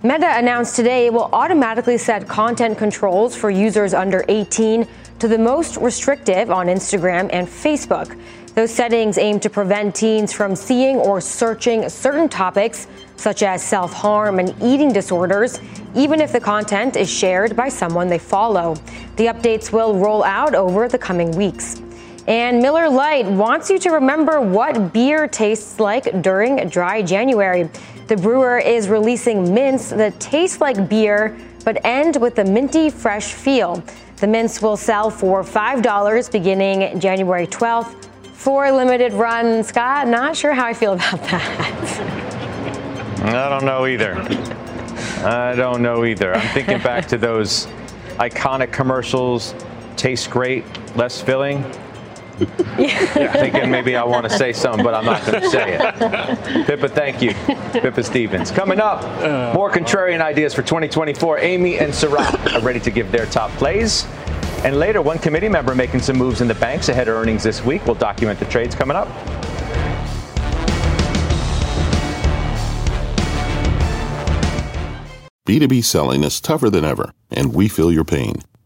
Meta 0.04 0.36
announced 0.36 0.76
today 0.76 1.06
it 1.06 1.14
will 1.14 1.30
automatically 1.32 1.96
set 1.96 2.28
content 2.28 2.76
controls 2.76 3.34
for 3.34 3.48
users 3.48 3.94
under 3.94 4.22
18 4.28 4.86
to 5.18 5.26
the 5.26 5.38
most 5.38 5.78
restrictive 5.78 6.50
on 6.50 6.66
Instagram 6.66 7.30
and 7.32 7.48
Facebook. 7.48 8.14
Those 8.54 8.70
settings 8.70 9.16
aim 9.16 9.40
to 9.40 9.48
prevent 9.48 9.94
teens 9.94 10.30
from 10.30 10.56
seeing 10.56 10.96
or 10.96 11.22
searching 11.22 11.88
certain 11.88 12.28
topics, 12.28 12.86
such 13.16 13.42
as 13.42 13.62
self 13.62 13.94
harm 13.94 14.40
and 14.40 14.54
eating 14.62 14.92
disorders, 14.92 15.58
even 15.94 16.20
if 16.20 16.32
the 16.32 16.40
content 16.40 16.96
is 16.96 17.10
shared 17.10 17.56
by 17.56 17.70
someone 17.70 18.08
they 18.08 18.18
follow. 18.18 18.74
The 19.16 19.28
updates 19.28 19.72
will 19.72 19.96
roll 19.96 20.22
out 20.22 20.54
over 20.54 20.86
the 20.86 20.98
coming 20.98 21.30
weeks. 21.30 21.80
And 22.26 22.60
Miller 22.60 22.88
Lite 22.88 23.26
wants 23.26 23.68
you 23.68 23.78
to 23.80 23.90
remember 23.90 24.40
what 24.40 24.92
beer 24.92 25.28
tastes 25.28 25.78
like 25.78 26.22
during 26.22 26.68
dry 26.68 27.02
January. 27.02 27.70
The 28.06 28.16
brewer 28.16 28.58
is 28.58 28.88
releasing 28.88 29.54
mints 29.54 29.88
that 29.88 30.20
taste 30.20 30.60
like 30.60 30.88
beer 30.88 31.36
but 31.64 31.82
end 31.84 32.16
with 32.16 32.38
a 32.38 32.44
minty, 32.44 32.90
fresh 32.90 33.32
feel. 33.32 33.82
The 34.16 34.26
mints 34.26 34.60
will 34.60 34.76
sell 34.76 35.10
for 35.10 35.42
$5 35.42 36.30
beginning 36.30 37.00
January 37.00 37.46
12th 37.46 38.04
for 38.34 38.66
a 38.66 38.72
limited 38.72 39.14
run. 39.14 39.64
Scott, 39.64 40.06
not 40.06 40.36
sure 40.36 40.52
how 40.52 40.66
I 40.66 40.74
feel 40.74 40.92
about 40.92 41.22
that. 41.30 42.00
I 43.22 43.48
don't 43.48 43.64
know 43.64 43.86
either. 43.86 44.14
I 45.26 45.54
don't 45.54 45.80
know 45.80 46.04
either. 46.04 46.34
I'm 46.34 46.46
thinking 46.52 46.78
back 46.80 47.06
to 47.08 47.16
those 47.16 47.66
iconic 48.18 48.70
commercials. 48.70 49.54
Tastes 49.96 50.26
great, 50.26 50.64
less 50.96 51.22
filling 51.22 51.64
yeah. 52.78 53.32
Thinking 53.32 53.70
maybe 53.70 53.96
I 53.96 54.04
want 54.04 54.28
to 54.28 54.36
say 54.36 54.52
something, 54.52 54.84
but 54.84 54.94
I'm 54.94 55.04
not 55.04 55.24
going 55.24 55.42
to 55.42 55.50
say 55.50 55.78
it. 55.78 56.66
Pippa, 56.66 56.88
thank 56.88 57.22
you. 57.22 57.34
Pippa 57.72 58.02
Stevens. 58.02 58.50
Coming 58.50 58.80
up, 58.80 59.02
uh. 59.22 59.52
more 59.54 59.70
contrarian 59.70 60.20
ideas 60.20 60.54
for 60.54 60.62
2024. 60.62 61.38
Amy 61.38 61.78
and 61.78 61.92
Sarat 61.92 62.54
are 62.54 62.60
ready 62.60 62.80
to 62.80 62.90
give 62.90 63.12
their 63.12 63.26
top 63.26 63.50
plays. 63.52 64.06
And 64.64 64.78
later, 64.78 65.02
one 65.02 65.18
committee 65.18 65.48
member 65.48 65.74
making 65.74 66.00
some 66.00 66.16
moves 66.16 66.40
in 66.40 66.48
the 66.48 66.54
banks 66.54 66.88
ahead 66.88 67.08
of 67.08 67.16
earnings 67.16 67.42
this 67.42 67.62
week. 67.62 67.84
We'll 67.84 67.96
document 67.96 68.38
the 68.38 68.46
trades 68.46 68.74
coming 68.74 68.96
up. 68.96 69.08
B2B 75.46 75.84
selling 75.84 76.24
is 76.24 76.40
tougher 76.40 76.70
than 76.70 76.86
ever, 76.86 77.12
and 77.30 77.54
we 77.54 77.68
feel 77.68 77.92
your 77.92 78.04
pain. 78.04 78.36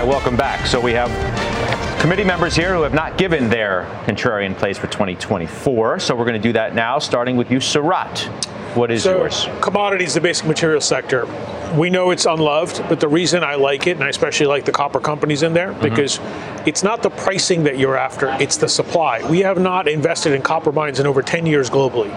Right, 0.00 0.08
welcome 0.08 0.36
back. 0.36 0.66
So 0.66 0.80
we 0.80 0.92
have 0.92 1.10
committee 2.00 2.24
members 2.24 2.56
here 2.56 2.74
who 2.74 2.82
have 2.82 2.94
not 2.94 3.18
given 3.18 3.50
their 3.50 3.84
contrarian 4.06 4.56
plays 4.56 4.78
for 4.78 4.86
2024. 4.86 5.98
So 5.98 6.14
we're 6.14 6.24
going 6.24 6.40
to 6.40 6.48
do 6.48 6.54
that 6.54 6.74
now, 6.74 6.98
starting 6.98 7.36
with 7.36 7.50
you, 7.50 7.58
Sarat. 7.58 8.26
What 8.74 8.92
is 8.92 9.02
so, 9.02 9.18
yours? 9.18 9.48
Commodities, 9.60 10.14
the 10.14 10.20
basic 10.20 10.46
material 10.46 10.80
sector. 10.80 11.26
We 11.76 11.90
know 11.90 12.10
it's 12.10 12.24
unloved, 12.24 12.84
but 12.88 13.00
the 13.00 13.08
reason 13.08 13.42
I 13.42 13.56
like 13.56 13.86
it, 13.86 13.92
and 13.92 14.04
I 14.04 14.08
especially 14.08 14.46
like 14.46 14.64
the 14.64 14.72
copper 14.72 15.00
companies 15.00 15.42
in 15.42 15.52
there, 15.52 15.72
mm-hmm. 15.72 15.82
because 15.82 16.20
it's 16.66 16.82
not 16.82 17.02
the 17.02 17.10
pricing 17.10 17.64
that 17.64 17.78
you're 17.78 17.96
after, 17.96 18.28
it's 18.40 18.56
the 18.56 18.68
supply. 18.68 19.28
We 19.28 19.40
have 19.40 19.58
not 19.58 19.88
invested 19.88 20.34
in 20.34 20.42
copper 20.42 20.70
mines 20.70 21.00
in 21.00 21.06
over 21.06 21.20
10 21.20 21.46
years 21.46 21.68
globally. 21.68 22.10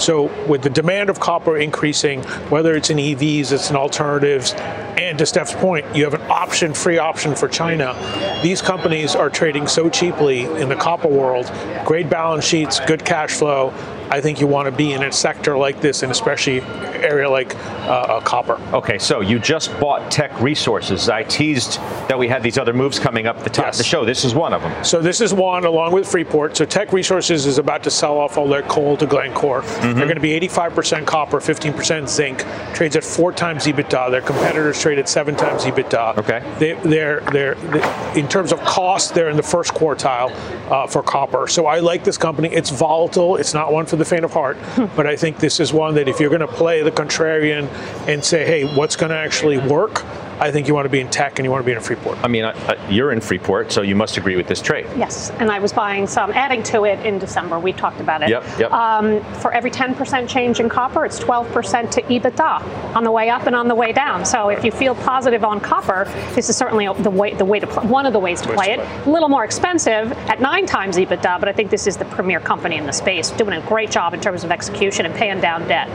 So, 0.00 0.24
with 0.46 0.62
the 0.62 0.70
demand 0.70 1.10
of 1.10 1.20
copper 1.20 1.58
increasing, 1.58 2.22
whether 2.50 2.74
it's 2.74 2.90
in 2.90 2.96
EVs, 2.96 3.52
it's 3.52 3.70
in 3.70 3.76
alternatives, 3.76 4.54
and 4.98 5.16
to 5.18 5.26
Steph's 5.26 5.54
point, 5.54 5.84
you 5.94 6.04
have 6.04 6.14
an 6.14 6.22
option, 6.30 6.74
free 6.74 6.98
option 6.98 7.34
for 7.34 7.48
China. 7.48 7.94
These 8.42 8.62
companies 8.62 9.14
are 9.14 9.30
trading 9.30 9.66
so 9.66 9.88
cheaply 9.88 10.44
in 10.44 10.68
the 10.68 10.76
copper 10.76 11.08
world, 11.08 11.50
great 11.84 12.10
balance 12.10 12.44
sheets, 12.44 12.80
good 12.80 13.04
cash 13.04 13.32
flow, 13.32 13.72
I 14.10 14.20
think 14.20 14.40
you 14.40 14.48
want 14.48 14.66
to 14.66 14.72
be 14.72 14.92
in 14.92 15.04
a 15.04 15.12
sector 15.12 15.56
like 15.56 15.80
this, 15.80 16.02
and 16.02 16.10
especially 16.10 16.62
area 17.00 17.30
like 17.30 17.54
uh, 17.54 17.90
uh, 17.90 18.20
copper. 18.20 18.54
Okay, 18.74 18.98
so 18.98 19.20
you 19.20 19.38
just 19.38 19.78
bought 19.78 20.10
Teck 20.10 20.38
Resources. 20.40 21.08
I 21.08 21.22
teased 21.22 21.78
that 22.08 22.18
we 22.18 22.26
had 22.28 22.42
these 22.42 22.58
other 22.58 22.72
moves 22.72 22.98
coming 22.98 23.26
up 23.26 23.38
at 23.38 23.44
the 23.44 23.50
top 23.50 23.66
yes. 23.66 23.74
of 23.74 23.78
the 23.78 23.84
show. 23.84 24.04
This 24.04 24.24
is 24.24 24.34
one 24.34 24.52
of 24.52 24.62
them. 24.62 24.84
So 24.84 25.00
this 25.00 25.20
is 25.20 25.32
one 25.32 25.64
along 25.64 25.92
with 25.92 26.10
Freeport. 26.10 26.56
So 26.56 26.64
Teck 26.64 26.92
Resources 26.92 27.46
is 27.46 27.58
about 27.58 27.82
to 27.84 27.90
sell 27.90 28.18
off 28.18 28.36
all 28.36 28.48
their 28.48 28.62
coal 28.62 28.96
to 28.96 29.06
Glencore. 29.06 29.62
Mm-hmm. 29.62 29.98
They're 29.98 30.06
going 30.06 30.16
to 30.16 30.20
be 30.20 30.38
85% 30.40 31.06
copper, 31.06 31.38
15% 31.38 32.08
zinc. 32.08 32.44
Trades 32.74 32.96
at 32.96 33.04
four 33.04 33.32
times 33.32 33.66
EBITDA. 33.66 34.10
Their 34.10 34.22
competitors 34.22 34.80
trade 34.80 34.98
at 34.98 35.08
seven 35.08 35.36
times 35.36 35.64
EBITDA. 35.64 36.18
Okay. 36.18 36.56
They, 36.58 36.72
they're, 36.88 37.20
they're, 37.32 37.54
they, 37.54 38.18
in 38.18 38.28
terms 38.28 38.52
of 38.52 38.60
cost, 38.60 39.14
they're 39.14 39.30
in 39.30 39.36
the 39.36 39.42
first 39.42 39.72
quartile 39.72 40.32
uh, 40.70 40.86
for 40.86 41.02
copper. 41.02 41.46
So 41.46 41.66
I 41.66 41.78
like 41.78 42.02
this 42.02 42.18
company. 42.18 42.48
It's 42.48 42.70
volatile. 42.70 43.36
It's 43.36 43.54
not 43.54 43.72
one 43.72 43.86
for 43.86 43.96
the 44.00 44.04
faint 44.04 44.24
of 44.24 44.32
heart, 44.32 44.56
but 44.96 45.06
I 45.06 45.14
think 45.14 45.38
this 45.38 45.60
is 45.60 45.72
one 45.72 45.94
that 45.94 46.08
if 46.08 46.18
you're 46.18 46.30
going 46.30 46.40
to 46.40 46.48
play 46.48 46.82
the 46.82 46.90
contrarian 46.90 47.68
and 48.08 48.24
say, 48.24 48.44
hey, 48.44 48.76
what's 48.76 48.96
going 48.96 49.10
to 49.10 49.16
actually 49.16 49.58
work? 49.58 50.04
I 50.40 50.50
think 50.50 50.66
you 50.66 50.74
want 50.74 50.86
to 50.86 50.90
be 50.90 51.00
in 51.00 51.10
Teck 51.10 51.38
and 51.38 51.44
you 51.44 51.50
want 51.50 51.62
to 51.62 51.66
be 51.66 51.72
in 51.72 51.80
Freeport. 51.80 52.16
I 52.24 52.28
mean, 52.28 52.50
you're 52.88 53.12
in 53.12 53.20
Freeport, 53.20 53.70
so 53.70 53.82
you 53.82 53.94
must 53.94 54.16
agree 54.16 54.36
with 54.36 54.46
this 54.46 54.62
trade. 54.62 54.86
Yes, 54.96 55.30
and 55.32 55.52
I 55.52 55.58
was 55.58 55.70
buying 55.70 56.06
some, 56.06 56.30
adding 56.32 56.62
to 56.64 56.84
it 56.84 57.04
in 57.04 57.18
December. 57.18 57.58
We 57.58 57.74
talked 57.74 58.00
about 58.00 58.22
it. 58.22 58.30
Yep, 58.30 58.44
yep. 58.58 58.72
Um, 58.72 59.22
for 59.34 59.52
every 59.52 59.70
10% 59.70 60.26
change 60.26 60.58
in 60.58 60.70
copper, 60.70 61.04
it's 61.04 61.20
12% 61.20 61.90
to 61.90 62.02
EBITDA 62.02 62.96
on 62.96 63.04
the 63.04 63.10
way 63.10 63.28
up 63.28 63.46
and 63.46 63.54
on 63.54 63.68
the 63.68 63.74
way 63.74 63.92
down. 63.92 64.24
So 64.24 64.48
if 64.48 64.64
you 64.64 64.72
feel 64.72 64.94
positive 64.94 65.44
on 65.44 65.60
copper, 65.60 66.04
this 66.34 66.48
is 66.48 66.56
certainly 66.56 66.88
the 67.02 67.10
way, 67.10 67.34
the 67.34 67.44
way 67.44 67.60
to 67.60 67.66
play, 67.66 67.86
one 67.86 68.06
of 68.06 68.14
the 68.14 68.18
ways 68.18 68.40
to 68.40 68.48
ways 68.48 68.56
play 68.56 68.76
to 68.76 68.82
it. 68.82 68.86
Play. 68.86 69.02
A 69.04 69.10
little 69.10 69.28
more 69.28 69.44
expensive 69.44 70.12
at 70.30 70.40
nine 70.40 70.64
times 70.64 70.96
EBITDA, 70.96 71.38
but 71.38 71.50
I 71.50 71.52
think 71.52 71.70
this 71.70 71.86
is 71.86 71.98
the 71.98 72.06
premier 72.06 72.40
company 72.40 72.76
in 72.76 72.86
the 72.86 72.92
space, 72.92 73.30
doing 73.30 73.52
a 73.52 73.66
great 73.68 73.90
job 73.90 74.14
in 74.14 74.22
terms 74.22 74.42
of 74.42 74.50
execution 74.50 75.04
and 75.04 75.14
paying 75.14 75.42
down 75.42 75.68
debt. 75.68 75.90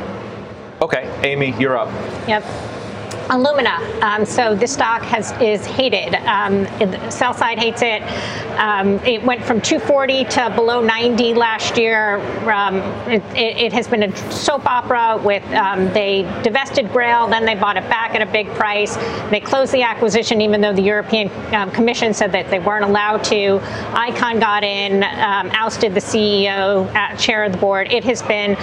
Okay, 0.84 1.10
Amy, 1.23 1.55
you're 1.60 1.77
up. 1.77 1.89
Yep. 2.27 2.43
Illumina. 3.30 3.80
Um, 4.02 4.24
so 4.24 4.56
this 4.56 4.74
stock 4.74 5.02
has 5.02 5.32
is 5.42 5.66
hated. 5.66 6.14
Um, 6.28 6.66
sell 7.10 7.34
side 7.34 7.58
hates 7.58 7.82
it. 7.82 8.04
Um, 8.60 9.00
it 9.00 9.23
went 9.23 9.44
from 9.44 9.62
240 9.62 10.26
to 10.26 10.52
below 10.56 10.82
90 10.82 11.34
last 11.34 11.78
year. 11.78 12.17
Um, 12.50 12.76
it, 13.10 13.23
it, 13.36 13.73
has 13.73 13.88
been 13.88 14.04
a 14.04 14.32
soap 14.32 14.65
opera 14.65 15.19
with 15.23 15.44
um, 15.54 15.92
they 15.94 16.21
divested 16.44 16.92
Grail, 16.92 17.28
then 17.28 17.46
they 17.46 17.56
bought 17.56 17.78
it 17.78 17.90
back 17.90 18.15
at 18.15 18.21
a 18.21 18.32
big 18.32 18.48
price. 18.54 18.96
They 19.32 19.40
closed 19.40 19.73
the 19.73 19.82
acquisition 19.82 20.40
even 20.40 20.62
though 20.62 20.73
the 20.73 20.82
European 20.82 21.30
um, 21.54 21.71
Commission 21.71 22.13
said 22.13 22.32
that 22.32 22.50
they 22.50 22.60
weren't 22.60 22.86
allowed 22.86 23.23
to. 23.26 23.60
Icahn 23.94 24.40
got 24.40 24.63
in, 24.63 25.04
ousted 25.04 25.94
the 25.94 26.00
CEO, 26.00 26.94
uh, 26.96 27.15
chair 27.17 27.44
of 27.44 27.52
the 27.52 27.58
board. 27.58 27.92
It 27.92 28.04
has 28.04 28.21
been 28.21 28.56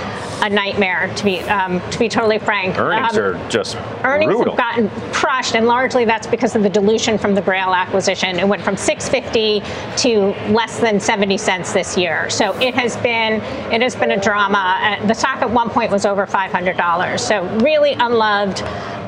a 0.43 0.49
nightmare 0.49 1.13
to 1.17 1.25
be 1.25 1.39
to 1.39 1.99
be 1.99 2.09
totally 2.09 2.39
frank. 2.39 2.79
Earnings 2.79 3.17
are 3.17 3.35
just 3.49 3.77
earnings 4.05 4.33
brutal. 4.33 4.52
Gotten 4.57 4.89
crushed, 5.13 5.55
and 5.55 5.67
largely 5.67 6.05
that's 6.05 6.27
because 6.27 6.57
of 6.57 6.63
the 6.63 6.71
dilution 6.71 7.19
from 7.19 7.35
the 7.35 7.43
Grail 7.43 7.75
acquisition. 7.75 8.39
It 8.39 8.47
went 8.47 8.63
from 8.63 8.77
650 8.77 9.61
to 9.99 10.53
less 10.53 10.79
than 10.81 11.01
70 11.01 11.39
cents 11.39 11.73
this 11.73 11.97
year. 11.97 12.29
So 12.31 12.59
it 12.61 12.75
has 12.75 12.97
been 12.99 13.35
it 13.73 13.83
has 13.83 13.97
been 13.97 14.13
a 14.13 14.21
drama. 14.21 14.79
Uh, 14.81 15.07
the 15.07 15.15
stock 15.15 15.43
at 15.43 15.51
one 15.51 15.71
point 15.71 15.91
was 15.91 16.07
over 16.07 16.27
$500. 16.27 17.21
So 17.21 17.45
really 17.59 17.93
unloved 17.93 18.63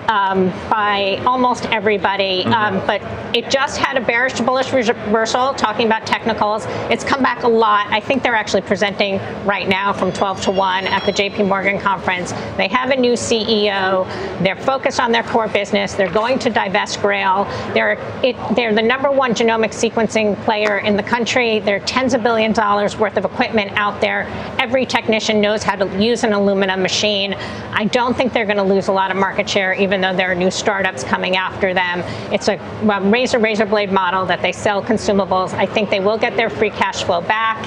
um, 0.08 0.48
by 0.68 1.22
almost 1.26 1.66
everybody. 1.66 2.44
Mm-hmm. 2.44 2.52
Um, 2.52 2.86
but 2.86 3.02
it 3.36 3.50
just 3.50 3.78
had 3.78 3.96
a 3.96 4.00
bearish 4.00 4.34
to 4.34 4.42
bullish 4.42 4.72
reversal, 4.72 5.54
talking 5.54 5.86
about 5.86 6.06
technicals. 6.06 6.64
It's 6.90 7.04
come 7.04 7.22
back 7.22 7.42
a 7.42 7.48
lot. 7.48 7.86
I 7.88 8.00
think 8.00 8.22
they're 8.22 8.34
actually 8.34 8.62
presenting 8.62 9.18
right 9.44 9.68
now 9.68 9.92
from 9.92 10.12
12 10.12 10.42
to 10.42 10.50
1 10.50 10.86
at 10.86 11.04
the 11.04 11.12
JP 11.12 11.48
Morgan 11.48 11.78
conference. 11.78 12.32
They 12.56 12.68
have 12.68 12.90
a 12.90 12.96
new 12.96 13.12
CEO. 13.12 14.06
They're 14.42 14.56
focused 14.56 15.00
on 15.00 15.12
their 15.12 15.22
core 15.24 15.48
business. 15.48 15.94
They're 15.94 16.12
going 16.12 16.38
to 16.40 16.50
divest 16.50 17.00
Grail. 17.00 17.44
They're, 17.74 17.98
it, 18.22 18.36
they're 18.54 18.74
the 18.74 18.82
number 18.82 19.10
one 19.10 19.34
genomic 19.34 19.70
sequencing 19.70 20.42
player 20.44 20.78
in 20.78 20.96
the 20.96 21.02
country. 21.02 21.58
There 21.60 21.76
are 21.76 21.86
tens 21.86 22.14
of 22.14 22.22
billions 22.22 22.58
of 22.58 22.64
dollars 22.64 22.96
worth 22.96 23.16
of 23.16 23.24
equipment 23.24 23.72
out 23.72 24.00
there. 24.00 24.26
Every 24.58 24.86
technician 24.86 25.40
knows 25.40 25.62
how 25.62 25.76
to 25.76 26.02
use 26.02 26.24
an 26.24 26.30
Illumina 26.30 26.80
machine. 26.80 27.34
I 27.34 27.84
don't 27.86 28.16
think 28.16 28.32
they're 28.32 28.46
going 28.46 28.56
to 28.56 28.62
lose 28.62 28.88
a 28.88 28.92
lot 28.92 29.10
of 29.10 29.16
market 29.16 29.48
share, 29.48 29.74
even 29.74 29.93
even 29.94 30.00
though 30.00 30.16
there 30.16 30.28
are 30.28 30.34
new 30.34 30.50
startups 30.50 31.04
coming 31.04 31.36
after 31.36 31.72
them. 31.72 32.00
It's 32.32 32.48
a 32.48 32.56
razor 33.04 33.38
razor 33.38 33.64
blade 33.64 33.92
model 33.92 34.26
that 34.26 34.42
they 34.42 34.50
sell 34.50 34.82
consumables. 34.82 35.54
I 35.54 35.66
think 35.66 35.88
they 35.88 36.00
will 36.00 36.18
get 36.18 36.36
their 36.36 36.50
free 36.50 36.70
cash 36.70 37.04
flow 37.04 37.20
back. 37.20 37.62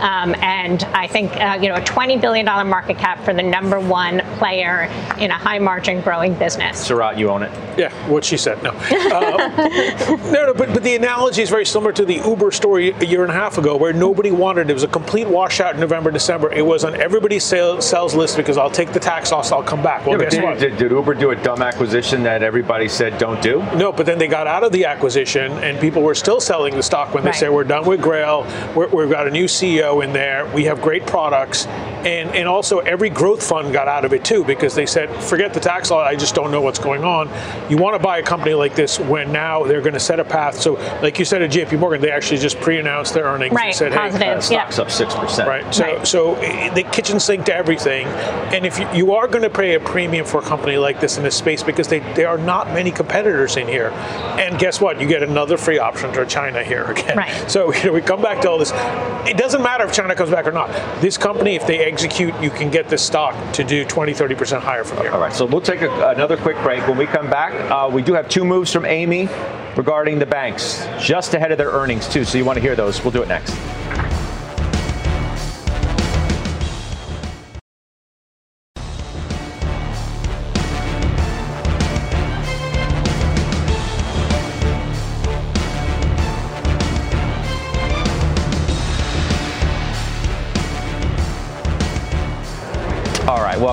Um, 0.00 0.34
and 0.36 0.82
I 0.84 1.06
think 1.06 1.32
uh, 1.36 1.58
you 1.60 1.68
know 1.68 1.74
a 1.74 1.80
$20 1.80 2.20
billion 2.20 2.46
market 2.46 2.98
cap 2.98 3.22
for 3.24 3.34
the 3.34 3.42
number 3.42 3.78
one 3.78 4.20
player 4.38 4.84
in 5.18 5.30
a 5.30 5.36
high 5.36 5.58
margin 5.58 6.00
growing 6.00 6.34
business. 6.34 6.88
Sarat, 6.88 7.18
you 7.18 7.28
own 7.28 7.42
it. 7.42 7.78
Yeah, 7.78 7.92
what 8.08 8.24
she 8.24 8.36
said. 8.36 8.62
No, 8.62 8.70
uh, 8.70 10.16
no, 10.32 10.46
no. 10.46 10.54
But, 10.54 10.72
but 10.72 10.82
the 10.82 10.96
analogy 10.96 11.42
is 11.42 11.50
very 11.50 11.66
similar 11.66 11.92
to 11.92 12.04
the 12.04 12.16
Uber 12.16 12.50
story 12.50 12.90
a 12.90 13.04
year 13.04 13.22
and 13.22 13.30
a 13.30 13.34
half 13.34 13.58
ago, 13.58 13.76
where 13.76 13.92
nobody 13.92 14.30
wanted 14.30 14.62
it. 14.62 14.70
It 14.70 14.74
was 14.74 14.82
a 14.82 14.88
complete 14.88 15.28
washout 15.28 15.74
in 15.74 15.80
November, 15.80 16.10
December. 16.10 16.52
It 16.52 16.64
was 16.64 16.84
on 16.84 16.94
everybody's 16.94 17.44
sales, 17.44 17.86
sales 17.86 18.14
list 18.14 18.36
because 18.36 18.56
I'll 18.56 18.70
take 18.70 18.92
the 18.92 19.00
tax 19.00 19.32
loss, 19.32 19.52
I'll 19.52 19.62
come 19.62 19.82
back. 19.82 20.06
Well, 20.06 20.18
yeah, 20.18 20.24
guess 20.24 20.34
did, 20.34 20.42
what? 20.42 20.58
Did, 20.58 20.76
did 20.76 20.90
Uber 20.90 21.14
do 21.14 21.30
a 21.30 21.36
dumb 21.36 21.62
acquisition 21.62 22.22
that 22.22 22.42
everybody 22.42 22.88
said 22.88 23.18
don't 23.18 23.40
do? 23.42 23.58
No, 23.76 23.92
but 23.92 24.06
then 24.06 24.18
they 24.18 24.28
got 24.28 24.46
out 24.46 24.64
of 24.64 24.72
the 24.72 24.84
acquisition, 24.84 25.52
and 25.52 25.78
people 25.80 26.02
were 26.02 26.14
still 26.14 26.40
selling 26.40 26.74
the 26.74 26.82
stock 26.82 27.14
when 27.14 27.22
they 27.22 27.30
right. 27.30 27.38
said 27.38 27.50
we're 27.50 27.64
done 27.64 27.86
with 27.86 28.00
Grail, 28.00 28.44
we 28.74 29.02
have 29.02 29.10
got 29.10 29.26
a 29.26 29.30
new 29.30 29.44
CEO 29.44 29.89
in 29.98 30.12
there. 30.12 30.46
We 30.54 30.64
have 30.64 30.80
great 30.80 31.06
products. 31.06 31.66
And, 31.66 32.30
and 32.30 32.48
also, 32.48 32.78
every 32.78 33.10
growth 33.10 33.46
fund 33.46 33.72
got 33.72 33.88
out 33.88 34.04
of 34.04 34.12
it 34.12 34.24
too 34.24 34.44
because 34.44 34.74
they 34.74 34.86
said, 34.86 35.10
forget 35.24 35.52
the 35.52 35.60
tax 35.60 35.90
law, 35.90 36.02
I 36.02 36.14
just 36.14 36.34
don't 36.34 36.52
know 36.52 36.60
what's 36.60 36.78
going 36.78 37.02
on. 37.02 37.28
You 37.68 37.76
want 37.76 37.94
to 37.94 37.98
buy 37.98 38.18
a 38.18 38.22
company 38.22 38.54
like 38.54 38.74
this 38.74 38.98
when 39.00 39.32
now 39.32 39.64
they're 39.64 39.82
going 39.82 39.94
to 39.94 40.00
set 40.00 40.20
a 40.20 40.24
path. 40.24 40.58
So, 40.58 40.74
like 41.02 41.18
you 41.18 41.24
said 41.24 41.42
at 41.42 41.50
JP 41.50 41.80
Morgan, 41.80 42.00
they 42.00 42.10
actually 42.10 42.38
just 42.38 42.58
pre 42.60 42.78
announced 42.78 43.12
their 43.12 43.24
earnings 43.24 43.52
right, 43.52 43.66
and 43.66 43.76
said, 43.76 43.92
positive, 43.92 44.26
hey, 44.26 44.32
uh, 44.32 44.40
stock's 44.40 44.78
yeah. 44.78 44.84
up 44.84 44.88
6%. 44.88 45.46
Right. 45.46 45.74
So, 45.74 45.84
right. 45.84 46.06
so 46.06 46.34
eh, 46.36 46.72
the 46.72 46.84
kitchen 46.84 47.20
sink 47.20 47.44
to 47.46 47.54
everything. 47.54 48.06
And 48.06 48.64
if 48.64 48.78
you, 48.78 48.88
you 48.94 49.12
are 49.14 49.26
going 49.26 49.42
to 49.42 49.50
pay 49.50 49.74
a 49.74 49.80
premium 49.80 50.24
for 50.24 50.38
a 50.38 50.44
company 50.44 50.76
like 50.76 51.00
this 51.00 51.18
in 51.18 51.24
this 51.24 51.36
space 51.36 51.62
because 51.62 51.88
they, 51.88 51.98
there 52.14 52.28
are 52.28 52.38
not 52.38 52.68
many 52.68 52.90
competitors 52.90 53.56
in 53.56 53.66
here. 53.66 53.90
And 54.38 54.58
guess 54.58 54.80
what? 54.80 55.00
You 55.00 55.06
get 55.06 55.22
another 55.22 55.56
free 55.56 55.78
option 55.78 56.12
to 56.12 56.24
China 56.26 56.62
here 56.62 56.84
again. 56.84 57.16
Right. 57.16 57.30
So, 57.50 57.74
you 57.74 57.84
know, 57.84 57.92
we 57.92 58.00
come 58.00 58.22
back 58.22 58.42
to 58.42 58.50
all 58.50 58.58
this. 58.58 58.70
It 59.28 59.36
doesn't 59.36 59.62
matter 59.62 59.79
if 59.84 59.92
China 59.92 60.14
comes 60.14 60.30
back 60.30 60.46
or 60.46 60.52
not. 60.52 60.70
This 61.00 61.16
company, 61.16 61.54
if 61.54 61.66
they 61.66 61.78
execute, 61.80 62.34
you 62.40 62.50
can 62.50 62.70
get 62.70 62.88
this 62.88 63.02
stock 63.04 63.34
to 63.54 63.64
do 63.64 63.84
20, 63.84 64.12
30% 64.12 64.60
higher 64.60 64.84
from 64.84 64.98
here. 64.98 65.10
All 65.10 65.20
right, 65.20 65.32
so 65.32 65.44
we'll 65.44 65.60
take 65.60 65.82
a, 65.82 66.10
another 66.10 66.36
quick 66.36 66.56
break. 66.62 66.86
When 66.86 66.96
we 66.96 67.06
come 67.06 67.28
back, 67.28 67.52
uh, 67.70 67.88
we 67.90 68.02
do 68.02 68.14
have 68.14 68.28
two 68.28 68.44
moves 68.44 68.72
from 68.72 68.84
Amy 68.84 69.28
regarding 69.76 70.18
the 70.18 70.26
banks, 70.26 70.86
just 71.00 71.34
ahead 71.34 71.52
of 71.52 71.58
their 71.58 71.70
earnings, 71.70 72.08
too. 72.08 72.24
So 72.24 72.38
you 72.38 72.44
want 72.44 72.56
to 72.56 72.62
hear 72.62 72.76
those. 72.76 73.02
We'll 73.02 73.12
do 73.12 73.22
it 73.22 73.28
next. 73.28 73.79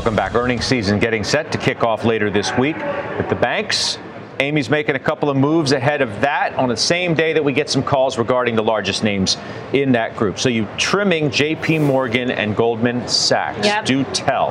Welcome 0.08 0.16
back. 0.16 0.36
Earnings 0.36 0.64
season 0.64 1.00
getting 1.00 1.22
set 1.22 1.52
to 1.52 1.58
kick 1.58 1.84
off 1.84 2.06
later 2.06 2.30
this 2.30 2.58
week 2.58 2.78
with 3.18 3.28
the 3.28 3.36
banks. 3.36 3.98
Amy's 4.40 4.70
making 4.70 4.96
a 4.96 5.00
couple 5.00 5.30
of 5.30 5.38
moves 5.38 5.72
ahead 5.72 6.02
of 6.02 6.22
that 6.22 6.54
on 6.56 6.70
the 6.70 6.78
same 6.78 7.14
day 7.14 7.34
that 7.34 7.44
we 7.44 7.54
get 7.54 7.70
some 7.70 7.84
calls 7.84 8.18
regarding 8.18 8.56
the 8.56 8.64
largest 8.64 9.04
names 9.04 9.38
in 9.74 9.92
that 9.94 10.16
group. 10.16 10.40
So 10.40 10.50
you 10.50 10.68
trimming 10.78 11.30
JP 11.30 11.82
Morgan 11.82 12.32
and 12.32 12.56
Goldman 12.56 13.08
Sachs. 13.08 13.66
Yep. 13.66 13.86
Do 13.86 14.04
tell. 14.06 14.50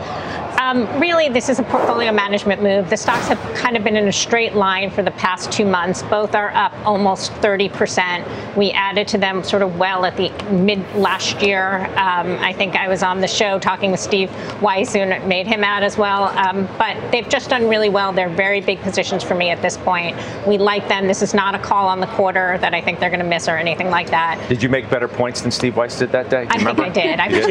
Um, 0.58 0.86
really, 1.00 1.28
this 1.28 1.48
is 1.48 1.58
a 1.58 1.62
portfolio 1.62 2.10
management 2.10 2.62
move. 2.62 2.90
The 2.90 2.96
stocks 2.96 3.28
have 3.28 3.38
kind 3.54 3.76
of 3.76 3.84
been 3.84 3.96
in 3.96 4.08
a 4.08 4.12
straight 4.12 4.54
line 4.54 4.90
for 4.90 5.02
the 5.02 5.10
past 5.12 5.52
two 5.52 5.64
months. 5.64 6.02
Both 6.02 6.34
are 6.34 6.50
up 6.54 6.72
almost 6.84 7.30
30%. 7.34 8.56
We 8.56 8.72
added 8.72 9.06
to 9.08 9.18
them 9.18 9.44
sort 9.44 9.62
of 9.62 9.78
well 9.78 10.04
at 10.04 10.16
the 10.16 10.30
mid 10.50 10.80
last 10.96 11.42
year. 11.42 11.86
Um, 11.96 12.38
I 12.40 12.52
think 12.52 12.74
I 12.74 12.88
was 12.88 13.02
on 13.02 13.20
the 13.20 13.28
show 13.28 13.58
talking 13.58 13.90
with 13.90 14.00
Steve 14.00 14.30
Weiss, 14.62 14.94
who 14.94 15.06
made 15.26 15.46
him 15.46 15.62
out 15.62 15.82
as 15.82 15.98
well. 15.98 16.24
Um, 16.24 16.66
but 16.78 17.12
they've 17.12 17.28
just 17.28 17.50
done 17.50 17.68
really 17.68 17.90
well. 17.90 18.12
They're 18.12 18.28
very 18.28 18.60
big 18.60 18.80
positions 18.80 19.22
for 19.22 19.34
me 19.34 19.50
at 19.50 19.62
this 19.62 19.75
point. 19.76 20.16
We 20.46 20.58
like 20.58 20.88
them. 20.88 21.06
This 21.06 21.22
is 21.22 21.34
not 21.34 21.54
a 21.54 21.58
call 21.58 21.88
on 21.88 22.00
the 22.00 22.06
quarter 22.08 22.58
that 22.58 22.74
I 22.74 22.80
think 22.80 23.00
they're 23.00 23.10
going 23.10 23.20
to 23.20 23.26
miss 23.26 23.48
or 23.48 23.56
anything 23.56 23.90
like 23.90 24.10
that. 24.10 24.44
Did 24.48 24.62
you 24.62 24.68
make 24.68 24.88
better 24.90 25.08
points 25.08 25.40
than 25.40 25.50
Steve 25.50 25.76
Weiss 25.76 25.98
did 25.98 26.12
that 26.12 26.30
day? 26.30 26.46
I 26.48 26.56
remember? 26.56 26.82
think 26.82 26.96
I 26.96 27.02
did. 27.02 27.20
I, 27.20 27.28
did? 27.28 27.44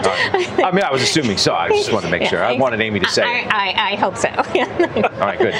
okay. 0.00 0.62
I 0.64 0.70
mean, 0.72 0.84
I 0.84 0.92
was 0.92 1.02
assuming 1.02 1.36
so. 1.36 1.54
I 1.54 1.68
just 1.68 1.92
wanted 1.92 2.06
to 2.06 2.10
make 2.10 2.22
yeah, 2.22 2.28
sure. 2.28 2.44
I 2.44 2.56
wanted 2.56 2.80
Amy 2.80 3.00
to 3.00 3.08
say 3.08 3.22
I, 3.22 3.38
it. 3.38 3.52
I, 3.52 3.92
I 3.92 3.96
hope 3.96 4.16
so. 4.16 4.28
All 4.36 5.20
right, 5.20 5.38
good. 5.38 5.54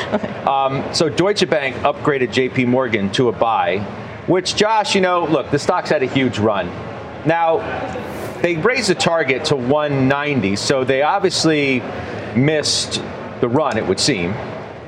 Um, 0.47 0.95
so 0.95 1.09
Deutsche 1.09 1.49
Bank 1.49 1.77
upgraded 1.77 2.29
JP 2.29 2.68
Morgan 2.68 3.11
to 3.12 3.29
a 3.29 3.33
buy, 3.33 3.79
which, 4.27 4.57
Josh, 4.57 4.95
you 4.95 5.01
know, 5.01 5.25
look, 5.25 5.51
the 5.51 5.59
stock's 5.59 5.91
had 5.91 6.03
a 6.03 6.07
huge 6.07 6.39
run. 6.39 6.66
Now, 7.27 7.59
they 8.43 8.57
raised 8.57 8.89
the 8.89 8.95
target 8.95 9.45
to 9.47 9.57
190, 9.57 10.57
so 10.57 10.83
they 10.83 11.03
obviously 11.03 11.81
missed 12.35 13.03
the 13.41 13.49
run, 13.49 13.79
it 13.79 13.87
would 13.87 14.01
seem. 14.01 14.35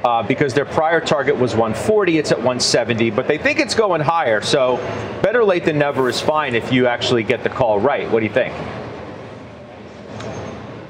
Uh, 0.05 0.23
because 0.23 0.53
their 0.53 0.67
prior 0.67 1.01
target 1.01 1.35
was 1.35 1.53
140, 1.53 2.19
it's 2.19 2.31
at 2.31 2.37
170, 2.37 3.09
but 3.09 3.27
they 3.27 3.39
think 3.39 3.59
it's 3.59 3.75
going 3.75 4.03
higher. 4.03 4.43
So 4.43 4.77
better 5.23 5.43
late 5.43 5.65
than 5.65 5.79
never 5.79 6.11
is 6.11 6.21
fine 6.21 6.55
if 6.55 6.71
you 6.71 6.87
actually 6.87 7.23
get 7.23 7.43
the 7.43 7.49
call 7.49 7.81
right. 7.81 8.11
What 8.11 8.21
do 8.21 8.27
you 8.27 8.33
think? 8.33 8.53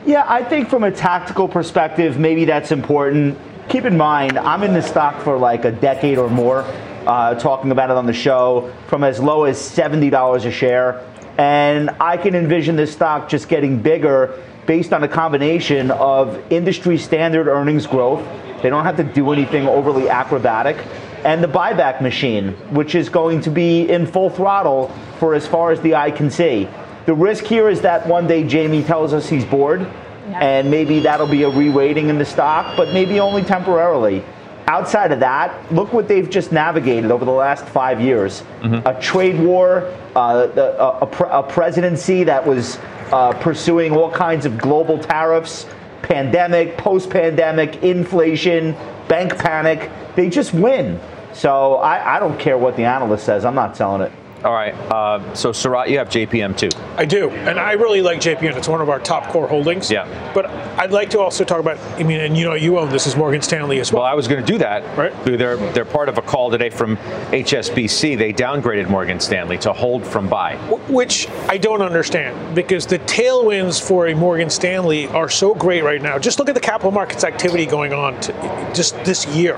Yeah, 0.05 0.27
I 0.29 0.43
think 0.43 0.69
from 0.69 0.83
a 0.83 0.91
tactical 0.91 1.47
perspective, 1.47 2.19
maybe 2.19 2.45
that's 2.45 2.73
important. 2.73 3.39
Keep 3.69 3.85
in 3.85 3.97
mind, 3.97 4.37
I'm 4.37 4.63
in 4.65 4.75
the 4.75 4.83
stock 4.83 5.23
for 5.23 5.39
like 5.39 5.65
a 5.65 5.71
decade 5.71 6.19
or 6.19 6.29
more, 6.29 6.65
uh, 7.07 7.37
talking 7.37 7.71
about 7.71 7.91
it 7.91 7.97
on 7.97 8.07
the 8.07 8.13
show, 8.13 8.71
from 8.89 9.05
as 9.05 9.21
low 9.21 9.45
as 9.45 9.57
$70 9.59 10.45
a 10.45 10.51
share. 10.51 11.09
And 11.39 11.89
I 12.01 12.17
can 12.17 12.35
envision 12.35 12.77
this 12.77 12.93
stock 12.93 13.29
just 13.29 13.49
getting 13.49 13.81
bigger 13.81 14.43
based 14.67 14.93
on 14.93 15.05
a 15.05 15.09
combination 15.09 15.91
of 15.93 16.53
industry 16.53 16.99
standard 16.99 17.49
earnings 17.49 17.87
growth. 17.87 18.27
They 18.65 18.71
don't 18.71 18.85
have 18.87 18.97
to 18.97 19.05
do 19.05 19.31
anything 19.31 19.69
overly 19.69 20.09
acrobatic. 20.09 20.79
And 21.23 21.45
the 21.45 21.49
buyback 21.49 22.01
machine, 22.01 22.53
which 22.75 22.95
is 22.95 23.11
going 23.11 23.43
to 23.43 23.51
be 23.51 23.87
in 23.91 24.07
full 24.07 24.31
throttle 24.31 24.89
for 25.19 25.35
as 25.35 25.47
far 25.47 25.71
as 25.71 25.83
the 25.83 25.97
eye 25.97 26.11
can 26.11 26.31
see. 26.31 26.67
The 27.05 27.13
risk 27.13 27.45
here 27.45 27.69
is 27.69 27.83
that 27.83 28.07
one 28.07 28.27
day 28.27 28.43
Jamie 28.43 28.83
tells 28.83 29.13
us 29.13 29.29
he's 29.29 29.45
bored, 29.45 29.83
yeah. 29.83 30.39
and 30.39 30.71
maybe 30.71 31.01
that'll 31.01 31.27
be 31.27 31.43
a 31.43 31.51
re-rating 31.51 32.09
in 32.09 32.17
the 32.17 32.25
stock, 32.25 32.75
but 32.75 32.95
maybe 32.95 33.21
only 33.21 33.43
temporarily. 33.43 34.25
Outside 34.67 35.13
of 35.13 35.21
that, 35.21 35.71
look 35.71 35.93
what 35.93 36.09
they've 36.09 36.31
just 36.31 36.51
navigated 36.51 37.11
over 37.11 37.27
the 37.27 37.33
last 37.33 37.67
five 37.67 38.01
years: 38.01 38.45
mm-hmm. 38.63 38.89
a 38.89 38.99
trade 38.99 39.39
war, 39.39 39.95
uh, 40.17 40.49
a, 40.57 41.05
a, 41.05 41.41
a, 41.41 41.43
presidency 41.43 42.25
that 42.25 42.47
was 42.47 42.79
uh, 43.13 43.35
pursuing 43.41 43.93
all 43.93 44.11
kinds 44.11 44.47
of 44.47 44.57
global 44.57 44.99
tariffs, 44.99 45.67
pandemic, 46.05 46.77
post 46.77 47.11
pandemic, 47.11 47.83
inflation, 47.83 48.73
bank 49.09 49.37
panic. 49.39 49.91
They 50.15 50.29
just 50.29 50.55
win. 50.55 51.01
So 51.33 51.77
I, 51.77 52.17
I 52.17 52.21
don't 52.21 52.39
care 52.39 52.57
what 52.57 52.77
the 52.77 52.85
analyst 52.85 53.25
says. 53.25 53.45
I'm 53.45 53.55
not 53.55 53.77
selling 53.77 54.03
it. 54.03 54.13
All 54.45 54.53
right. 54.53 54.75
Uh, 54.75 55.35
so, 55.35 55.53
Sarat, 55.53 55.89
you 55.89 55.97
have 55.97 56.11
JPM 56.11 56.57
too. 56.57 56.69
I 56.99 57.07
do, 57.07 57.31
and 57.31 57.59
I 57.59 57.73
really 57.73 58.03
like 58.03 58.21
JPM. 58.21 58.55
It's 58.57 58.69
one 58.69 58.83
of 58.83 58.91
our 58.91 59.01
top 59.01 59.31
core 59.31 59.49
holdings. 59.49 59.91
Yeah. 59.91 60.07
But 60.35 60.47
I'd 60.79 60.93
like 60.93 61.09
to 61.11 61.21
also 61.21 61.45
talk 61.45 61.61
about. 61.61 61.79
I 61.99 62.03
mean, 62.03 62.21
and 62.21 62.37
you 62.37 62.45
know, 62.45 62.53
you 62.53 62.79
own 62.79 62.91
this 62.91 63.07
is 63.07 63.17
Morgan 63.17 63.41
Stanley 63.41 63.81
as 63.81 63.91
well. 63.91 64.03
Well, 64.03 64.11
I 64.11 64.15
was 64.15 64.29
going 64.29 64.45
to 64.45 64.53
do 64.53 64.59
that. 64.59 64.99
Right. 64.99 65.13
They're 65.25 65.57
they're 65.73 65.87
part 65.87 66.11
of 66.11 66.19
a 66.19 66.23
call 66.23 66.51
today 66.51 66.69
from 66.69 66.99
HSBC. 67.33 68.19
They 68.19 68.35
downgraded 68.35 68.91
Morgan 68.91 69.19
Stanley 69.19 69.57
to 69.59 69.73
hold 69.73 70.05
from 70.07 70.29
buy. 70.29 70.57
Which 70.89 71.27
I 71.49 71.57
don't 71.57 71.81
understand 71.81 72.55
because 72.55 72.87
the 72.87 72.99
tailwinds 73.01 73.81
for 73.81 74.09
a 74.09 74.15
Morgan 74.15 74.51
Stanley 74.51 75.09
are 75.09 75.31
so 75.31 75.55
great 75.55 75.83
right 75.83 76.03
now. 76.03 76.19
Just 76.19 76.39
look 76.39 76.51
at 76.51 76.55
the 76.55 76.61
capital 76.61 76.91
markets 76.91 77.25
activity 77.25 77.65
going 77.65 77.95
on 77.95 78.21
to, 78.21 78.71
just 78.75 79.03
this 79.05 79.27
year. 79.29 79.57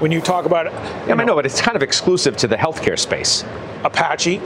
When 0.00 0.12
you 0.12 0.20
talk 0.20 0.46
about, 0.46 0.66
yeah, 0.66 1.14
I 1.14 1.24
know, 1.24 1.34
but 1.34 1.44
it's 1.44 1.60
kind 1.60 1.76
of 1.76 1.82
exclusive 1.82 2.36
to 2.38 2.48
the 2.48 2.56
healthcare 2.56 2.98
space. 2.98 3.44
Apache. 3.84 4.40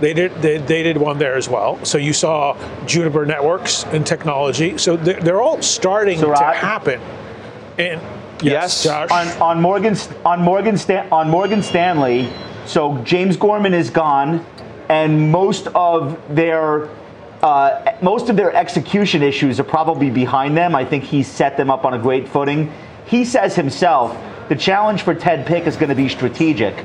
They 0.00 0.14
did 0.14 0.34
they, 0.40 0.56
they, 0.56 0.82
did 0.82 0.96
one 0.96 1.18
there 1.18 1.34
as 1.34 1.48
well. 1.48 1.84
So 1.84 1.98
you 1.98 2.12
saw 2.12 2.56
Juniper 2.86 3.26
Networks 3.26 3.84
and 3.84 4.06
technology. 4.06 4.78
So 4.78 4.96
they're, 4.96 5.20
they're 5.20 5.42
all 5.42 5.60
starting 5.60 6.20
to 6.20 6.34
happen. 6.34 7.00
And 7.78 8.00
yes, 8.42 8.84
Josh. 8.84 9.10
On, 9.10 9.28
on 9.42 9.60
Morgan 9.60 9.96
on 10.24 10.40
Morgan 10.40 10.78
Stan, 10.78 11.12
on 11.12 11.28
Morgan 11.28 11.62
Stanley. 11.62 12.32
So 12.66 12.96
James 13.04 13.36
Gorman 13.36 13.74
is 13.74 13.90
gone, 13.90 14.44
and 14.88 15.30
most 15.30 15.66
of 15.68 16.18
their 16.34 16.88
uh, 17.42 17.96
most 18.00 18.30
of 18.30 18.36
their 18.36 18.54
execution 18.54 19.22
issues 19.22 19.60
are 19.60 19.64
probably 19.64 20.10
behind 20.10 20.56
them. 20.56 20.74
I 20.74 20.84
think 20.84 21.04
he 21.04 21.22
set 21.22 21.56
them 21.56 21.70
up 21.70 21.84
on 21.84 21.94
a 21.94 21.98
great 21.98 22.28
footing. 22.28 22.72
He 23.06 23.24
says 23.24 23.54
himself, 23.54 24.16
the 24.48 24.56
challenge 24.56 25.02
for 25.02 25.14
Ted 25.14 25.46
Pick 25.46 25.66
is 25.66 25.76
going 25.76 25.88
to 25.88 25.94
be 25.94 26.08
strategic 26.08 26.84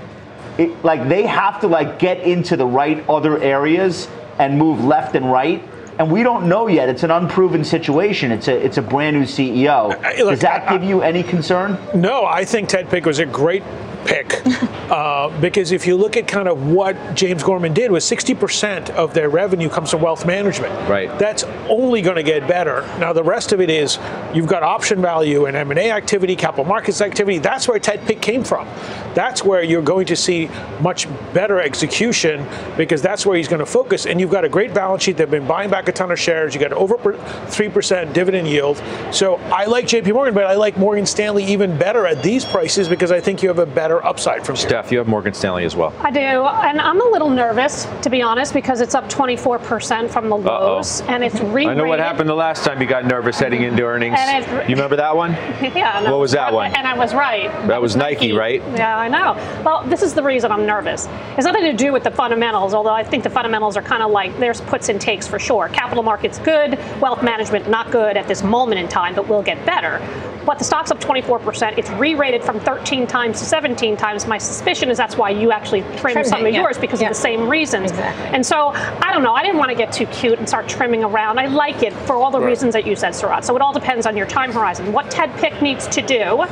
it, 0.58 0.84
like 0.84 1.08
they 1.08 1.24
have 1.24 1.62
to 1.62 1.68
like 1.68 1.99
get 1.99 2.20
into 2.20 2.56
the 2.58 2.66
right 2.66 3.08
other 3.10 3.41
areas 3.41 4.08
and 4.39 4.58
move 4.58 4.84
left 4.84 5.16
and 5.16 5.32
right. 5.32 5.64
And 5.97 6.12
we 6.12 6.24
don't 6.24 6.49
know 6.49 6.68
yet. 6.68 6.89
It's 6.89 7.03
an 7.03 7.12
unproven 7.12 7.64
situation. 7.64 8.32
It's 8.32 8.49
a 8.49 8.66
it's 8.66 8.78
a 8.78 8.82
brand 8.82 9.16
new 9.16 9.24
CEO. 9.24 9.89
Does 10.18 10.41
that 10.41 10.70
give 10.70 10.84
you 10.84 11.01
any 11.01 11.24
concern? 11.24 11.78
No, 11.95 12.26
I 12.26 12.43
think 12.43 12.68
Ted 12.68 12.89
Pick 12.89 13.06
was 13.06 13.20
a 13.20 13.26
great 13.26 13.64
pick 14.06 14.41
uh, 14.90 15.30
because 15.40 15.72
if 15.72 15.88
you 15.88 15.96
look 15.96 16.18
at 16.18 16.28
kind 16.28 16.48
of 16.48 16.68
what 16.68 17.16
James 17.16 17.42
Gorman 17.42 17.74
did 17.74 17.92
was 17.92 18.06
60% 18.06 18.92
of 18.92 19.14
their 19.14 19.30
revenue 19.30 19.70
comes 19.70 19.92
from 19.92 20.02
wealth 20.02 20.26
management. 20.26 20.72
Right. 20.90 21.08
That's 21.18 21.44
only 21.70 22.02
going 22.02 22.18
to 22.18 22.24
get 22.24 22.48
better. 22.48 22.82
Now 23.00 23.14
the 23.14 23.24
rest 23.24 23.52
of 23.52 23.62
it 23.62 23.70
is 23.70 23.98
you've 24.34 24.48
got 24.48 24.62
option 24.62 25.02
value 25.02 25.46
and 25.46 25.58
M&A 25.58 25.92
activity, 25.92 26.36
capital 26.36 26.66
markets 26.66 27.02
activity. 27.02 27.40
That's 27.40 27.68
where 27.68 27.80
Ted 27.80 28.06
Pick 28.06 28.22
came 28.22 28.44
from. 28.44 28.68
That's 29.16 29.44
where 29.44 29.64
you're 29.64 29.82
going 29.82 30.06
to 30.08 30.16
see 30.16 30.50
much 30.82 31.08
better 31.34 31.60
execution 31.60 32.46
because 32.78 33.02
that's 33.02 33.26
where 33.26 33.38
he's 33.38 33.48
going 33.48 33.60
to 33.60 33.66
focus. 33.66 34.06
And 34.06 34.20
you've 34.20 34.32
got 34.32 34.46
a 34.46 34.50
great 34.50 34.74
balance 34.74 35.04
sheet. 35.04 35.18
They've 35.18 35.30
been 35.30 35.48
buying 35.48 35.70
back 35.70 35.88
a 35.88 35.92
ton 35.92 36.12
of 36.12 36.20
shares. 36.20 36.54
You 36.54 36.60
got 36.60 36.74
over 36.74 36.96
3% 36.98 38.14
dividend 38.14 38.48
yield. 38.48 38.82
So 39.12 39.36
I 39.36 39.66
like 39.66 39.86
JP 39.86 40.14
Morgan, 40.14 40.34
but 40.34 40.46
I 40.46 40.56
like 40.56 40.78
Morgan 40.78 41.06
Stanley 41.06 41.46
even 41.46 41.78
better 41.78 42.06
at 42.06 42.22
these 42.22 42.46
prices 42.46 42.88
because 42.88 43.12
I 43.12 43.20
think 43.20 43.42
you 43.42 43.50
have 43.50 43.60
a 43.60 43.66
better 43.66 43.86
better 43.86 44.06
upside 44.06 44.46
from 44.46 44.56
Steph, 44.76 44.92
you 44.92 44.98
have 44.98 45.08
Morgan 45.08 45.34
Stanley 45.34 45.64
as 45.64 45.74
well. 45.74 45.94
I 46.02 46.12
do, 46.12 46.20
and 46.20 46.82
I'm 46.82 47.00
a 47.00 47.10
little 47.12 47.30
nervous 47.30 47.88
to 48.02 48.10
be 48.10 48.22
honest 48.22 48.54
because 48.54 48.82
it's 48.82 48.94
up 48.94 49.08
24% 49.10 50.10
from 50.10 50.28
the 50.28 50.36
lows, 50.36 51.00
Uh-oh. 51.00 51.08
and 51.08 51.24
it's 51.24 51.40
re 51.40 51.66
I 51.66 51.74
know 51.74 51.86
what 51.86 52.00
happened 52.00 52.28
the 52.28 52.36
last 52.36 52.66
time 52.66 52.82
you 52.82 52.86
got 52.86 53.06
nervous 53.06 53.40
heading 53.40 53.64
into 53.64 53.84
earnings. 53.84 54.18
And 54.20 54.46
you 54.70 54.76
remember 54.76 54.98
that 54.98 55.16
one? 55.16 55.32
yeah. 55.62 56.04
What 56.12 56.20
was 56.20 56.34
that 56.34 56.52
one? 56.52 56.76
And 56.76 56.86
I 56.86 56.98
was 56.98 57.14
right. 57.14 57.50
That 57.70 57.82
was 57.82 57.96
Nike, 57.96 58.34
right? 58.34 58.62
Yeah, 58.76 58.98
I 58.98 59.08
know. 59.08 59.36
Well, 59.64 59.86
this 59.88 60.02
is 60.02 60.14
the 60.14 60.22
reason 60.22 60.52
I'm 60.52 60.66
nervous. 60.66 61.08
It's 61.38 61.46
nothing 61.46 61.64
to 61.64 61.74
do 61.74 61.94
with 61.94 62.04
the 62.04 62.12
fundamentals, 62.12 62.74
although 62.74 62.90
I 62.94 63.06
think 63.06 63.24
the 63.24 63.30
fundamentals 63.30 63.78
are 63.78 63.82
kind 63.82 64.04
of 64.04 64.12
like 64.12 64.38
there's 64.40 64.60
puts 64.60 64.90
and 64.90 65.00
takes 65.00 65.26
for 65.26 65.40
sure. 65.40 65.70
Capital 65.70 66.04
markets 66.04 66.38
good, 66.40 66.78
wealth 67.00 67.24
management 67.24 67.70
not 67.70 67.92
good 67.92 68.18
at 68.18 68.28
this 68.28 68.44
moment 68.44 68.82
in 68.82 68.90
time, 68.90 69.16
but 69.16 69.30
will 69.30 69.42
get 69.42 69.66
better. 69.66 70.02
But 70.46 70.60
the 70.60 70.64
stock's 70.64 70.91
up 70.91 71.00
24%. 71.00 71.78
It's 71.78 71.89
re-rated 71.91 72.43
from 72.43 72.60
13 72.60 73.08
times 73.08 73.39
to 73.39 73.46
17 73.46 73.98
times. 73.98 74.28
My 74.28 74.38
suspicion 74.38 74.89
is 74.89 74.98
that's 74.98 75.18
why 75.18 75.30
you 75.32 75.52
actually 75.52 75.82
trimmed, 75.82 76.00
Trimmed 76.14 76.28
some 76.28 76.46
it, 76.46 76.50
of 76.50 76.54
yeah. 76.54 76.62
yours 76.62 76.78
because 76.78 77.02
Yeah. 77.02 77.08
of 77.10 77.16
the 77.16 77.20
same 77.22 77.50
reasons. 77.50 77.91
Exactly. 77.91 78.28
And 78.36 78.46
so 78.46 78.70
I 78.70 79.12
don't 79.14 79.24
know. 79.24 79.34
I 79.34 79.41
didn't 79.43 79.58
want 79.58 79.70
to 79.72 79.76
get 79.76 79.91
too 79.91 80.06
cute 80.08 80.38
and 80.39 80.48
start 80.48 80.68
trimming 80.68 81.04
around. 81.04 81.39
I 81.39 81.48
like 81.48 81.84
it 81.84 81.93
for 81.93 82.16
all 82.16 82.32
the 82.32 82.39
Right. 82.39 82.48
reasons 82.48 82.74
that 82.74 82.86
you 82.86 82.96
said, 82.96 83.14
Sarat. 83.14 83.43
So 83.43 83.56
it 83.56 83.62
all 83.62 83.74
depends 83.74 84.06
on 84.06 84.16
your 84.16 84.28
time 84.28 84.52
horizon. 84.52 84.91
What 84.93 85.10
Ted 85.10 85.34
Pick 85.38 85.62
needs 85.62 85.88
to 85.88 86.02
do 86.02 86.43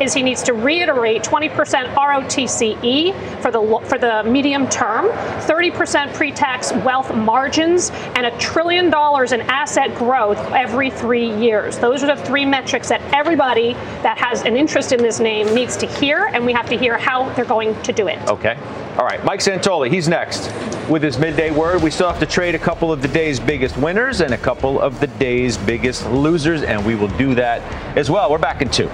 is 0.00 0.12
he 0.14 0.22
needs 0.22 0.42
to 0.44 0.52
reiterate 0.52 1.22
20% 1.24 1.88
ROTCE 1.96 3.14
for 3.40 3.50
the 3.50 3.58
for 3.84 3.98
the 3.98 4.22
medium 4.24 4.68
term, 4.68 5.06
30% 5.46 6.12
pre-tax 6.14 6.72
wealth 6.84 7.14
margins, 7.14 7.90
and 8.14 8.26
a 8.26 8.30
trillion 8.38 8.90
dollars 8.90 9.32
in 9.32 9.40
asset 9.42 9.94
growth 9.94 10.38
every 10.52 10.90
three 10.90 11.30
years. 11.36 11.78
Those 11.78 12.02
are 12.02 12.06
the 12.14 12.16
three 12.22 12.44
metrics 12.44 12.88
that 12.88 13.00
everybody 13.38 13.74
that 14.02 14.18
has 14.18 14.42
an 14.42 14.56
interest 14.56 14.90
in 14.90 15.00
this 15.00 15.20
name 15.20 15.54
needs 15.54 15.76
to 15.76 15.86
hear, 15.86 16.26
and 16.32 16.44
we 16.44 16.52
have 16.52 16.68
to 16.68 16.76
hear 16.76 16.98
how 16.98 17.32
they're 17.34 17.44
going 17.44 17.80
to 17.82 17.92
do 17.92 18.08
it. 18.08 18.18
Okay. 18.28 18.58
All 18.98 19.04
right. 19.04 19.24
Mike 19.24 19.38
Santoli, 19.38 19.88
he's 19.92 20.08
next 20.08 20.52
with 20.88 21.04
his 21.04 21.18
midday 21.18 21.52
word. 21.52 21.80
We 21.80 21.92
still 21.92 22.10
have 22.10 22.18
to 22.18 22.26
trade 22.26 22.56
a 22.56 22.58
couple 22.58 22.90
of 22.90 23.00
the 23.00 23.06
day's 23.06 23.38
biggest 23.38 23.76
winners 23.76 24.22
and 24.22 24.34
a 24.34 24.38
couple 24.38 24.80
of 24.80 24.98
the 24.98 25.06
day's 25.06 25.56
biggest 25.56 26.04
losers, 26.10 26.62
and 26.64 26.84
we 26.84 26.96
will 26.96 27.16
do 27.16 27.36
that 27.36 27.62
as 27.96 28.10
well. 28.10 28.28
We're 28.28 28.38
back 28.38 28.60
in 28.60 28.70
two. 28.70 28.90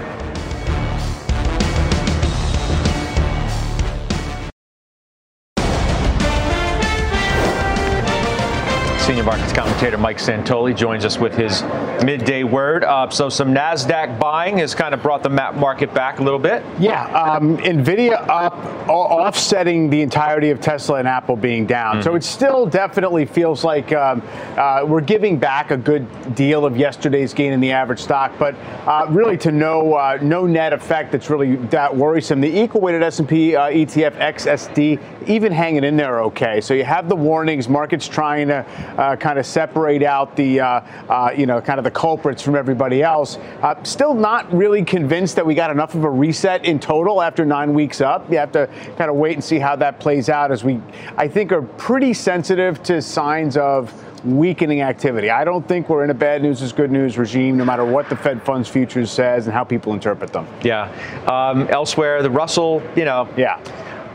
Senior 9.05 9.21
markets 9.21 9.53
commentator 9.53 9.99
Mike 9.99 10.17
Santoli 10.17 10.75
joins 10.75 11.05
us 11.05 11.19
with 11.19 11.35
his 11.35 11.61
midday 12.03 12.43
word. 12.43 12.83
Uh, 12.83 13.07
so, 13.11 13.29
some 13.29 13.53
NASDAQ 13.53 14.19
buying 14.19 14.57
has 14.57 14.73
kind 14.73 14.95
of 14.95 15.03
brought 15.03 15.21
the 15.21 15.29
map 15.29 15.53
market 15.53 15.93
back 15.93 16.17
a 16.17 16.23
little 16.23 16.39
bit. 16.39 16.63
Yeah, 16.79 17.05
um, 17.13 17.55
Nvidia 17.59 18.27
up, 18.27 18.55
offsetting 18.89 19.91
the 19.91 20.01
entirety 20.01 20.49
of 20.49 20.59
Tesla 20.59 20.97
and 20.97 21.07
Apple 21.07 21.35
being 21.35 21.67
down. 21.67 22.01
So 22.01 22.15
it 22.15 22.23
still 22.23 22.65
definitely 22.65 23.25
feels 23.25 23.63
like 23.63 23.91
um, 23.93 24.23
uh, 24.57 24.83
we're 24.87 25.01
giving 25.01 25.37
back 25.37 25.69
a 25.69 25.77
good 25.77 26.33
deal 26.33 26.65
of 26.65 26.75
yesterday's 26.75 27.31
gain 27.31 27.53
in 27.53 27.59
the 27.59 27.71
average 27.71 27.99
stock, 27.99 28.33
but 28.39 28.55
uh, 28.87 29.05
really 29.09 29.37
to 29.37 29.51
no 29.51 29.93
uh, 29.93 30.17
no 30.19 30.47
net 30.47 30.73
effect 30.73 31.11
that's 31.11 31.29
really 31.29 31.57
that 31.67 31.95
worrisome. 31.95 32.41
The 32.41 32.59
equal 32.59 32.81
weighted 32.81 33.03
S&P 33.03 33.55
uh, 33.55 33.69
ETF 33.69 34.17
XSD 34.17 34.99
even 35.27 35.51
hanging 35.51 35.83
in 35.83 35.95
there 35.95 36.21
okay. 36.23 36.61
So 36.61 36.73
you 36.73 36.83
have 36.83 37.09
the 37.09 37.15
warnings, 37.15 37.67
markets 37.67 38.07
trying 38.07 38.47
to 38.47 38.65
uh, 38.97 39.15
kind 39.15 39.39
of 39.39 39.45
separate 39.45 40.03
out 40.03 40.35
the 40.35 40.59
uh, 40.59 40.81
uh, 41.09 41.31
you 41.35 41.45
know 41.45 41.61
kind 41.61 41.79
of 41.79 41.83
the 41.83 41.91
culprits 41.91 42.41
from 42.41 42.55
everybody 42.55 43.01
else. 43.01 43.37
Uh, 43.61 43.81
still 43.83 44.13
not 44.13 44.51
really 44.53 44.83
convinced 44.83 45.35
that 45.35 45.45
we 45.45 45.55
got 45.55 45.71
enough 45.71 45.95
of 45.95 46.03
a 46.03 46.09
reset 46.09 46.65
in 46.65 46.79
total 46.79 47.21
after 47.21 47.45
nine 47.45 47.73
weeks 47.73 48.01
up. 48.01 48.29
You 48.31 48.37
have 48.37 48.51
to 48.53 48.67
kind 48.97 49.09
of 49.09 49.15
wait 49.15 49.33
and 49.33 49.43
see 49.43 49.59
how 49.59 49.75
that 49.77 49.99
plays 49.99 50.29
out 50.29 50.51
as 50.51 50.63
we, 50.63 50.81
I 51.17 51.27
think, 51.27 51.51
are 51.51 51.61
pretty 51.61 52.13
sensitive 52.13 52.81
to 52.83 53.01
signs 53.01 53.57
of 53.57 53.93
weakening 54.25 54.81
activity. 54.81 55.29
I 55.29 55.43
don't 55.43 55.67
think 55.67 55.87
we're 55.87 56.03
in 56.03 56.09
a 56.09 56.15
bad 56.15 56.41
news 56.41 56.61
is 56.61 56.73
good 56.73 56.91
news 56.91 57.17
regime, 57.17 57.57
no 57.57 57.65
matter 57.65 57.85
what 57.85 58.09
the 58.09 58.15
Fed 58.15 58.41
funds 58.41 58.67
futures 58.67 59.11
says 59.11 59.45
and 59.45 59.53
how 59.53 59.63
people 59.63 59.93
interpret 59.93 60.33
them. 60.33 60.47
Yeah. 60.63 60.91
Um, 61.27 61.67
elsewhere, 61.69 62.23
the 62.23 62.29
Russell, 62.31 62.81
you 62.95 63.05
know. 63.05 63.29
Yeah. 63.37 63.61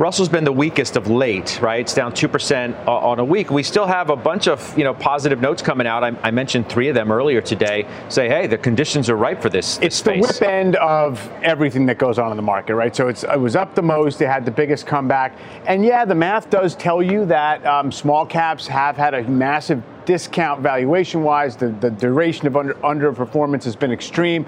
Russell's 0.01 0.31
been 0.31 0.45
the 0.45 0.53
weakest 0.53 0.97
of 0.97 1.09
late, 1.09 1.61
right? 1.61 1.81
It's 1.81 1.93
down 1.93 2.13
2% 2.13 2.89
on 2.89 3.19
a 3.19 3.25
week. 3.25 3.51
We 3.51 3.63
still 3.63 3.85
have 3.85 4.09
a 4.09 4.17
bunch 4.17 4.49
of, 4.49 4.79
you 4.79 4.83
know, 4.83 4.95
positive 4.95 5.43
notes 5.43 5.61
coming 5.61 5.87
out. 5.87 6.03
I, 6.03 6.17
I 6.23 6.31
mentioned 6.31 6.71
three 6.71 6.89
of 6.89 6.95
them 6.95 7.13
earlier 7.13 7.43
today. 7.43 7.87
Say, 8.09 8.27
hey, 8.27 8.47
the 8.47 8.57
conditions 8.57 9.11
are 9.11 9.17
ripe 9.17 9.43
for 9.43 9.51
this, 9.51 9.77
this 9.77 9.87
It's 9.87 10.01
the 10.01 10.21
whip 10.21 10.41
end 10.41 10.77
of 10.77 11.31
everything 11.43 11.85
that 11.85 11.99
goes 11.99 12.19
on 12.19 12.31
in 12.31 12.39
the 12.39 12.43
market, 12.43 12.77
right? 12.77 12.97
So 12.97 13.09
it's, 13.09 13.25
it 13.25 13.39
was 13.39 13.57
up 13.57 13.75
the 13.75 13.83
most. 13.83 14.23
It 14.23 14.29
had 14.29 14.47
the 14.47 14.51
biggest 14.51 14.87
comeback. 14.87 15.37
And 15.67 15.85
yeah, 15.85 16.07
the 16.07 16.15
math 16.15 16.49
does 16.49 16.75
tell 16.75 17.03
you 17.03 17.27
that 17.27 17.63
um, 17.67 17.93
small 17.93 18.25
caps 18.25 18.67
have 18.69 18.97
had 18.97 19.13
a 19.13 19.23
massive 19.25 19.83
discount 20.07 20.63
valuation 20.63 21.23
wise. 21.23 21.57
The, 21.57 21.73
the 21.73 21.91
duration 21.91 22.47
of 22.47 22.57
under, 22.57 22.73
underperformance 22.77 23.65
has 23.65 23.77
been 23.77 23.93
extreme. 23.93 24.47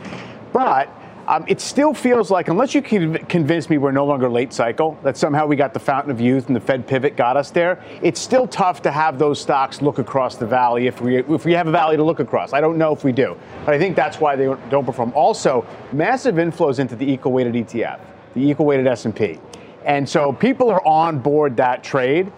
But 0.55 0.89
um, 1.29 1.45
it 1.47 1.61
still 1.61 1.95
feels 1.95 2.31
like, 2.31 2.49
unless 2.49 2.75
you 2.75 2.83
can 2.83 3.15
convince 3.27 3.71
me 3.71 3.79
we're 3.79 3.93
no 3.93 4.05
longer 4.05 4.29
late 4.29 4.53
cycle, 4.53 4.99
that 5.03 5.17
somehow 5.17 5.47
we 5.47 5.57
got 5.57 5.73
the 5.73 5.81
fountain 5.81 6.11
of 6.11 6.21
youth 6.21 6.49
and 6.49 6.57
the 6.57 6.61
Fed 6.61 6.87
pivot 6.87 7.17
got 7.17 7.37
us 7.37 7.51
there, 7.51 7.83
it's 8.03 8.21
still 8.21 8.47
tough 8.47 8.83
to 8.83 8.91
have 8.91 9.19
those 9.19 9.41
stocks 9.41 9.83
look 9.83 9.99
across 9.99 10.37
the 10.37 10.47
valley 10.47 10.87
if 10.87 11.01
we, 11.01 11.19
if 11.19 11.45
we 11.45 11.53
have 11.53 11.69
a 11.69 11.71
valley 11.71 11.97
to 11.97 12.03
look 12.03 12.21
across. 12.21 12.53
I 12.53 12.61
don't 12.61 12.77
know 12.77 12.93
if 12.93 13.05
we 13.05 13.13
do, 13.13 13.37
but 13.65 13.75
I 13.75 13.79
think 13.79 13.95
that's 13.95 14.21
why 14.21 14.37
they 14.37 14.45
don't, 14.69 14.85
perform. 14.85 15.13
Also, 15.15 15.65
massive 15.93 16.35
inflows 16.37 16.81
into 16.81 16.97
the 16.97 17.09
equal 17.09 17.33
weighted 17.33 17.55
ETF, 17.55 18.01
the 18.35 18.41
equal 18.41 18.67
weighted 18.67 18.87
S&P. 18.87 19.39
And 19.85 20.09
so 20.09 20.33
people 20.33 20.71
are 20.71 20.85
on 20.87 21.19
board 21.19 21.57
that 21.57 21.83
trade. 21.83 22.33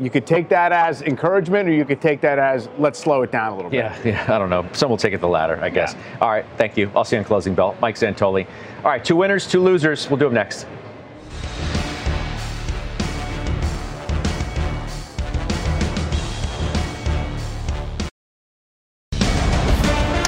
You 0.00 0.10
could 0.10 0.26
take 0.26 0.48
that 0.50 0.70
as 0.70 1.02
encouragement, 1.02 1.68
or 1.68 1.72
you 1.72 1.84
could 1.84 2.00
take 2.00 2.20
that 2.20 2.38
as 2.38 2.68
let's 2.78 3.00
slow 3.00 3.22
it 3.22 3.32
down 3.32 3.52
a 3.52 3.56
little 3.56 3.70
bit. 3.70 3.78
Yeah, 3.78 3.98
yeah, 4.04 4.24
I 4.32 4.38
don't 4.38 4.48
know. 4.48 4.64
Some 4.72 4.90
will 4.90 4.96
take 4.96 5.12
it 5.12 5.20
the 5.20 5.26
latter, 5.26 5.58
I 5.60 5.70
guess. 5.70 5.94
Yeah. 5.94 6.18
All 6.20 6.28
right, 6.28 6.44
thank 6.56 6.76
you. 6.76 6.88
I'll 6.94 7.04
see 7.04 7.16
you 7.16 7.20
on 7.20 7.24
closing 7.24 7.52
bell. 7.52 7.76
Mike 7.80 7.96
Santoli. 7.96 8.46
All 8.84 8.90
right, 8.90 9.04
two 9.04 9.16
winners, 9.16 9.48
two 9.48 9.60
losers. 9.60 10.08
We'll 10.08 10.18
do 10.18 10.26
them 10.26 10.34
next. 10.34 10.66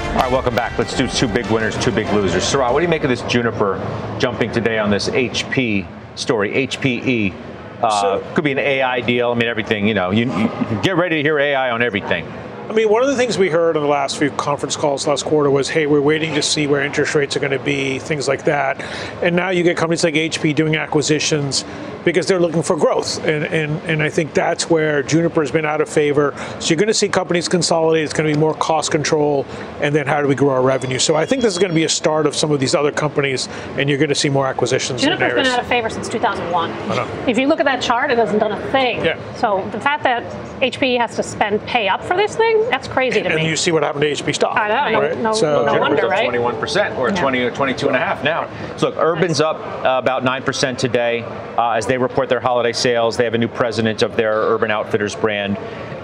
All 0.03 0.17
right, 0.17 0.31
welcome 0.33 0.53
back. 0.53 0.77
Let's 0.77 0.97
do 0.97 1.07
two 1.07 1.29
big 1.29 1.45
winners, 1.45 1.77
two 1.77 1.93
big 1.93 2.11
losers. 2.11 2.43
Sarat, 2.43 2.73
what 2.73 2.79
do 2.79 2.83
you 2.83 2.89
make 2.89 3.05
of 3.05 3.09
this 3.09 3.21
Juniper 3.21 3.79
jumping 4.19 4.51
today 4.51 4.79
on 4.79 4.89
this 4.89 5.07
HP 5.07 5.87
story, 6.17 6.67
HPE? 6.67 7.50
Uh, 7.83 8.01
so, 8.01 8.33
could 8.33 8.43
be 8.43 8.51
an 8.51 8.59
AI 8.59 9.01
deal. 9.01 9.31
I 9.31 9.33
mean, 9.35 9.47
everything. 9.47 9.87
You 9.87 9.93
know, 9.93 10.11
you, 10.11 10.25
you 10.25 10.81
get 10.83 10.97
ready 10.97 11.17
to 11.17 11.21
hear 11.21 11.39
AI 11.39 11.71
on 11.71 11.81
everything. 11.81 12.25
I 12.71 12.73
mean, 12.73 12.87
one 12.87 13.03
of 13.03 13.09
the 13.09 13.17
things 13.17 13.37
we 13.37 13.49
heard 13.49 13.75
in 13.75 13.81
the 13.81 13.89
last 13.89 14.17
few 14.17 14.31
conference 14.31 14.77
calls 14.77 15.05
last 15.05 15.25
quarter 15.25 15.51
was, 15.51 15.67
hey, 15.67 15.87
we're 15.87 15.99
waiting 15.99 16.33
to 16.35 16.41
see 16.41 16.67
where 16.67 16.81
interest 16.81 17.13
rates 17.15 17.35
are 17.35 17.41
going 17.41 17.51
to 17.51 17.59
be, 17.59 17.99
things 17.99 18.29
like 18.29 18.45
that. 18.45 18.79
And 19.21 19.35
now 19.35 19.49
you 19.49 19.61
get 19.61 19.75
companies 19.75 20.05
like 20.05 20.13
HP 20.13 20.55
doing 20.55 20.77
acquisitions 20.77 21.65
because 22.05 22.27
they're 22.27 22.39
looking 22.39 22.63
for 22.63 22.75
growth. 22.75 23.17
And, 23.25 23.45
and, 23.45 23.81
and 23.83 24.01
I 24.01 24.09
think 24.09 24.33
that's 24.33 24.69
where 24.69 25.03
Juniper 25.03 25.41
has 25.41 25.51
been 25.51 25.65
out 25.65 25.81
of 25.81 25.89
favor. 25.89 26.33
So 26.59 26.69
you're 26.69 26.77
going 26.77 26.87
to 26.87 26.93
see 26.93 27.09
companies 27.09 27.47
consolidate. 27.47 28.05
It's 28.05 28.13
going 28.13 28.29
to 28.29 28.33
be 28.33 28.39
more 28.39 28.53
cost 28.53 28.91
control. 28.91 29.45
And 29.81 29.93
then 29.93 30.07
how 30.07 30.21
do 30.21 30.27
we 30.27 30.35
grow 30.35 30.49
our 30.49 30.61
revenue? 30.61 30.97
So 30.99 31.15
I 31.15 31.25
think 31.25 31.41
this 31.41 31.53
is 31.53 31.59
going 31.59 31.71
to 31.71 31.75
be 31.75 31.83
a 31.83 31.89
start 31.89 32.25
of 32.25 32.35
some 32.35 32.51
of 32.51 32.59
these 32.59 32.73
other 32.73 32.91
companies, 32.91 33.47
and 33.77 33.89
you're 33.89 33.99
going 33.99 34.09
to 34.09 34.15
see 34.15 34.29
more 34.29 34.47
acquisitions. 34.47 35.01
Juniper's 35.01 35.33
been 35.33 35.45
out 35.45 35.59
of 35.59 35.67
favor 35.67 35.89
since 35.89 36.09
2001. 36.09 37.29
If 37.29 37.37
you 37.37 37.47
look 37.47 37.59
at 37.59 37.65
that 37.65 37.81
chart, 37.81 38.11
it 38.11 38.17
hasn't 38.17 38.39
done 38.39 38.53
a 38.53 38.71
thing. 38.71 39.03
Yeah. 39.03 39.33
So 39.35 39.67
the 39.71 39.79
fact 39.79 40.03
that 40.03 40.23
HP 40.61 40.97
has 40.97 41.15
to 41.17 41.23
spend 41.23 41.61
pay 41.65 41.87
up 41.87 42.03
for 42.03 42.15
this 42.15 42.35
thing, 42.35 42.60
that's 42.69 42.87
crazy 42.87 43.21
to 43.21 43.25
and 43.25 43.35
me. 43.35 43.41
And 43.41 43.49
you 43.49 43.55
see 43.55 43.71
what 43.71 43.83
happened 43.83 44.01
to 44.01 44.11
HP 44.11 44.35
stock. 44.35 44.55
I 44.55 44.91
know. 44.91 45.01
Right? 45.01 45.17
No, 45.17 45.33
so, 45.33 45.65
no, 45.65 45.73
no 45.73 45.79
wonder, 45.79 46.07
right? 46.07 46.29
21% 46.29 46.97
or 46.97 47.09
yeah. 47.09 47.19
20 47.19 47.39
or 47.41 47.51
22 47.51 47.87
and 47.87 47.95
a 47.95 47.99
half 47.99 48.23
now. 48.23 48.49
So 48.77 48.89
look, 48.89 48.97
Urban's 48.97 49.41
up 49.41 49.57
uh, 49.57 49.99
about 50.01 50.23
9% 50.23 50.77
today 50.77 51.21
uh, 51.57 51.71
as 51.71 51.85
they 51.85 51.97
report 51.97 52.29
their 52.29 52.39
holiday 52.39 52.73
sales. 52.73 53.17
They 53.17 53.23
have 53.23 53.33
a 53.33 53.37
new 53.37 53.47
president 53.47 54.01
of 54.01 54.15
their 54.15 54.33
Urban 54.33 54.71
Outfitters 54.71 55.15
brand. 55.15 55.57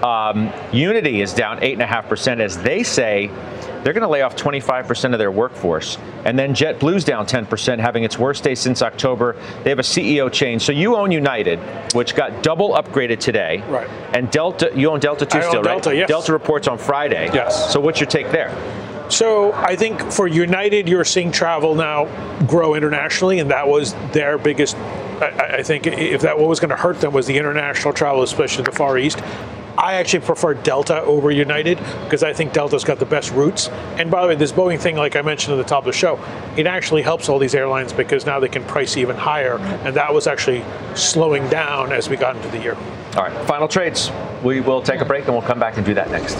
Um, 0.04 0.52
Unity 0.72 1.22
is 1.22 1.34
down 1.34 1.58
8.5% 1.58 2.40
as 2.40 2.58
they 2.58 2.82
say 2.82 3.30
they're 3.82 3.92
going 3.92 4.02
to 4.02 4.08
lay 4.08 4.22
off 4.22 4.36
25% 4.36 5.12
of 5.12 5.18
their 5.18 5.30
workforce. 5.30 5.98
And 6.24 6.38
then 6.38 6.54
JetBlue's 6.54 7.04
down 7.04 7.26
10%, 7.26 7.78
having 7.78 8.04
its 8.04 8.18
worst 8.18 8.44
day 8.44 8.54
since 8.54 8.82
October. 8.82 9.36
They 9.62 9.70
have 9.70 9.78
a 9.78 9.82
CEO 9.82 10.30
change. 10.32 10.62
So 10.62 10.72
you 10.72 10.96
own 10.96 11.10
United, 11.10 11.58
which 11.94 12.14
got 12.14 12.42
double 12.42 12.70
upgraded 12.70 13.18
today. 13.20 13.62
Right. 13.68 13.88
And 14.14 14.30
Delta, 14.30 14.72
you 14.74 14.90
own 14.90 15.00
Delta 15.00 15.26
too 15.26 15.38
I 15.38 15.48
still, 15.48 15.62
Delta, 15.62 15.90
right? 15.90 15.98
Yes. 15.98 16.08
Delta 16.08 16.32
reports 16.32 16.68
on 16.68 16.78
Friday. 16.78 17.30
Yes. 17.32 17.72
So 17.72 17.80
what's 17.80 18.00
your 18.00 18.08
take 18.08 18.30
there? 18.30 18.54
So 19.10 19.52
I 19.54 19.74
think 19.74 20.12
for 20.12 20.26
United, 20.26 20.88
you're 20.88 21.04
seeing 21.04 21.32
travel 21.32 21.74
now 21.74 22.04
grow 22.46 22.74
internationally, 22.74 23.38
and 23.38 23.50
that 23.50 23.66
was 23.66 23.94
their 24.12 24.36
biggest. 24.36 24.76
I, 24.76 25.56
I 25.58 25.62
think 25.62 25.86
if 25.86 26.20
that 26.22 26.38
what 26.38 26.48
was 26.48 26.60
going 26.60 26.70
to 26.70 26.76
hurt 26.76 27.00
them 27.00 27.12
was 27.12 27.26
the 27.26 27.36
international 27.38 27.94
travel, 27.94 28.22
especially 28.22 28.64
the 28.64 28.72
Far 28.72 28.98
East. 28.98 29.20
I 29.78 29.94
actually 29.94 30.26
prefer 30.26 30.54
Delta 30.54 31.02
over 31.02 31.30
United 31.30 31.78
because 32.02 32.24
I 32.24 32.32
think 32.32 32.52
Delta's 32.52 32.82
got 32.82 32.98
the 32.98 33.06
best 33.06 33.30
routes. 33.30 33.68
And 33.96 34.10
by 34.10 34.22
the 34.22 34.28
way, 34.28 34.34
this 34.34 34.50
Boeing 34.50 34.80
thing, 34.80 34.96
like 34.96 35.14
I 35.14 35.22
mentioned 35.22 35.56
at 35.56 35.62
the 35.62 35.68
top 35.68 35.84
of 35.84 35.86
the 35.86 35.96
show, 35.96 36.18
it 36.56 36.66
actually 36.66 37.02
helps 37.02 37.28
all 37.28 37.38
these 37.38 37.54
airlines 37.54 37.92
because 37.92 38.26
now 38.26 38.40
they 38.40 38.48
can 38.48 38.64
price 38.64 38.96
even 38.96 39.14
higher. 39.14 39.58
And 39.84 39.94
that 39.94 40.12
was 40.12 40.26
actually 40.26 40.64
slowing 40.96 41.48
down 41.48 41.92
as 41.92 42.08
we 42.08 42.16
got 42.16 42.34
into 42.34 42.48
the 42.48 42.58
year. 42.58 42.74
All 43.14 43.22
right, 43.22 43.46
final 43.46 43.68
trades. 43.68 44.10
We 44.42 44.60
will 44.60 44.82
take 44.82 45.00
a 45.00 45.04
break 45.04 45.26
and 45.26 45.32
we'll 45.32 45.46
come 45.46 45.60
back 45.60 45.76
and 45.76 45.86
do 45.86 45.94
that 45.94 46.10
next. 46.10 46.36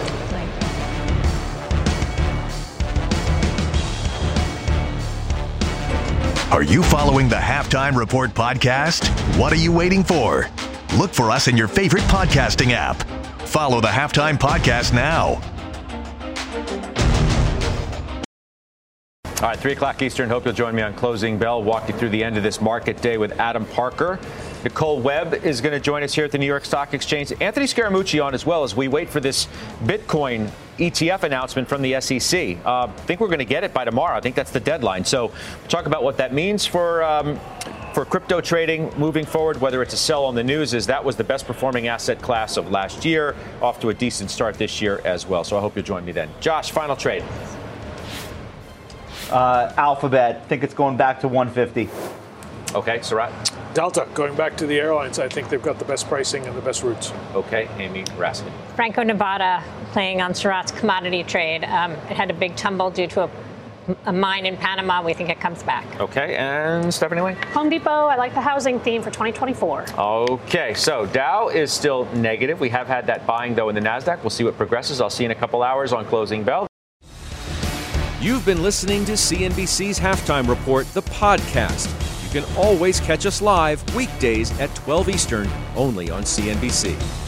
Are 6.50 6.64
you 6.64 6.82
following 6.82 7.28
the 7.28 7.36
Halftime 7.36 7.94
Report 7.94 8.34
podcast? 8.34 9.08
What 9.38 9.52
are 9.52 9.56
you 9.56 9.70
waiting 9.70 10.02
for? 10.02 10.48
Look 10.96 11.12
for 11.12 11.30
us 11.30 11.46
in 11.46 11.56
your 11.56 11.68
favorite 11.68 12.02
podcasting 12.04 12.72
app. 12.72 13.17
Follow 13.48 13.80
the 13.80 13.88
Halftime 13.88 14.36
Podcast 14.36 14.92
now. 14.92 15.40
All 19.40 19.48
right, 19.48 19.58
3 19.58 19.72
o'clock 19.72 20.02
Eastern. 20.02 20.28
Hope 20.28 20.44
you'll 20.44 20.52
join 20.52 20.74
me 20.74 20.82
on 20.82 20.92
Closing 20.92 21.38
Bell. 21.38 21.62
Walk 21.62 21.88
you 21.88 21.94
through 21.94 22.10
the 22.10 22.22
end 22.22 22.36
of 22.36 22.42
this 22.42 22.60
market 22.60 23.00
day 23.00 23.16
with 23.16 23.40
Adam 23.40 23.64
Parker. 23.64 24.18
Nicole 24.64 25.00
Webb 25.00 25.32
is 25.32 25.62
going 25.62 25.72
to 25.72 25.80
join 25.80 26.02
us 26.02 26.12
here 26.12 26.26
at 26.26 26.30
the 26.30 26.36
New 26.36 26.46
York 26.46 26.66
Stock 26.66 26.92
Exchange. 26.92 27.32
Anthony 27.40 27.64
Scaramucci 27.64 28.22
on 28.22 28.34
as 28.34 28.44
well 28.44 28.64
as 28.64 28.76
we 28.76 28.86
wait 28.86 29.08
for 29.08 29.20
this 29.20 29.46
Bitcoin 29.84 30.50
ETF 30.76 31.22
announcement 31.22 31.68
from 31.68 31.80
the 31.80 31.98
SEC. 32.02 32.58
Uh, 32.66 32.82
I 32.84 32.86
think 33.06 33.20
we're 33.20 33.28
going 33.28 33.38
to 33.38 33.46
get 33.46 33.64
it 33.64 33.72
by 33.72 33.86
tomorrow. 33.86 34.14
I 34.14 34.20
think 34.20 34.36
that's 34.36 34.50
the 34.50 34.60
deadline. 34.60 35.06
So 35.06 35.28
we'll 35.28 35.68
talk 35.68 35.86
about 35.86 36.02
what 36.02 36.18
that 36.18 36.34
means 36.34 36.66
for 36.66 37.02
um, 37.02 37.40
for 37.94 38.04
crypto 38.04 38.40
trading 38.40 38.92
moving 38.96 39.24
forward, 39.24 39.60
whether 39.60 39.82
it's 39.82 39.94
a 39.94 39.96
sell 39.96 40.24
on 40.24 40.34
the 40.34 40.44
news, 40.44 40.74
is 40.74 40.86
that 40.86 41.04
was 41.04 41.16
the 41.16 41.24
best 41.24 41.46
performing 41.46 41.88
asset 41.88 42.20
class 42.20 42.56
of 42.56 42.70
last 42.70 43.04
year, 43.04 43.34
off 43.60 43.80
to 43.80 43.88
a 43.88 43.94
decent 43.94 44.30
start 44.30 44.56
this 44.56 44.80
year 44.80 45.00
as 45.04 45.26
well. 45.26 45.44
So 45.44 45.56
I 45.56 45.60
hope 45.60 45.76
you'll 45.76 45.84
join 45.84 46.04
me 46.04 46.12
then. 46.12 46.28
Josh, 46.40 46.70
final 46.70 46.96
trade. 46.96 47.24
Uh, 49.30 49.72
Alphabet, 49.76 50.46
think 50.48 50.62
it's 50.62 50.74
going 50.74 50.96
back 50.96 51.20
to 51.20 51.28
150. 51.28 51.88
Okay, 52.74 52.98
Sarat. 52.98 53.74
Delta, 53.74 54.06
going 54.14 54.34
back 54.34 54.56
to 54.56 54.66
the 54.66 54.78
airlines, 54.78 55.18
I 55.18 55.28
think 55.28 55.48
they've 55.48 55.62
got 55.62 55.78
the 55.78 55.84
best 55.84 56.08
pricing 56.08 56.46
and 56.46 56.56
the 56.56 56.60
best 56.60 56.82
routes. 56.82 57.12
Okay, 57.34 57.68
Amy 57.78 58.04
Raskin. 58.16 58.52
Franco 58.76 59.02
Nevada 59.02 59.62
playing 59.92 60.20
on 60.20 60.32
Sarat's 60.32 60.72
commodity 60.72 61.22
trade. 61.22 61.64
Um, 61.64 61.92
it 61.92 62.16
had 62.16 62.30
a 62.30 62.34
big 62.34 62.56
tumble 62.56 62.90
due 62.90 63.06
to 63.08 63.24
a 63.24 63.30
a 64.04 64.12
mine 64.12 64.46
in 64.46 64.56
Panama. 64.56 65.02
We 65.02 65.14
think 65.14 65.30
it 65.30 65.40
comes 65.40 65.62
back. 65.62 65.84
Okay, 66.00 66.36
and 66.36 66.92
Stephanie 66.92 67.22
Wang? 67.22 67.36
Home 67.54 67.68
Depot, 67.68 67.90
I 68.06 68.16
like 68.16 68.34
the 68.34 68.40
housing 68.40 68.80
theme 68.80 69.02
for 69.02 69.10
2024. 69.10 69.86
Okay, 69.98 70.74
so 70.74 71.06
Dow 71.06 71.48
is 71.48 71.72
still 71.72 72.06
negative. 72.14 72.60
We 72.60 72.68
have 72.70 72.86
had 72.86 73.06
that 73.06 73.26
buying, 73.26 73.54
though, 73.54 73.68
in 73.68 73.74
the 73.74 73.80
NASDAQ. 73.80 74.22
We'll 74.22 74.30
see 74.30 74.44
what 74.44 74.56
progresses. 74.56 75.00
I'll 75.00 75.10
see 75.10 75.24
you 75.24 75.30
in 75.30 75.36
a 75.36 75.40
couple 75.40 75.62
hours 75.62 75.92
on 75.92 76.04
Closing 76.06 76.44
Bell. 76.44 76.66
You've 78.20 78.44
been 78.44 78.62
listening 78.62 79.04
to 79.04 79.12
CNBC's 79.12 79.98
Halftime 79.98 80.48
Report, 80.48 80.86
the 80.92 81.02
podcast. 81.02 81.88
You 82.24 82.42
can 82.42 82.56
always 82.56 83.00
catch 83.00 83.26
us 83.26 83.40
live 83.40 83.82
weekdays 83.94 84.58
at 84.60 84.74
12 84.74 85.08
Eastern, 85.08 85.48
only 85.76 86.10
on 86.10 86.24
CNBC. 86.24 87.27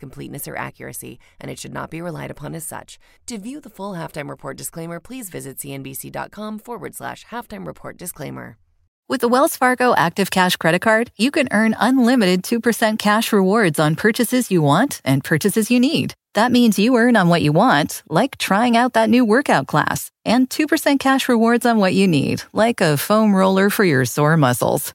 completeness 0.00 0.48
or 0.48 0.56
accuracy, 0.56 1.20
and 1.38 1.50
it 1.50 1.58
should 1.58 1.72
not 1.72 1.90
be 1.90 2.02
relied 2.02 2.30
upon 2.30 2.54
as 2.54 2.66
such. 2.66 2.98
To 3.26 3.38
view 3.38 3.60
the 3.60 3.70
full 3.70 3.92
halftime 3.92 4.28
report 4.28 4.56
disclaimer, 4.56 4.98
please 4.98 5.30
visit 5.30 5.58
cnbc.com 5.58 6.58
forward 6.58 6.94
slash 6.96 7.26
halftime 7.26 7.66
report 7.66 7.96
disclaimer. 7.96 8.56
With 9.10 9.22
the 9.22 9.28
Wells 9.28 9.56
Fargo 9.56 9.92
Active 9.96 10.30
Cash 10.30 10.54
Credit 10.54 10.80
Card, 10.80 11.10
you 11.16 11.32
can 11.32 11.48
earn 11.50 11.74
unlimited 11.80 12.44
2% 12.44 12.96
cash 12.96 13.32
rewards 13.32 13.80
on 13.80 13.96
purchases 13.96 14.52
you 14.52 14.62
want 14.62 15.00
and 15.04 15.24
purchases 15.24 15.68
you 15.68 15.80
need. 15.80 16.14
That 16.34 16.52
means 16.52 16.78
you 16.78 16.96
earn 16.96 17.16
on 17.16 17.28
what 17.28 17.42
you 17.42 17.50
want, 17.50 18.04
like 18.08 18.38
trying 18.38 18.76
out 18.76 18.92
that 18.92 19.10
new 19.10 19.24
workout 19.24 19.66
class, 19.66 20.12
and 20.24 20.48
2% 20.48 21.00
cash 21.00 21.28
rewards 21.28 21.66
on 21.66 21.78
what 21.78 21.94
you 21.94 22.06
need, 22.06 22.44
like 22.52 22.80
a 22.80 22.96
foam 22.96 23.34
roller 23.34 23.68
for 23.68 23.84
your 23.84 24.04
sore 24.04 24.36
muscles. 24.36 24.94